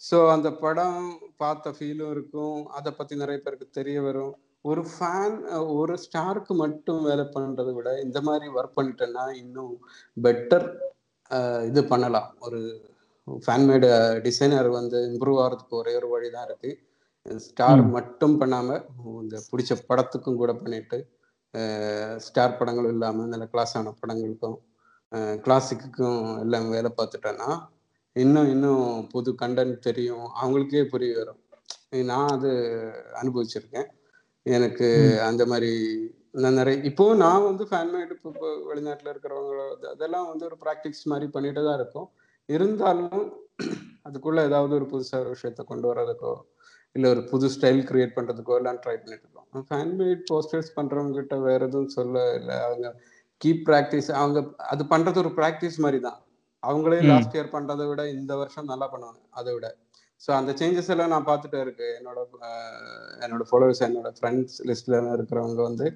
[0.01, 1.03] ஸோ அந்த படம்
[1.43, 2.59] பார்த்த ஃபீலும் இருக்கும்.
[2.79, 4.33] அதை பத்தி நிறைய பேருக்கு தெரிய வரும்.
[4.71, 5.37] ஒரு ஃபேன்
[5.81, 9.75] ஒரு ஸ்டாருக்கு மட்டும் வேலை பண்றதை விட இந்த மாதிரி ஒர்க் பண்ணிட்டேன்னா இன்னும்
[10.17, 10.67] பெட்டர்
[11.71, 12.29] இது பண்ணலாம்.
[12.47, 12.61] ஒரு
[13.45, 13.89] ஃபேன்மேடு
[14.27, 16.71] டிசைனர் வந்து இம்ப்ரூவ் ஆகிறதுக்கு ஒரே ஒரு வழி தான் இருக்கு.
[17.47, 17.83] ஸ்டார்.
[17.97, 18.79] மட்டும் பண்ணாம
[19.25, 20.99] இந்த பிடிச்ச படத்துக்கும் கூட பண்ணிட்டு
[22.27, 24.57] ஸ்டார் படங்களும் இல்லாம நல்ல கிளாஸான படங்களுக்கும்
[25.45, 27.49] கிளாசிக்குக்கும் எல்லாம் வேலை பார்த்துட்டேன்னா
[28.17, 30.27] இன்னும் இன்னும் புது கண்டென்ட் தெரியும்.
[30.41, 31.41] அவங்களுக்கே புரிய வரும்.
[32.11, 32.51] நான் அது
[33.21, 33.89] அனுபவிச்சிருக்கேன்.
[34.47, 34.89] எனக்கு
[35.29, 35.73] அந்த மாதிரி
[36.43, 39.65] நான் நிறைய இப்போ நான் வந்து ஃபேன்மேட் இப்போ இப்போ வெளிநாட்டில் இருக்கிறவங்க
[39.95, 42.09] அதெல்லாம் வந்து ஒரு ப்ராக்டிஸ் மாதிரி பண்ணிட்டு தான் இருக்கோம்.
[42.49, 43.23] இருந்தாலும்
[44.09, 46.33] அதுக்குள்ள ஏதாவது ஒரு புதுசாக ஒரு விஷயத்த கொண்டு வர்றதுக்கோ
[46.97, 49.65] இல்லை ஒரு புது ஸ்டைல் கிரியேட் பண்ணுறதுக்கோ எல்லாம் ட்ரை பண்ணிட்டு இருக்கோம்.
[49.71, 52.87] ஃபேன்மேட் போஸ்டர்ஸ் பண்ணுறவங்க கிட்ட வேற எதுவும் சொல்ல இல்லை அவங்க
[53.41, 54.39] கீப் ப்ராக்டிஸ் அவங்க
[54.73, 56.19] அது பண்ணுறது ஒரு ப்ராக்டிஸ் மாதிரி தான்.
[56.63, 59.69] அவங்களே லாஸ்ட் இயர் பண்ணுறதை விட இந்த வருஷம் நல்லா பண்ணுவாங்க அதை விட.
[60.25, 62.19] ஸோ அந்த சேஞ்சஸ் எல்லாம் நான் பார்த்துட்டே இருக்கு என்னோட
[63.25, 65.87] என்னோட ஃபாலோவர்ஸ் என்னோட ஃப்ரெண்ட்ஸ் லிஸ்ட்ல இருக்கிறவங்க வந்து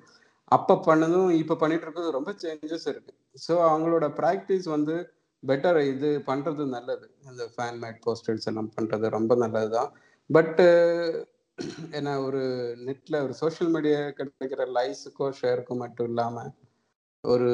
[0.56, 3.12] அப்போ பண்ணதும் இப்போ பண்ணிட்டு இருக்கிறது ரொம்ப சேஞ்சஸ் இருக்கு.
[3.44, 4.94] ஸோ அவங்களோட ப்ராக்டிஸ் வந்து
[5.42, 7.06] பெட்டர் இது பண்றது நல்லது.
[7.30, 9.90] இந்த ஃபேன் மேட் போஸ்டர்ஸ் எல்லாம் பண்றது ரொம்ப நல்லது தான்
[10.30, 10.66] பட்டு
[11.98, 12.40] ஏன்னா ஒரு
[12.86, 16.44] நெட்ல ஒரு சோஷியல் மீடியா கிடைக்கிற லைக்ஸுக்கோ ஷேருக்கோ மட்டும் இல்லாம
[17.24, 17.50] ஒரு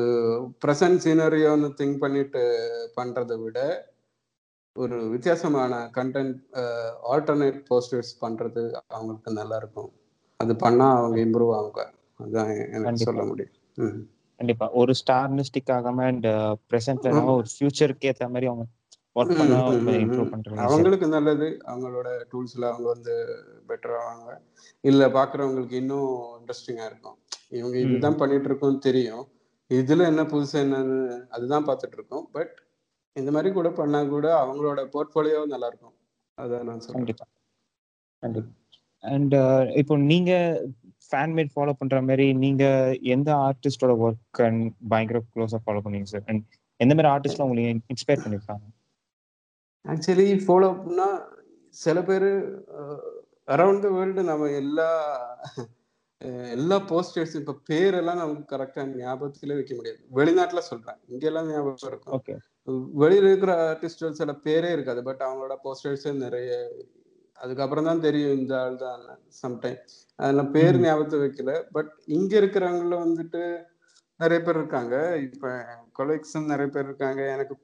[0.64, 2.42] ப்ரெசன்ட் சீனரியோன்னு திங்க் பண்ணிட்டு
[2.96, 3.58] பண்றதை விட
[4.76, 6.38] ஒரு வித்தியாசமான கண்டென்ட்
[7.12, 9.90] ஆல்டர்னேட் போஸ்டர்ஸ் பண்றது அவங்களுக்கு நல்லா இருக்கும்.
[10.40, 11.82] அது பண்ணா அவங்க இம்ப்ரூவ் ஆகுங்க
[12.20, 13.54] அதுதான் எனக்கு சொல்ல முடியும்.
[14.40, 14.66] கண்டிப்பா.
[14.80, 16.28] ஒரு ஸ்டார்னு ஸ்டிக் ஆகாம அண்ட்
[16.70, 18.66] பிரசன்ட்ல ஒரு ஃபியூச்சருக்கு ஏத்த மாதிரி அவங்க
[19.16, 19.58] ஒர்க் பண்ணா
[20.04, 21.48] இம்ப்ரூவ் பண்றாங்க அவங்களுக்கு நல்லது.
[21.70, 23.14] அவங்களோட டூல்ஸ்ல அவங்க வந்து
[23.68, 24.30] பெட்டர் ஆவாங்க.
[24.84, 27.16] இல்ல பாக்குறவங்களுக்கு இன்னும் இன்ட்ரெஸ்டிங்கா இருக்கும்.
[27.58, 29.24] இவங்க இதுதான் பண்ணிட்டு இருக்கோம் தெரியும்.
[29.70, 30.98] இதுல என்ன புதுசு என்னன்னு
[31.36, 32.54] அதுதான் பார்த்துட்டு இருக்கோம் பட்
[33.16, 35.94] இந்த மாதிரி கூட பண்ணா கூட அவங்களோட போர்ட்போலியோ நல்லா இருக்கும்.
[36.38, 38.50] அதான் நான் சொல்றேன்.
[39.02, 39.34] அண்ட்
[39.80, 40.32] இப்போ நீங்க
[41.08, 42.64] ஃபேன் மேட் ஃபாலோ பண்ற மாதிரி நீங்க
[43.14, 44.62] எந்த ஆர்டிஸ்டோட ஒர்க் அண்ட்
[44.92, 46.42] பயங்கர க்ளோஸா ஃபாலோ பண்ணீங்க சார் அண்ட்
[46.80, 48.64] எந்த மாதிரி ஆர்டிஸ்ட்லாம் உங்களுக்கு இன்ஸ்பயர் பண்ணிருக்காங்க?
[49.84, 51.08] ஆக்சுவலி ஃபாலோ பண்ணா
[51.74, 52.28] சில பேர்
[53.54, 54.90] அரவுண்ட் த வேர்ல்டு நம்ம எல்லா
[56.56, 60.00] எல்லா போஸ்டர்ஸ் இப்ப பேரெல்லாம் நமக்கு கரெக்டா ஞாபகத்திலே வைக்க முடியாது.
[60.18, 60.98] வெளிநாட்டுல சொல்றேன்.
[61.12, 62.14] இங்க எல்லாம் ஞாபகம் இருக்கும்.
[62.18, 62.34] ஓகே
[63.02, 65.00] வெளியில இருக்கிற ஆர்டிஸ்ட் சில பேரே இருக்காது.
[65.08, 66.50] பட் அவங்களோட போஸ்டர்ஸ் நிறைய
[67.38, 69.02] அதுக்கப்புறம் தான் தெரியும் இந்த ஆள் தான்
[69.42, 69.78] சம்டைம்
[70.18, 71.52] அதெல்லாம் பேர் ஞாபகத்தை வைக்கல.
[71.76, 73.42] பட் இங்க இருக்கிறவங்கள வந்துட்டு
[74.20, 74.96] நிறைய பேர் இருக்காங்க.
[75.26, 75.52] இப்ப
[75.98, 77.22] கொலெக்ஷன் நிறைய பேர் இருக்காங்க.
[77.34, 77.54] எனக்கு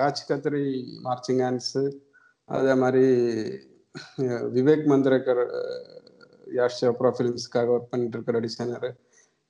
[0.00, 0.64] ராஜ் கத்ரி
[1.06, 1.78] மார்ச்சிங் ஹேண்ட்ஸ்
[2.56, 3.06] அதே மாதிரி
[4.56, 5.42] விவேக் மந்திரக்கர்
[6.58, 8.88] யாஷ் சோப்ரா ஃபிலிம்ஸ்க்காக ஒர்க் பண்ணிட்டு இருக்கிற டிசைனர்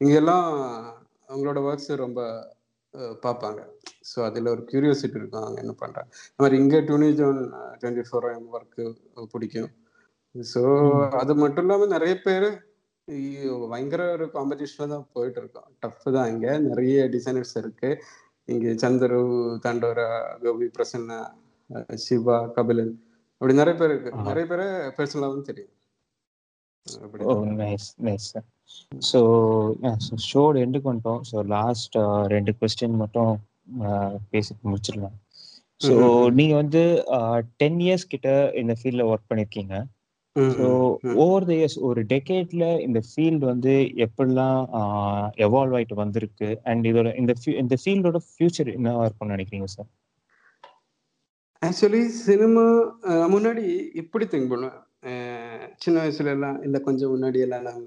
[0.00, 0.46] இங்கெல்லாம்
[1.28, 2.20] அவங்களோட ஒர்க்ஸ் ரொம்ப
[3.24, 3.60] பார்ப்பாங்க.
[4.10, 5.44] ஸோ அதில் ஒரு கியூரியோசிட்டி இருக்கும்.
[5.44, 7.40] அவங்க என்ன பண்ணுறாங்க இந்த மாதிரி இங்கே Tuney John
[7.80, 8.84] twenty four AM work
[9.34, 9.70] பிடிக்கும்.
[10.52, 10.62] ஸோ
[11.20, 12.48] அது மட்டும் இல்லாமல் நிறைய பேர்
[13.72, 15.68] பயங்கர ஒரு காம்படிஷனில் தான் போயிட்டு இருக்கோம்.
[15.82, 16.52] டஃப் தான் இங்கே.
[16.68, 17.90] நிறைய டிசைனர்ஸ் இருக்கு.
[18.52, 19.18] இங்கே சந்திரு
[19.64, 20.08] தண்டோரா
[20.44, 21.18] கோபி பிரசன்னா
[22.04, 22.94] சிவா கபிலன்
[23.40, 24.12] அப்படி நிறைய பேர் இருக்கு.
[24.28, 24.66] நிறைய பேரை
[24.98, 25.74] பர்சனலாகவும் தெரியும்.
[29.10, 29.20] ஸோ
[30.30, 31.22] ஷோட எண்டுக்கு வந்துட்டோம்.
[31.30, 31.96] ஸோ லாஸ்ட்
[32.34, 33.32] ரெண்டு கொஸ்டின் மட்டும்
[34.32, 35.16] பேசிட்டு முடிச்சிடலாம்.
[35.86, 35.94] ஸோ
[36.38, 36.82] நீங்க வந்து
[37.62, 38.28] டென் இயர்ஸ் கிட்ட
[38.62, 39.74] இந்த ஃபீல்ட்ல ஒர்க் பண்ணிருக்கீங்க.
[40.56, 40.66] ஸோ
[41.24, 43.72] ஓவர் த இயர்ஸ் ஒரு டெக்கேட்ல இந்த ஃபீல்டு வந்து
[44.06, 44.60] எப்படிலாம்
[45.46, 46.48] எவால்வ் ஆயிட்டு வந்திருக்கு?
[46.70, 49.88] அண்ட் இதோட இந்த இந்த ஃபீல்டோட ஃபியூச்சர் என்னவா இருக்கும்னு நினைக்கிறீங்க சார்
[51.62, 52.64] ஆக்சுவலி சினிமா
[53.34, 53.64] முன்னாடி
[54.02, 54.78] இப்படி திங்க் பண்ணுவேன்.
[55.82, 57.82] சின்ன வயசுல எல்லாம் இல்லை கொஞ்சம் முன்னாடி எல்லாம் நான்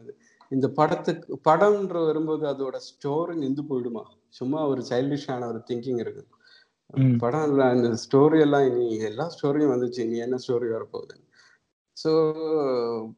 [0.52, 4.04] இந்த படத்துக்கு படம்ன்ற வரும்போது அதோட ஸ்டோரி நின்று போயிடுமா?
[4.40, 6.24] சும்மா ஒரு சைல்டிஷான ஒரு திங்கிங் இருக்கு.
[7.24, 10.00] படம் இல்லை இந்த ஸ்டோரி எல்லாம் இனி எல்லா ஸ்டோரியும் வந்துச்சு.
[10.08, 11.16] இனி என்ன ஸ்டோரி வரப்போகுது
[11.98, 12.12] ஸோ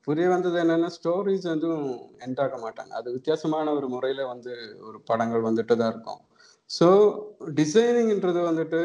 [0.01, 1.87] புரிய வந்தது என்னன்னா ஸ்டோரிஸ் எதுவும்
[2.25, 2.89] என்டாக மாட்டாங்க.
[2.89, 6.21] அது வித்தியாசமான ஒரு முறையில வந்து ஒரு படங்கள் வந்துட்டு தான் இருக்கும்.
[6.69, 6.87] ஸோ
[7.53, 8.81] டிசைனிங்ன்றது வந்துட்டு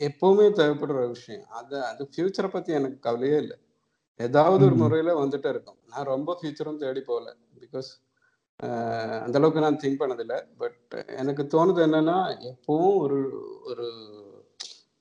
[0.00, 1.46] எப்பவுமே தேவைப்படுற ஒரு விஷயம்.
[1.50, 3.58] அது அது ஃபியூச்சரை பத்தி எனக்கு கவலையே இல்லை.
[4.20, 5.78] ஏதாவது ஒரு முறையில வந்துட்டு இருக்கும்.
[5.88, 7.28] நான் ரொம்ப ஃபியூச்சரும் தேடி போகல.
[7.60, 7.90] பிகாஸ்
[9.24, 10.38] அந்த அளவுக்கு நான் திங்க் பண்ணதில்லை.
[10.56, 12.16] பட் எனக்கு தோணுது என்னன்னா
[12.52, 13.20] எப்பவும் ஒரு
[13.64, 13.86] ஒரு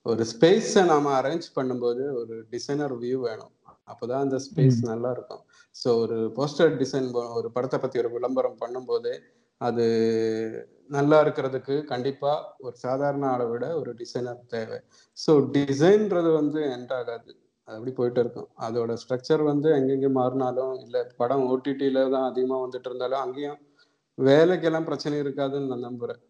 [0.05, 3.53] ஒரு ஸ்பேஸை நாம அரேஞ்ச் பண்ணும்போது ஒரு டிசைனர் வியூ வேணும்.
[3.91, 5.43] அப்போதான் அந்த ஸ்பேஸ் நல்லா இருக்கும்
[5.75, 7.07] ஸோ ஒரு போஸ்டர் டிசைன்
[7.39, 9.11] ஒரு படத்தை பத்தி ஒரு விளம்பரம் பண்ணும்போது
[9.61, 9.85] அது
[10.95, 12.31] நல்லா இருக்கிறதுக்கு கண்டிப்பா
[12.65, 14.77] ஒரு சாதாரண ஆளை விட ஒரு டிசைனர் தேவை.
[15.17, 17.31] ஸோ டிசைன்றது வந்து எண்ட் ஆகாது.
[17.67, 18.47] அது அப்படி போயிட்டு இருக்கும்.
[18.67, 23.59] அதோட ஸ்ட்ரக்சர் வந்து எங்கெங்கே மாறினாலும் இல்லை படம் ஓடிடியில தான் அதிகமாக வந்துட்டு இருந்தாலும் அங்கேயும்
[24.17, 26.21] வேலைக்கெல்லாம் பிரச்சனை இருக்காதுன்னு நான் நம்புறேன்.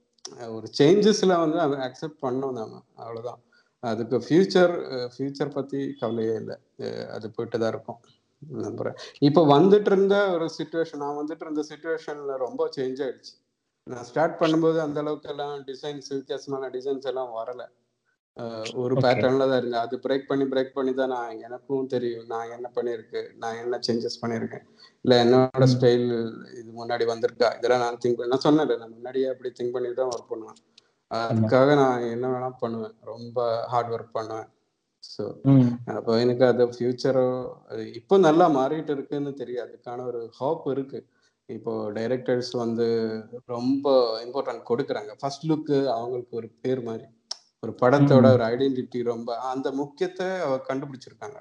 [0.56, 2.82] ஒரு சேஞ்சஸ்ல வந்து அதை அக்செப்ட் பண்ணோம் நாம.
[3.04, 3.40] அவ்வளோதான்
[3.84, 4.74] அதுக்கு ஃபியூச்சர்
[5.14, 6.58] ஃபியூச்சர் பத்தி கவலையே இல்லை.
[7.16, 8.00] அது போயிட்டு தான் இருக்கும்
[8.66, 13.34] நம்புறேன் இப்போ வந்துட்டு இருந்த ஒரு சுச்சுவேஷன் நான் வந்துட்டு இருந்த சுச்சுவேஷன்ல ரொம்ப சேஞ்ச் ஆயிடுச்சு.
[13.88, 17.64] நான் ஸ்டார்ட் பண்ணும்போது அந்த அளவுக்கு எல்லாம் டிசைன்ஸ் வித்தியாசமான டிசைன்ஸ் எல்லாம் வரல.
[18.82, 19.86] ஒரு பேட்டர்ன்ல தான் இருந்தேன்.
[19.86, 22.28] அது பிரேக் பண்ணி பிரேக் பண்ணி தான் நான் எனக்கும் தெரியும்.
[22.34, 24.66] நான் என்ன பண்ணியிருக்கேன் நான் என்ன சேஞ்சஸ் பண்ணியிருக்கேன்.
[25.06, 26.06] இல்லை என்னோட ஸ்டைல்
[26.60, 27.50] இது முன்னாடி வந்திருக்கா?
[27.60, 30.60] இதெல்லாம் நான் திங்க் பண்ண நான் சொன்னேன் நான் முன்னாடியே அப்படி திங்க் பண்ணி தான் ஒர்க் பண்ணுவேன்.
[31.12, 32.96] அதுக்காக நான் என்ன வேணா பண்ணுவேன்.
[33.12, 33.38] ரொம்ப
[33.72, 34.50] ஹார்ட் ஒர்க் பண்ணுவேன்.
[35.04, 35.24] ஸோ
[35.98, 37.28] அப்போ எனக்கு அது ஃபியூச்சரோ
[38.00, 41.00] இப்போ நல்லா மாறிட்டு இருக்குன்னு தெரியும் அதுக்கான ஒரு ஹோப் இருக்கு.
[41.50, 42.88] இப்போ டைரக்டர்ஸ் வந்து
[43.56, 43.86] ரொம்ப
[44.26, 45.12] இம்பார்ட்டன்ட் கொடுக்குறாங்க.
[45.22, 47.08] ஃபர்ஸ்ட் லுக்கு அவங்களுக்கு ஒரு பேர் மாதிரி.
[47.64, 51.40] ஒரு படத்தோட ஒரு ஐடென்டிட்டி ரொம்ப அந்த முக்கியத்தை அவ கண்டுபிடிச்சிருக்காங்க.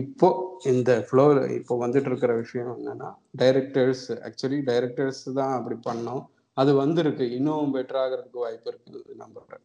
[0.00, 0.28] இப்போ
[0.72, 1.24] இந்த ஃப்ளோ
[1.56, 3.08] இப்போ வந்துட்டு இருக்கிற விஷயம் என்னன்னா
[3.42, 6.22] டைரக்டர்ஸ் ஆக்சுவலி டைரக்டர்ஸ் தான் அப்படி பண்ணோம்.
[6.56, 7.24] அது வந்திருக்கு.
[7.38, 9.00] இன்னும் பெட்டர் ஆகிறதுக்கு வாய்ப்பு இருக்குது.
[9.22, 9.64] நம்புறேன்.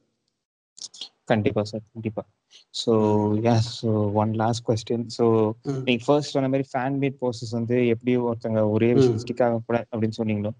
[1.30, 2.22] கண்டிப்பா சார் கண்டிப்பா.
[2.74, 2.94] So
[3.54, 3.90] yes so
[4.22, 5.26] one last question so
[5.86, 9.78] நீங்க ஃபர்ஸ்ட் சொன்ன மாதிரி ஃபேன் மேட் போஸ்டர்ஸ் வந்து எப்படி ஒருத்தங்க ஒரே விஷயம் ஸ்டிக் ஆக கூட
[9.92, 10.52] அப்படின்னு சொன்னீங்களோ?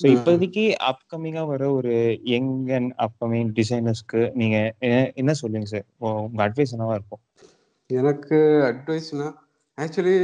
[0.00, 4.56] ஸோ இப்போதைக்கு அப்கமிங்கா வர ஒரு யங் அண்ட் அப்கமிங் டிசைனர்ஸ்க்கு நீங்க
[5.22, 5.86] என்ன சொல்லுங்க சார்
[6.26, 7.22] உங்க அட்வைஸ் என்னவா இருக்கும்?
[7.90, 8.38] எனக்கு
[8.70, 9.28] அட்வைஸ்னா
[9.78, 10.16] ஆக்சுவலி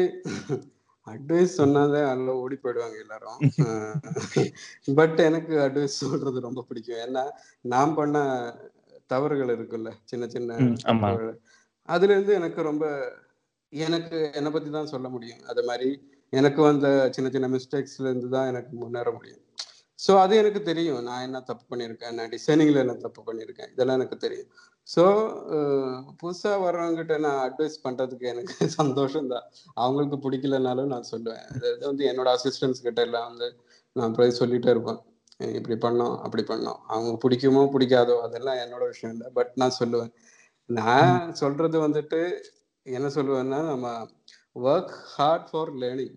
[1.08, 3.38] அட்வைஸ் சொன்னாதே அதில் ஓடி போயிடுவாங்க எல்லாரும்.
[4.98, 7.00] பட் எனக்கு அட்வைஸ் சொல்றது ரொம்ப பிடிக்கும்.
[7.06, 7.24] ஏன்னா
[7.64, 8.16] நான் பண்ண
[9.06, 10.58] தவறுகள் இருக்குல்ல சின்ன சின்ன
[11.88, 12.84] அதுல இருந்து எனக்கு ரொம்ப
[13.72, 15.42] எனக்கு என்னை பத்தி தான் சொல்ல முடியும்.
[15.46, 15.90] அது மாதிரி
[16.32, 19.42] எனக்கு வந்த சின்ன சின்ன மிஸ்டேக்ஸ்ல இருந்து தான் எனக்கு முன்னேற முடியும்.
[19.98, 21.00] ஸோ அது எனக்கு தெரியும்.
[21.02, 24.50] நான் என்ன தப்பு பண்ணியிருக்கேன் நான் டிசைனிங்ல என்ன தப்பு பண்ணியிருக்கேன் இதெல்லாம் எனக்கு தெரியும்.
[24.88, 25.02] ஸோ
[26.20, 29.46] புதுசாக வர்றவங்ககிட்ட நான் அட்வைஸ் பண்ணுறதுக்கு எனக்கு சந்தோஷம் தான்
[29.82, 31.44] அவங்களுக்கு பிடிக்கலனாலும் நான் சொல்லுவேன்.
[31.54, 33.48] அது வந்து என்னோட அசிஸ்டன்ஸ் கிட்ட எல்லாம் வந்து
[33.96, 35.00] நான் போய் சொல்லிட்டே இருப்பேன்.
[35.58, 36.78] இப்படி பண்ணோம் அப்படி பண்ணோம்.
[36.92, 39.28] அவங்க பிடிக்குமோ பிடிக்காதோ அதெல்லாம் என்னோட விஷயம் இல்லை.
[39.38, 40.12] பட் நான் சொல்லுவேன்.
[40.70, 42.20] நான் சொல்றது வந்துட்டு
[42.86, 43.86] என்ன சொல்லுவேன்னா நம்ம
[44.68, 46.16] work hard for learning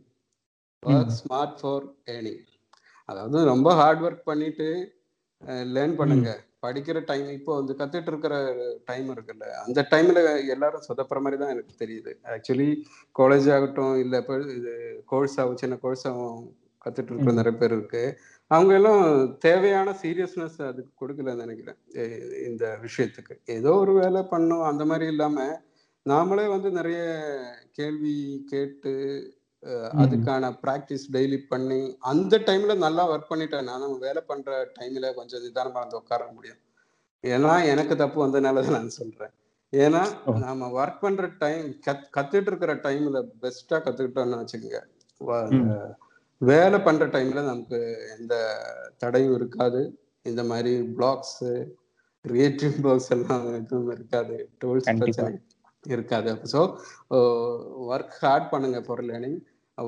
[0.84, 2.42] work smart for earning
[3.10, 4.70] அதாவது ரொம்ப ஹார்ட் ஒர்க் பண்ணிட்டு
[5.76, 6.32] லேர்ன் பண்ணுங்க.
[6.64, 8.36] படிக்கிற டைம் இப்போ வந்து கத்துட்டு இருக்கிற
[8.90, 10.20] டைம் இருக்குல்ல அந்த டைம்ல
[10.56, 12.12] எல்லாரும் சொதப்புற மாதிரி தான் எனக்கு தெரியுது.
[12.34, 12.70] ஆக்சுவலி
[13.20, 14.74] காலேஜ் ஆகட்டும் இல்லை இப்போ இது
[15.14, 16.38] கோர்ஸ் ஆகும் சின்ன கோர்ஸ் ஆகும்
[16.86, 18.04] கத்துட்டு இருக்கிற நிறைய பேர் இருக்கு.
[18.52, 19.04] அவங்க எல்லாம்
[19.48, 21.80] தேவையான சீரியஸ்னஸ் அதுக்கு கொடுக்கலன்னு நினைக்கிறேன்.
[22.50, 23.36] இந்த விஷயத்துக்கு.
[23.58, 25.46] ஏதோ ஒரு வேலை பண்ணும் அந்த மாதிரி இல்லாம
[26.06, 27.02] நாமளே வந்து நிறைய
[27.78, 28.16] கேள்வி
[28.52, 28.94] கேட்டு
[30.04, 31.80] அதுக்கான ப்ராக்டிஸ் டெய்லி பண்ணி
[32.12, 33.68] அந்த டைம்ல நல்லா ஒர்க் பண்ணிட்டேன்.
[33.72, 36.62] நான் வேலை பண்ற டைம்ல கொஞ்சம் நிதானமா வந்து உட்கார முடியும்.
[37.24, 39.34] ஏன்னா எனக்கு தப்பு வந்ததுனால தான் நான் சொல்றேன்.
[39.74, 40.02] ஏன்னா
[40.46, 44.82] நாம ஒர்க் பண்ற டைம் கத் கத்துட்டு இருக்கிற டைம்ல பெஸ்டா கத்துக்கிட்டோம்னு வச்சுக்கோங்க.
[46.42, 47.80] வேலை பண்ற டைம்ல நமக்கு
[48.16, 48.34] எந்த
[49.04, 49.82] தடையும் இருக்காது.
[50.26, 51.40] இந்த மாதிரி பிளாக்ஸ்
[52.26, 54.36] கிரியேட்டிவ் பிளாக்ஸ் எல்லாம் எதுவும் இருக்காது.
[54.62, 55.32] டூல்ஸ் பிரச்சனை
[55.86, 56.32] இருக்காது.
[56.52, 56.60] ஸோ
[57.94, 59.40] ஒர்க் ஹார்ட் பண்ணுங்க for learning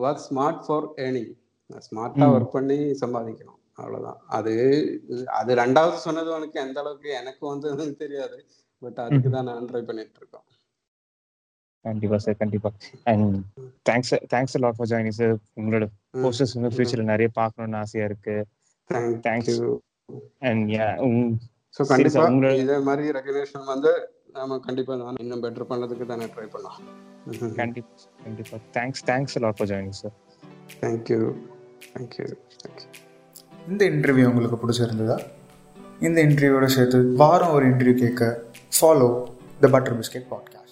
[0.01, 1.31] work smart for earning
[1.87, 3.59] ஸ்மார்ட்டா ஒர்க் பண்ணி சம்பாதிக்கணும்.
[3.81, 4.19] அவ்வளவுதான்.
[4.37, 4.53] அது
[5.39, 8.37] அது ரெண்டாவது சொன்னது உனக்கு எந்த அளவுக்கு எனக்கு வந்து தெரியாது.
[8.81, 10.45] பட் அதுக்கு தான் நான் ட்ரை பண்ணிட்டு இருக்கோம்.
[11.85, 12.69] கண்டிப்பா சார் கண்டிப்பா.
[13.11, 13.37] And
[13.89, 15.85] thanks thanks lot for joining sir உங்களோட
[16.23, 18.35] போஸ்டர்ஸ் வந்து ஃபியூச்சர்ல நிறைய பார்க்கணும்னு ஆசையா இருக்கு.
[19.25, 19.57] தேங்க்ஸ்
[20.49, 20.87] அண்ட் யா
[21.77, 23.91] ஸோ கண்டிப்பா இதே மாதிரி ரெகனேஷன் வந்து
[24.37, 26.81] நாம கண்டிப்பா இன்னும் பெட்டர் பண்ணதுக்கு தானே ட்ரை பண்ணலாம்
[27.55, 27.89] கண்டிப்பா
[28.24, 28.57] கண்டிப்பா.
[28.74, 30.11] Thanks thanks lot for joining sir
[30.82, 31.34] thank you
[31.93, 32.89] thank you thank you
[33.67, 35.19] இந்த இன்டர்வியூ உங்களுக்கு பிடிச்சிருந்ததா?
[35.99, 38.43] இந்த இன்டர்வியூவோட சேர்த்து வாரம் ஒரு இன்டர்வியூ கேட்க
[38.82, 39.24] follow
[39.61, 40.62] the butter biscuit podcast